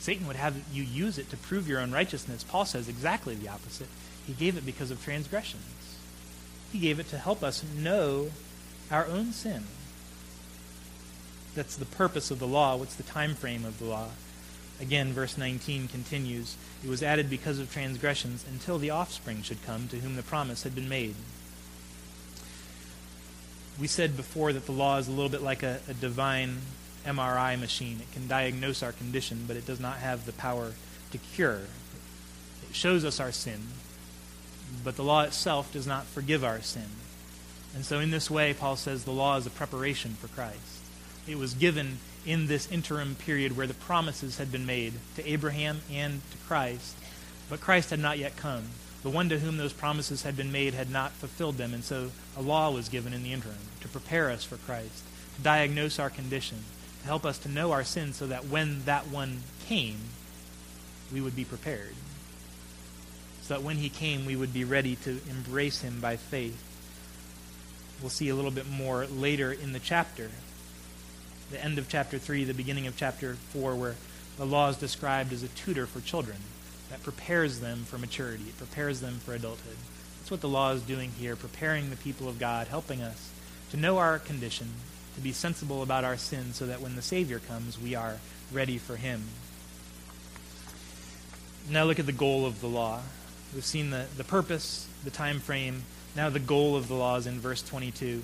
Satan 0.07 0.29
would 0.29 0.37
have 0.37 0.55
you 0.73 0.85
use 0.85 1.19
it 1.19 1.31
to 1.31 1.37
prove 1.37 1.67
your 1.67 1.81
own 1.81 1.91
righteousness. 1.91 2.45
Paul 2.45 2.65
says 2.65 2.89
exactly 2.89 3.35
the 3.35 3.49
opposite. 3.49 3.89
He 4.25 4.35
gave 4.35 4.57
it 4.57 4.65
because 4.65 4.93
of 4.93 5.03
transgressions. 5.03 5.99
He 6.73 6.79
gave 6.79 7.01
it 7.01 7.09
to 7.09 7.19
help 7.19 7.43
us 7.43 7.65
know 7.77 8.31
our 8.89 9.05
own 9.07 9.33
sin. 9.33 9.65
That's 11.57 11.75
the 11.75 11.87
purpose 11.87 12.31
of 12.31 12.39
the 12.39 12.47
law. 12.47 12.77
What's 12.77 12.95
the 12.95 13.03
time 13.03 13.35
frame 13.35 13.65
of 13.65 13.81
the 13.81 13.87
law? 13.87 14.11
Again, 14.81 15.13
verse 15.13 15.37
19 15.37 15.89
continues 15.89 16.57
It 16.85 16.89
was 16.89 17.03
added 17.03 17.29
because 17.29 17.59
of 17.59 17.73
transgressions 17.73 18.45
until 18.49 18.79
the 18.79 18.91
offspring 18.91 19.43
should 19.43 19.67
come 19.67 19.89
to 19.89 19.97
whom 19.97 20.15
the 20.15 20.23
promise 20.23 20.63
had 20.63 20.77
been 20.77 20.89
made. 20.89 21.17
We 23.77 23.89
said 23.89 24.17
before 24.17 24.53
that 24.53 24.67
the 24.67 24.73
law 24.73 24.99
is 24.99 25.09
a 25.09 25.11
little 25.11 25.31
bit 25.31 25.43
like 25.43 25.65
a, 25.65 25.81
a 25.89 25.95
divine 25.95 26.59
MRI 27.07 27.59
machine. 27.59 27.99
It 28.01 28.13
can 28.13 28.27
diagnose 28.27 28.83
our 28.83 28.93
condition, 28.93 29.45
but 29.47 29.57
it 29.57 29.67
does 29.67 29.81
not 29.81 29.99
have 29.99 30.27
the 30.27 30.33
power 30.33 30.73
to 31.13 31.19
cure. 31.19 31.61
It 32.69 32.75
shows 32.75 33.05
us 33.05 33.21
our 33.21 33.33
sin, 33.33 33.61
but 34.85 34.97
the 34.97 35.05
law 35.05 35.23
itself 35.23 35.73
does 35.73 35.87
not 35.87 36.07
forgive 36.07 36.45
our 36.45 36.61
sin. 36.61 36.89
And 37.75 37.85
so, 37.85 38.01
in 38.01 38.11
this 38.11 38.31
way, 38.31 38.55
Paul 38.55 38.77
says 38.77 39.05
the 39.05 39.11
law 39.11 39.37
is 39.37 39.47
a 39.47 39.51
preparation 39.51 40.15
for 40.15 40.29
Christ. 40.29 40.81
It 41.27 41.39
was 41.39 41.55
given 41.55 41.99
in 42.25 42.47
this 42.47 42.71
interim 42.71 43.15
period 43.15 43.57
where 43.57 43.67
the 43.67 43.75
promises 43.75 44.39
had 44.39 44.51
been 44.51 44.67
made 44.67 44.95
to 45.15 45.29
Abraham 45.29 45.81
and 45.91 46.21
to 46.31 46.39
Christ, 46.49 46.97
but 47.49 47.61
Christ 47.61 47.91
had 47.91 48.01
not 48.01 48.19
yet 48.19 48.37
come. 48.37 48.65
The 49.03 49.11
one 49.11 49.29
to 49.29 49.39
whom 49.39 49.57
those 49.57 49.73
promises 49.73 50.23
had 50.23 50.37
been 50.37 50.51
made 50.51 50.75
had 50.75 50.91
not 50.91 51.13
fulfilled 51.13 51.59
them, 51.59 51.73
and 51.73 51.85
so 51.85 52.11
a 52.37 52.43
law 52.43 52.71
was 52.71 52.89
given 52.89 53.13
in 53.13 53.23
the 53.23 53.33
interim 53.33 53.59
to 53.81 53.89
prepare 53.89 54.31
us 54.31 54.43
for 54.43 54.57
Christ, 54.57 55.05
to 55.37 55.43
diagnose 55.43 55.99
our 55.99 56.11
condition, 56.11 56.65
help 57.05 57.25
us 57.25 57.39
to 57.39 57.49
know 57.49 57.73
our 57.73 57.85
sin 57.85 58.13
so 58.13 58.27
that 58.27 58.47
when 58.47 58.85
that 58.85 59.09
one 59.09 59.43
came, 59.67 59.99
we 61.13 61.21
would 61.21 61.37
be 61.37 61.45
prepared. 61.45 61.95
So 63.43 63.55
that 63.55 63.63
when 63.63 63.77
he 63.77 63.89
came, 63.89 64.27
we 64.27 64.37
would 64.37 64.53
be 64.53 64.65
ready 64.65 64.97
to 64.97 65.21
embrace 65.31 65.81
him 65.81 66.01
by 66.01 66.17
faith. 66.17 66.63
We'll 68.01 68.11
see 68.11 68.29
a 68.29 68.35
little 68.35 68.51
bit 68.51 68.69
more 68.69 69.07
later 69.07 69.53
in 69.53 69.73
the 69.73 69.79
chapter 69.79 70.31
the 71.51 71.63
end 71.63 71.79
of 71.79 71.89
chapter 71.89 72.19
3, 72.19 72.45
the 72.45 72.55
beginning 72.55 72.87
of 72.87 72.97
chapter 72.97 73.35
4, 73.51 73.75
where 73.77 73.95
the 74.37 74.47
law 74.47 74.69
is 74.69 74.77
described 74.77 75.33
as 75.33 75.43
a 75.43 75.49
tutor 75.49 75.87
for 75.87 76.01
children 76.01 76.39
that 76.91 77.03
prepares 77.03 77.61
them 77.61 77.85
for 77.85 77.99
maturity, 77.99 78.45
it 78.49 78.59
prepares 78.59 79.01
them 79.01 79.19
for 79.25 79.35
adulthood. 79.35 79.77
That's 80.19 80.31
what 80.31 80.41
the 80.41 80.49
law 80.49 80.73
is 80.73 80.83
doing 80.83 81.13
here, 81.19 81.37
preparing 81.37 81.91
the 81.91 81.97
people 81.97 82.29
of 82.29 82.39
God, 82.39 82.67
helping 82.67 83.01
us 83.01 83.31
to 83.71 83.77
know 83.77 83.99
our 83.99 84.19
condition, 84.19 84.69
to 85.17 85.21
be 85.21 85.33
sensible 85.33 85.83
about 85.83 86.05
our 86.05 86.17
sin, 86.17 86.53
so 86.53 86.67
that 86.67 86.81
when 86.81 86.95
the 86.95 87.03
Savior 87.03 87.41
comes, 87.41 87.81
we 87.81 87.95
are 87.95 88.19
ready 88.53 88.79
for 88.79 88.97
Him. 88.97 89.25
Now 91.69 91.85
look 91.85 91.99
at 91.99 92.07
the 92.07 92.13
goal 92.13 92.47
of 92.47 92.61
the 92.61 92.69
law. 92.69 93.01
We've 93.55 93.65
seen 93.65 93.91
the, 93.91 94.07
the 94.17 94.25
purpose, 94.25 94.87
the 95.05 95.11
time 95.11 95.41
frame. 95.41 95.83
Now 96.15 96.31
the 96.31 96.39
goal 96.39 96.77
of 96.77 96.89
the 96.89 96.95
law 96.95 97.17
is 97.17 97.27
in 97.27 97.41
verse 97.41 97.63
22. 97.63 98.23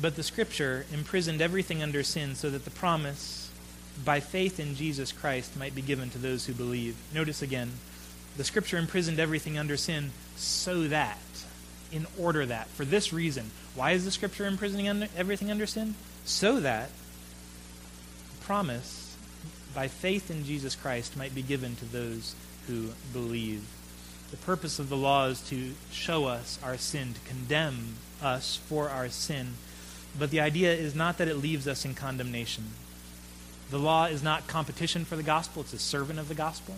But 0.00 0.16
the 0.16 0.22
Scripture 0.22 0.86
imprisoned 0.92 1.42
everything 1.42 1.82
under 1.82 2.02
sin 2.02 2.34
so 2.34 2.48
that 2.50 2.64
the 2.64 2.70
promise 2.70 3.50
by 4.04 4.20
faith 4.20 4.58
in 4.58 4.74
Jesus 4.74 5.12
Christ 5.12 5.56
might 5.56 5.74
be 5.74 5.82
given 5.82 6.10
to 6.10 6.18
those 6.18 6.46
who 6.46 6.52
believe. 6.52 6.96
Notice 7.12 7.42
again, 7.42 7.72
the 8.36 8.44
Scripture 8.44 8.78
imprisoned 8.78 9.20
everything 9.20 9.58
under 9.58 9.76
sin 9.76 10.10
so 10.36 10.88
that, 10.88 11.18
in 11.94 12.06
order 12.18 12.44
that, 12.44 12.66
for 12.68 12.84
this 12.84 13.12
reason. 13.12 13.50
Why 13.74 13.92
is 13.92 14.04
the 14.04 14.10
Scripture 14.10 14.46
imprisoning 14.46 14.88
under, 14.88 15.08
everything 15.16 15.50
under 15.50 15.66
sin? 15.66 15.94
So 16.24 16.60
that 16.60 16.90
the 18.30 18.44
promise 18.44 19.16
by 19.74 19.88
faith 19.88 20.30
in 20.30 20.44
Jesus 20.44 20.74
Christ 20.74 21.16
might 21.16 21.34
be 21.34 21.42
given 21.42 21.76
to 21.76 21.84
those 21.84 22.34
who 22.66 22.90
believe. 23.12 23.64
The 24.30 24.36
purpose 24.36 24.78
of 24.78 24.88
the 24.88 24.96
law 24.96 25.26
is 25.26 25.40
to 25.48 25.72
show 25.90 26.26
us 26.26 26.58
our 26.62 26.76
sin, 26.76 27.14
to 27.14 27.20
condemn 27.30 27.94
us 28.22 28.56
for 28.56 28.90
our 28.90 29.08
sin 29.08 29.54
but 30.18 30.30
the 30.30 30.40
idea 30.40 30.72
is 30.72 30.94
not 30.94 31.18
that 31.18 31.28
it 31.28 31.36
leaves 31.36 31.66
us 31.66 31.84
in 31.84 31.94
condemnation. 31.94 32.64
The 33.70 33.78
law 33.78 34.06
is 34.06 34.22
not 34.22 34.46
competition 34.46 35.04
for 35.04 35.16
the 35.16 35.22
gospel, 35.22 35.62
it's 35.62 35.72
a 35.72 35.78
servant 35.78 36.18
of 36.18 36.28
the 36.28 36.34
gospel. 36.34 36.76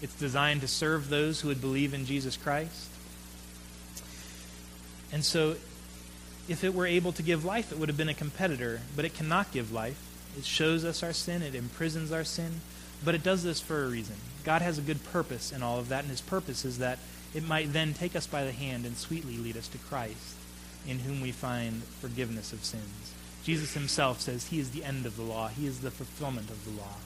It's 0.00 0.14
designed 0.14 0.62
to 0.62 0.68
serve 0.68 1.08
those 1.08 1.40
who 1.40 1.48
would 1.48 1.60
believe 1.60 1.94
in 1.94 2.06
Jesus 2.06 2.36
Christ. 2.36 2.88
And 5.12 5.24
so, 5.24 5.56
if 6.48 6.64
it 6.64 6.74
were 6.74 6.86
able 6.86 7.12
to 7.12 7.22
give 7.22 7.44
life, 7.44 7.70
it 7.70 7.78
would 7.78 7.88
have 7.88 7.98
been 7.98 8.08
a 8.08 8.14
competitor, 8.14 8.80
but 8.96 9.04
it 9.04 9.14
cannot 9.14 9.52
give 9.52 9.70
life. 9.72 10.00
It 10.36 10.44
shows 10.44 10.84
us 10.84 11.02
our 11.02 11.12
sin, 11.12 11.42
it 11.42 11.54
imprisons 11.54 12.10
our 12.10 12.24
sin, 12.24 12.62
but 13.04 13.14
it 13.14 13.22
does 13.22 13.42
this 13.42 13.60
for 13.60 13.84
a 13.84 13.88
reason. 13.88 14.16
God 14.44 14.62
has 14.62 14.78
a 14.78 14.82
good 14.82 15.04
purpose 15.04 15.52
in 15.52 15.62
all 15.62 15.78
of 15.78 15.88
that, 15.90 16.00
and 16.00 16.10
his 16.10 16.20
purpose 16.20 16.64
is 16.64 16.78
that 16.78 16.98
it 17.34 17.46
might 17.46 17.72
then 17.72 17.94
take 17.94 18.16
us 18.16 18.26
by 18.26 18.44
the 18.44 18.52
hand 18.52 18.84
and 18.86 18.96
sweetly 18.96 19.36
lead 19.36 19.56
us 19.56 19.68
to 19.68 19.78
Christ 19.78 20.36
in 20.86 21.00
whom 21.00 21.20
we 21.20 21.32
find 21.32 21.82
forgiveness 22.00 22.52
of 22.52 22.64
sins. 22.64 23.14
Jesus 23.44 23.74
himself 23.74 24.20
says 24.20 24.46
he 24.46 24.58
is 24.58 24.70
the 24.70 24.84
end 24.84 25.06
of 25.06 25.16
the 25.16 25.22
law, 25.22 25.48
he 25.48 25.66
is 25.66 25.80
the 25.80 25.90
fulfillment 25.90 26.50
of 26.50 26.64
the 26.64 26.80
law. 26.80 26.96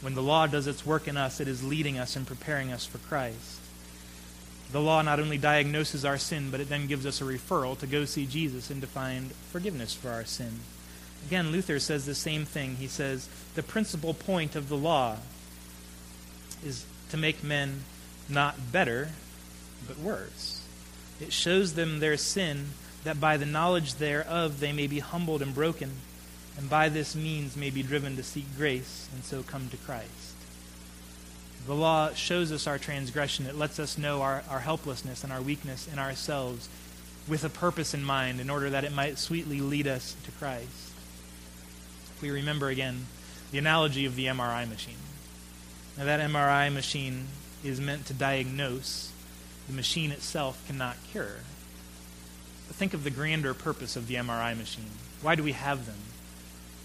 When 0.00 0.14
the 0.14 0.22
law 0.22 0.46
does 0.46 0.66
its 0.66 0.84
work 0.84 1.08
in 1.08 1.16
us, 1.16 1.40
it 1.40 1.48
is 1.48 1.64
leading 1.64 1.98
us 1.98 2.16
and 2.16 2.26
preparing 2.26 2.72
us 2.72 2.84
for 2.84 2.98
Christ. 2.98 3.60
The 4.72 4.80
law 4.80 5.02
not 5.02 5.20
only 5.20 5.38
diagnoses 5.38 6.04
our 6.04 6.18
sin, 6.18 6.50
but 6.50 6.60
it 6.60 6.68
then 6.68 6.86
gives 6.86 7.06
us 7.06 7.20
a 7.20 7.24
referral 7.24 7.78
to 7.78 7.86
go 7.86 8.04
see 8.04 8.26
Jesus 8.26 8.70
and 8.70 8.80
to 8.80 8.86
find 8.86 9.32
forgiveness 9.52 9.94
for 9.94 10.10
our 10.10 10.24
sin. 10.24 10.60
Again, 11.26 11.50
Luther 11.50 11.78
says 11.78 12.06
the 12.06 12.14
same 12.14 12.44
thing. 12.44 12.76
He 12.76 12.86
says, 12.86 13.28
The 13.54 13.62
principal 13.62 14.14
point 14.14 14.54
of 14.54 14.68
the 14.68 14.76
law 14.76 15.16
is 16.64 16.84
to 17.10 17.16
make 17.16 17.42
men 17.42 17.84
not 18.28 18.72
better, 18.72 19.10
but 19.86 19.98
worse. 19.98 20.62
It 21.20 21.32
shows 21.32 21.74
them 21.74 21.98
their 21.98 22.16
sin 22.16 22.68
that 23.04 23.20
by 23.20 23.36
the 23.36 23.46
knowledge 23.46 23.94
thereof 23.94 24.60
they 24.60 24.72
may 24.72 24.86
be 24.86 24.98
humbled 24.98 25.42
and 25.42 25.54
broken, 25.54 25.92
and 26.56 26.68
by 26.68 26.88
this 26.88 27.14
means 27.14 27.56
may 27.56 27.70
be 27.70 27.82
driven 27.82 28.16
to 28.16 28.22
seek 28.22 28.46
grace, 28.56 29.08
and 29.14 29.24
so 29.24 29.42
come 29.42 29.68
to 29.68 29.76
Christ. 29.76 30.35
The 31.66 31.74
law 31.74 32.12
shows 32.14 32.52
us 32.52 32.68
our 32.68 32.78
transgression. 32.78 33.46
It 33.46 33.56
lets 33.56 33.80
us 33.80 33.98
know 33.98 34.22
our, 34.22 34.44
our 34.48 34.60
helplessness 34.60 35.24
and 35.24 35.32
our 35.32 35.42
weakness 35.42 35.88
in 35.92 35.98
ourselves 35.98 36.68
with 37.26 37.42
a 37.42 37.48
purpose 37.48 37.92
in 37.92 38.04
mind 38.04 38.40
in 38.40 38.48
order 38.48 38.70
that 38.70 38.84
it 38.84 38.92
might 38.92 39.18
sweetly 39.18 39.60
lead 39.60 39.88
us 39.88 40.14
to 40.24 40.30
Christ. 40.32 40.92
We 42.22 42.30
remember 42.30 42.68
again 42.68 43.06
the 43.50 43.58
analogy 43.58 44.06
of 44.06 44.14
the 44.14 44.26
MRI 44.26 44.68
machine. 44.68 44.94
Now, 45.98 46.04
that 46.04 46.20
MRI 46.20 46.72
machine 46.72 47.26
is 47.64 47.80
meant 47.80 48.06
to 48.06 48.14
diagnose, 48.14 49.10
the 49.66 49.72
machine 49.72 50.12
itself 50.12 50.62
cannot 50.66 50.96
cure 51.10 51.38
But 52.68 52.76
think 52.76 52.94
of 52.94 53.02
the 53.02 53.10
grander 53.10 53.54
purpose 53.54 53.96
of 53.96 54.06
the 54.06 54.14
MRI 54.14 54.56
machine. 54.56 54.90
Why 55.20 55.34
do 55.34 55.42
we 55.42 55.52
have 55.52 55.86
them? 55.86 55.98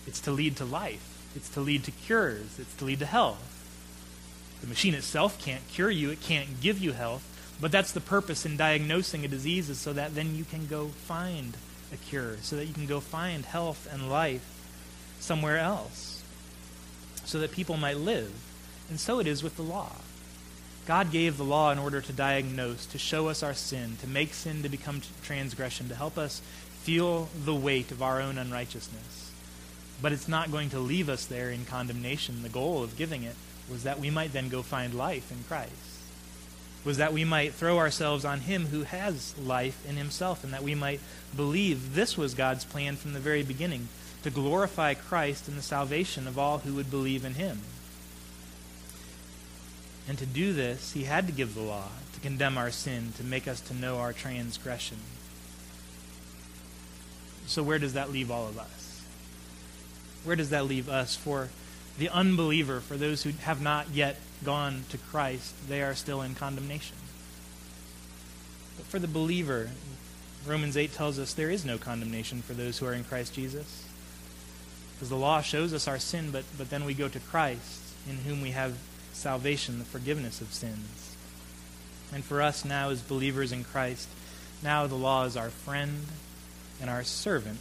It's 0.08 0.22
to 0.22 0.32
lead 0.32 0.56
to 0.58 0.66
life, 0.66 1.24
it's 1.36 1.50
to 1.50 1.62
lead 1.62 1.84
to 1.84 1.92
cures, 1.92 2.58
it's 2.58 2.74
to 2.76 2.86
lead 2.86 3.00
to 3.00 3.06
health. 3.06 3.61
The 4.62 4.68
machine 4.68 4.94
itself 4.94 5.44
can't 5.44 5.68
cure 5.68 5.90
you, 5.90 6.12
it 6.12 6.22
can't 6.22 6.62
give 6.62 6.80
you 6.80 6.94
health, 6.94 7.28
but 7.60 7.72
that's 7.72 7.92
the 7.92 8.02
purpose 8.02 8.46
in 8.46 8.58
diagnosing 8.58 9.26
a 9.26 9.28
disease 9.28 9.70
is 9.70 9.80
so 9.80 9.94
that 9.94 10.16
then 10.16 10.36
you 10.36 10.46
can 10.46 10.68
go 10.68 10.88
find 10.88 11.58
a 11.94 11.98
cure, 11.98 12.38
so 12.42 12.56
that 12.56 12.66
you 12.66 12.74
can 12.74 12.86
go 12.86 13.00
find 13.00 13.46
health 13.46 13.88
and 13.92 14.10
life 14.10 14.46
somewhere 15.20 15.58
else, 15.58 16.24
so 17.26 17.40
that 17.40 17.52
people 17.52 17.78
might 17.78 17.98
live. 17.98 18.32
And 18.90 19.00
so 19.00 19.20
it 19.20 19.28
is 19.28 19.44
with 19.44 19.56
the 19.56 19.64
law. 19.64 19.92
God 20.88 21.12
gave 21.12 21.38
the 21.38 21.44
law 21.44 21.72
in 21.72 21.80
order 21.80 22.02
to 22.02 22.14
diagnose, 22.14 22.86
to 22.88 22.98
show 22.98 23.28
us 23.28 23.44
our 23.44 23.54
sin, 23.54 23.98
to 24.02 24.08
make 24.08 24.34
sin 24.34 24.64
to 24.64 24.70
become 24.70 25.02
transgression, 25.24 25.88
to 25.90 25.96
help 25.96 26.18
us 26.18 26.42
feel 26.82 27.30
the 27.46 27.54
weight 27.54 27.92
of 27.92 28.02
our 28.02 28.22
own 28.22 28.38
unrighteousness. 28.38 29.32
But 30.02 30.12
it's 30.12 30.28
not 30.28 30.52
going 30.52 30.72
to 30.72 30.80
leave 30.80 31.10
us 31.10 31.26
there 31.26 31.52
in 31.52 31.66
condemnation. 31.66 32.42
The 32.42 32.50
goal 32.50 32.84
of 32.84 32.98
giving 32.98 33.24
it 33.24 33.36
was 33.72 33.84
that 33.84 34.00
we 34.00 34.10
might 34.10 34.34
then 34.34 34.50
go 34.50 34.62
find 34.62 34.94
life 34.94 35.32
in 35.32 35.44
Christ. 35.46 35.72
Was 36.84 36.98
that 36.98 37.14
we 37.14 37.24
might 37.24 37.54
throw 37.54 37.78
ourselves 37.78 38.26
on 38.26 38.42
Him 38.42 38.68
who 38.68 38.84
has 38.84 39.38
life 39.38 39.86
in 39.88 39.96
Himself, 39.96 40.44
and 40.44 40.54
that 40.54 40.64
we 40.64 40.76
might 40.76 41.00
believe 41.36 41.96
this 41.96 42.18
was 42.18 42.34
God's 42.34 42.66
plan 42.66 42.96
from 42.96 43.14
the 43.14 43.20
very 43.20 43.44
beginning 43.44 43.88
to 44.24 44.30
glorify 44.30 44.94
Christ 44.94 45.48
in 45.48 45.56
the 45.56 45.62
salvation 45.62 46.28
of 46.28 46.38
all 46.38 46.60
who 46.60 46.76
would 46.76 46.92
believe 46.92 47.24
in 47.24 47.36
Him. 47.36 47.62
And 50.08 50.18
to 50.18 50.26
do 50.26 50.54
this, 50.54 50.94
he 50.94 51.04
had 51.04 51.28
to 51.28 51.34
give 51.34 51.56
the 51.56 51.62
law, 51.62 51.88
to 52.14 52.20
condemn 52.20 52.58
our 52.58 52.72
sin, 52.72 53.14
to 53.18 53.24
make 53.24 53.48
us 53.48 53.62
to 53.62 53.74
know 53.74 53.98
our 53.98 54.14
transgression. 54.14 54.98
So 57.46 57.64
where 57.64 57.80
does 57.80 57.94
that 57.94 58.12
leave 58.12 58.32
all 58.32 58.48
of 58.48 58.58
us? 58.58 59.02
Where 60.24 60.36
does 60.36 60.50
that 60.50 60.66
leave 60.66 60.90
us? 60.90 61.16
For 61.16 61.50
the 61.98 62.10
unbeliever, 62.10 62.80
for 62.80 62.98
those 62.98 63.24
who 63.24 63.32
have 63.32 63.62
not 63.62 63.90
yet 63.90 64.18
gone 64.44 64.84
to 64.90 64.98
Christ, 64.98 65.54
they 65.70 65.82
are 65.82 65.96
still 65.96 66.22
in 66.22 66.36
condemnation. 66.36 66.98
But 68.78 68.86
for 68.86 69.00
the 69.00 69.08
believer, 69.08 69.70
Romans 70.46 70.78
8 70.78 70.94
tells 70.94 71.20
us 71.20 71.34
there 71.34 71.52
is 71.52 71.66
no 71.66 71.78
condemnation 71.78 72.42
for 72.42 72.54
those 72.54 72.80
who 72.80 72.86
are 72.86 72.94
in 72.94 73.04
Christ 73.04 73.34
Jesus. 73.34 73.88
Because 74.96 75.10
the 75.10 75.16
law 75.16 75.42
shows 75.42 75.74
us 75.74 75.88
our 75.88 76.00
sin, 76.00 76.32
but, 76.32 76.44
but 76.58 76.70
then 76.70 76.86
we 76.86 76.94
go 76.94 77.08
to 77.08 77.20
Christ, 77.20 77.82
in 78.10 78.18
whom 78.18 78.42
we 78.42 78.52
have 78.52 78.78
salvation, 79.14 79.80
the 79.80 79.86
forgiveness 79.86 80.42
of 80.42 80.54
sins. 80.54 81.16
And 82.14 82.24
for 82.24 82.42
us 82.42 82.66
now, 82.66 82.90
as 82.90 83.02
believers 83.02 83.52
in 83.52 83.64
Christ, 83.64 84.08
now 84.64 84.88
the 84.88 84.96
law 84.96 85.26
is 85.26 85.38
our 85.38 85.50
friend 85.50 86.06
and 86.80 86.90
our 86.90 87.04
servant 87.04 87.60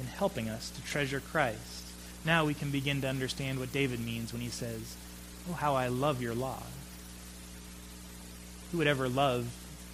in 0.00 0.06
helping 0.06 0.48
us 0.48 0.70
to 0.70 0.82
treasure 0.82 1.20
Christ. 1.20 1.81
Now 2.24 2.44
we 2.44 2.54
can 2.54 2.70
begin 2.70 3.00
to 3.00 3.08
understand 3.08 3.58
what 3.58 3.72
David 3.72 4.00
means 4.00 4.32
when 4.32 4.42
he 4.42 4.48
says, 4.48 4.96
Oh, 5.50 5.54
how 5.54 5.74
I 5.74 5.88
love 5.88 6.22
your 6.22 6.34
law. 6.34 6.62
Who 8.70 8.78
would 8.78 8.86
ever 8.86 9.08
love 9.08 9.52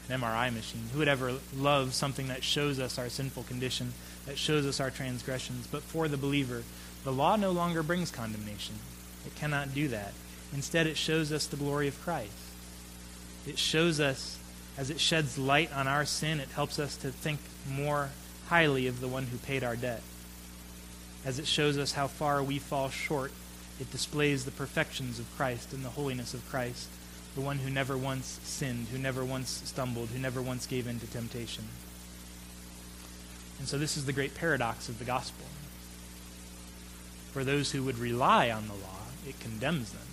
an 0.08 0.20
MRI 0.20 0.54
machine? 0.54 0.88
Who 0.92 0.98
would 0.98 1.08
ever 1.08 1.34
love 1.56 1.94
something 1.94 2.28
that 2.28 2.44
shows 2.44 2.78
us 2.78 2.98
our 2.98 3.08
sinful 3.08 3.44
condition, 3.44 3.94
that 4.26 4.38
shows 4.38 4.66
us 4.66 4.78
our 4.78 4.90
transgressions? 4.90 5.66
But 5.66 5.82
for 5.82 6.06
the 6.06 6.16
believer, 6.16 6.64
the 7.04 7.12
law 7.12 7.36
no 7.36 7.50
longer 7.50 7.82
brings 7.82 8.10
condemnation. 8.10 8.74
It 9.26 9.34
cannot 9.34 9.74
do 9.74 9.88
that. 9.88 10.12
Instead, 10.52 10.86
it 10.86 10.96
shows 10.96 11.32
us 11.32 11.46
the 11.46 11.56
glory 11.56 11.88
of 11.88 12.00
Christ. 12.02 12.32
It 13.46 13.58
shows 13.58 14.00
us, 14.00 14.38
as 14.76 14.90
it 14.90 15.00
sheds 15.00 15.38
light 15.38 15.72
on 15.74 15.88
our 15.88 16.04
sin, 16.04 16.40
it 16.40 16.50
helps 16.50 16.78
us 16.78 16.96
to 16.98 17.10
think 17.10 17.40
more 17.68 18.10
highly 18.48 18.86
of 18.86 19.00
the 19.00 19.08
one 19.08 19.26
who 19.26 19.38
paid 19.38 19.64
our 19.64 19.76
debt. 19.76 20.02
As 21.28 21.38
it 21.38 21.46
shows 21.46 21.76
us 21.76 21.92
how 21.92 22.06
far 22.06 22.42
we 22.42 22.58
fall 22.58 22.88
short, 22.88 23.32
it 23.78 23.90
displays 23.90 24.46
the 24.46 24.50
perfections 24.50 25.18
of 25.18 25.36
Christ 25.36 25.74
and 25.74 25.84
the 25.84 25.90
holiness 25.90 26.32
of 26.32 26.48
Christ, 26.48 26.88
the 27.34 27.42
one 27.42 27.58
who 27.58 27.68
never 27.68 27.98
once 27.98 28.40
sinned, 28.44 28.86
who 28.90 28.96
never 28.96 29.22
once 29.22 29.60
stumbled, 29.66 30.08
who 30.08 30.18
never 30.18 30.40
once 30.40 30.66
gave 30.66 30.86
in 30.86 30.98
to 31.00 31.06
temptation. 31.06 31.64
And 33.58 33.68
so 33.68 33.76
this 33.76 33.98
is 33.98 34.06
the 34.06 34.12
great 34.14 34.34
paradox 34.34 34.88
of 34.88 34.98
the 34.98 35.04
gospel. 35.04 35.44
For 37.32 37.44
those 37.44 37.72
who 37.72 37.82
would 37.82 37.98
rely 37.98 38.50
on 38.50 38.66
the 38.66 38.72
law, 38.72 39.08
it 39.28 39.38
condemns 39.38 39.92
them. 39.92 40.08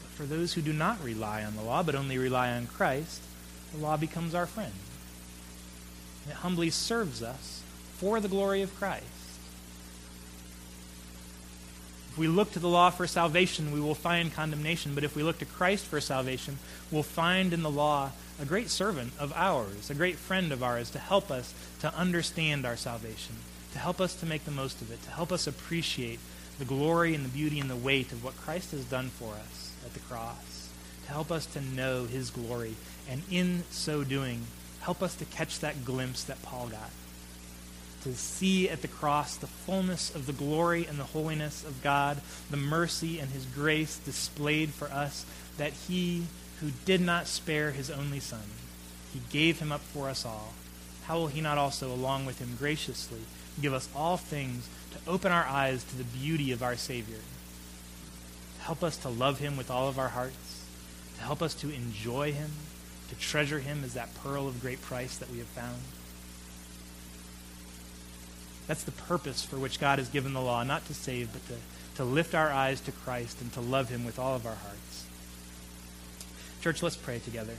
But 0.00 0.12
for 0.12 0.26
those 0.26 0.52
who 0.52 0.62
do 0.62 0.72
not 0.72 1.02
rely 1.02 1.42
on 1.42 1.56
the 1.56 1.62
law, 1.62 1.82
but 1.82 1.96
only 1.96 2.18
rely 2.18 2.52
on 2.52 2.68
Christ, 2.68 3.20
the 3.72 3.80
law 3.80 3.96
becomes 3.96 4.32
our 4.32 4.46
friend. 4.46 4.74
It 6.28 6.34
humbly 6.34 6.70
serves 6.70 7.20
us 7.20 7.64
for 7.96 8.20
the 8.20 8.28
glory 8.28 8.62
of 8.62 8.76
Christ. 8.76 9.21
If 12.12 12.18
we 12.18 12.28
look 12.28 12.52
to 12.52 12.58
the 12.58 12.68
law 12.68 12.90
for 12.90 13.06
salvation, 13.06 13.72
we 13.72 13.80
will 13.80 13.94
find 13.94 14.34
condemnation. 14.34 14.94
But 14.94 15.02
if 15.02 15.16
we 15.16 15.22
look 15.22 15.38
to 15.38 15.46
Christ 15.46 15.86
for 15.86 15.98
salvation, 15.98 16.58
we'll 16.90 17.02
find 17.02 17.54
in 17.54 17.62
the 17.62 17.70
law 17.70 18.10
a 18.38 18.44
great 18.44 18.68
servant 18.68 19.14
of 19.18 19.32
ours, 19.34 19.88
a 19.88 19.94
great 19.94 20.16
friend 20.16 20.52
of 20.52 20.62
ours 20.62 20.90
to 20.90 20.98
help 20.98 21.30
us 21.30 21.54
to 21.80 21.94
understand 21.94 22.66
our 22.66 22.76
salvation, 22.76 23.36
to 23.72 23.78
help 23.78 23.98
us 23.98 24.14
to 24.16 24.26
make 24.26 24.44
the 24.44 24.50
most 24.50 24.82
of 24.82 24.90
it, 24.92 25.02
to 25.04 25.10
help 25.10 25.32
us 25.32 25.46
appreciate 25.46 26.20
the 26.58 26.66
glory 26.66 27.14
and 27.14 27.24
the 27.24 27.30
beauty 27.30 27.58
and 27.58 27.70
the 27.70 27.76
weight 27.76 28.12
of 28.12 28.22
what 28.22 28.36
Christ 28.36 28.72
has 28.72 28.84
done 28.84 29.08
for 29.08 29.32
us 29.32 29.72
at 29.86 29.94
the 29.94 30.00
cross, 30.00 30.68
to 31.06 31.12
help 31.12 31.32
us 31.32 31.46
to 31.46 31.62
know 31.62 32.04
his 32.04 32.28
glory, 32.28 32.74
and 33.08 33.22
in 33.30 33.64
so 33.70 34.04
doing, 34.04 34.42
help 34.82 35.02
us 35.02 35.14
to 35.14 35.24
catch 35.24 35.60
that 35.60 35.86
glimpse 35.86 36.24
that 36.24 36.42
Paul 36.42 36.68
got 36.68 36.90
to 38.02 38.14
see 38.14 38.68
at 38.68 38.82
the 38.82 38.88
cross 38.88 39.36
the 39.36 39.46
fullness 39.46 40.14
of 40.14 40.26
the 40.26 40.32
glory 40.32 40.86
and 40.86 40.98
the 40.98 41.04
holiness 41.04 41.64
of 41.64 41.82
God, 41.82 42.20
the 42.50 42.56
mercy 42.56 43.18
and 43.18 43.30
his 43.30 43.46
grace 43.46 43.98
displayed 43.98 44.70
for 44.70 44.88
us, 44.88 45.24
that 45.56 45.72
he 45.72 46.24
who 46.60 46.70
did 46.84 47.00
not 47.00 47.26
spare 47.26 47.70
his 47.70 47.90
only 47.90 48.20
Son, 48.20 48.40
he 49.12 49.20
gave 49.30 49.58
him 49.58 49.72
up 49.72 49.80
for 49.80 50.08
us 50.08 50.24
all. 50.24 50.52
How 51.06 51.18
will 51.18 51.28
he 51.28 51.40
not 51.40 51.58
also, 51.58 51.92
along 51.92 52.26
with 52.26 52.38
him, 52.38 52.56
graciously 52.58 53.20
give 53.60 53.74
us 53.74 53.88
all 53.94 54.16
things 54.16 54.68
to 54.92 55.10
open 55.10 55.30
our 55.30 55.44
eyes 55.44 55.84
to 55.84 55.96
the 55.96 56.04
beauty 56.04 56.52
of 56.52 56.62
our 56.62 56.76
Savior, 56.76 57.18
help 58.60 58.82
us 58.82 58.96
to 58.98 59.08
love 59.08 59.38
him 59.38 59.56
with 59.56 59.70
all 59.70 59.88
of 59.88 59.98
our 59.98 60.08
hearts, 60.08 60.64
to 61.18 61.22
help 61.22 61.42
us 61.42 61.54
to 61.54 61.70
enjoy 61.70 62.32
him, 62.32 62.50
to 63.10 63.14
treasure 63.16 63.58
him 63.58 63.82
as 63.84 63.94
that 63.94 64.14
pearl 64.22 64.48
of 64.48 64.60
great 64.60 64.80
price 64.80 65.16
that 65.18 65.30
we 65.30 65.38
have 65.38 65.46
found? 65.48 65.82
That's 68.72 68.84
the 68.84 68.92
purpose 68.92 69.44
for 69.44 69.58
which 69.58 69.78
God 69.78 69.98
has 69.98 70.08
given 70.08 70.32
the 70.32 70.40
law, 70.40 70.62
not 70.62 70.86
to 70.86 70.94
save, 70.94 71.30
but 71.30 71.46
to, 71.48 71.56
to 71.96 72.04
lift 72.04 72.34
our 72.34 72.50
eyes 72.50 72.80
to 72.80 72.90
Christ 72.90 73.42
and 73.42 73.52
to 73.52 73.60
love 73.60 73.90
him 73.90 74.02
with 74.02 74.18
all 74.18 74.34
of 74.34 74.46
our 74.46 74.54
hearts. 74.54 75.04
Church, 76.62 76.82
let's 76.82 76.96
pray 76.96 77.18
together. 77.18 77.52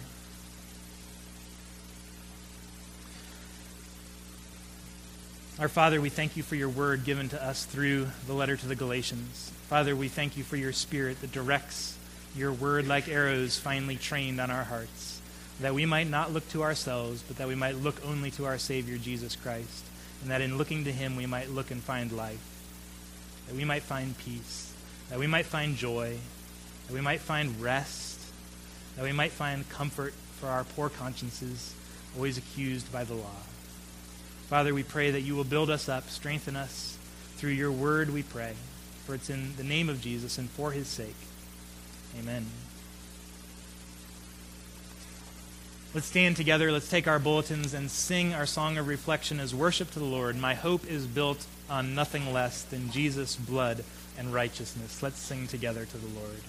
Our 5.59 5.68
Father, 5.68 6.01
we 6.01 6.09
thank 6.09 6.36
you 6.36 6.41
for 6.41 6.55
your 6.55 6.68
word 6.68 7.03
given 7.03 7.30
to 7.30 7.45
us 7.45 7.64
through 7.64 8.07
the 8.26 8.34
letter 8.34 8.57
to 8.57 8.68
the 8.68 8.76
Galatians. 8.76 9.51
Father, 9.68 9.95
we 9.95 10.07
thank 10.07 10.36
you 10.36 10.43
for 10.43 10.55
your 10.55 10.74
spirit 10.74 11.22
that 11.22 11.32
directs 11.32 11.95
your 12.36 12.51
word 12.51 12.88
like 12.88 13.07
arrows 13.07 13.59
finely 13.59 13.97
trained 13.97 14.41
on 14.41 14.49
our 14.49 14.64
hearts, 14.64 15.22
that 15.61 15.76
we 15.76 15.86
might 15.86 16.09
not 16.09 16.34
look 16.34 16.49
to 16.49 16.64
ourselves, 16.64 17.22
but 17.22 17.38
that 17.38 17.47
we 17.47 17.53
might 17.53 17.76
look 17.76 18.03
only 18.03 18.32
to 18.32 18.45
our 18.45 18.57
Savior, 18.57 18.97
Jesus 18.97 19.36
Christ 19.36 19.86
and 20.24 20.32
that 20.32 20.41
in 20.41 20.57
looking 20.57 20.86
to 20.86 20.91
him 20.91 21.15
we 21.15 21.26
might 21.26 21.49
look 21.49 21.69
and 21.69 21.84
find 21.84 22.11
life, 22.11 22.41
that 23.47 23.55
we 23.55 23.65
might 23.65 23.84
find 23.84 24.17
peace, 24.17 24.74
that 25.09 25.19
we 25.19 25.28
might 25.28 25.45
find 25.45 25.76
joy, 25.76 26.17
that 26.88 26.93
we 26.93 27.01
might 27.01 27.19
find 27.19 27.61
rest, 27.61 28.19
that 28.95 29.03
we 29.03 29.11
might 29.11 29.32
find 29.32 29.69
comfort 29.69 30.13
for 30.39 30.47
our 30.47 30.63
poor 30.63 30.89
consciences, 30.89 31.76
always 32.15 32.38
accused 32.38 32.91
by 32.91 33.03
the 33.03 33.13
law. 33.13 33.43
Father, 34.47 34.74
we 34.74 34.84
pray 34.84 35.11
that 35.11 35.21
you 35.21 35.36
will 35.36 35.43
build 35.43 35.69
us 35.69 35.89
up, 35.89 36.09
strengthen 36.09 36.55
us 36.55 36.97
through 37.36 37.51
your 37.51 37.71
word, 37.71 38.09
we 38.09 38.24
pray. 38.24 38.53
For 39.05 39.15
it's 39.15 39.30
in 39.30 39.55
the 39.57 39.63
name 39.63 39.89
of 39.89 39.99
Jesus 39.99 40.38
and 40.38 40.49
for 40.49 40.71
his 40.71 40.88
sake. 40.88 41.15
Amen. 42.17 42.45
Let's 45.94 46.08
stand 46.08 46.38
together. 46.38 46.72
Let's 46.72 46.89
take 46.89 47.08
our 47.08 47.20
bulletins 47.20 47.76
and 47.76 47.91
sing 47.91 48.34
our 48.34 48.48
song 48.48 48.80
of 48.80 48.88
reflection 48.88 49.39
as 49.39 49.54
worship 49.54 49.91
to 49.91 50.00
the 50.00 50.06
Lord. 50.06 50.36
My 50.36 50.56
hope 50.56 50.89
is 50.89 51.06
built 51.06 51.46
on 51.70 51.94
nothing 51.94 52.34
less 52.34 52.64
than 52.64 52.89
Jesus' 52.89 53.36
blood 53.36 53.84
and 54.18 54.34
righteousness. 54.34 55.04
Let's 55.04 55.20
sing 55.20 55.46
together 55.46 55.86
to 55.86 55.98
the 56.00 56.20
Lord. 56.20 56.41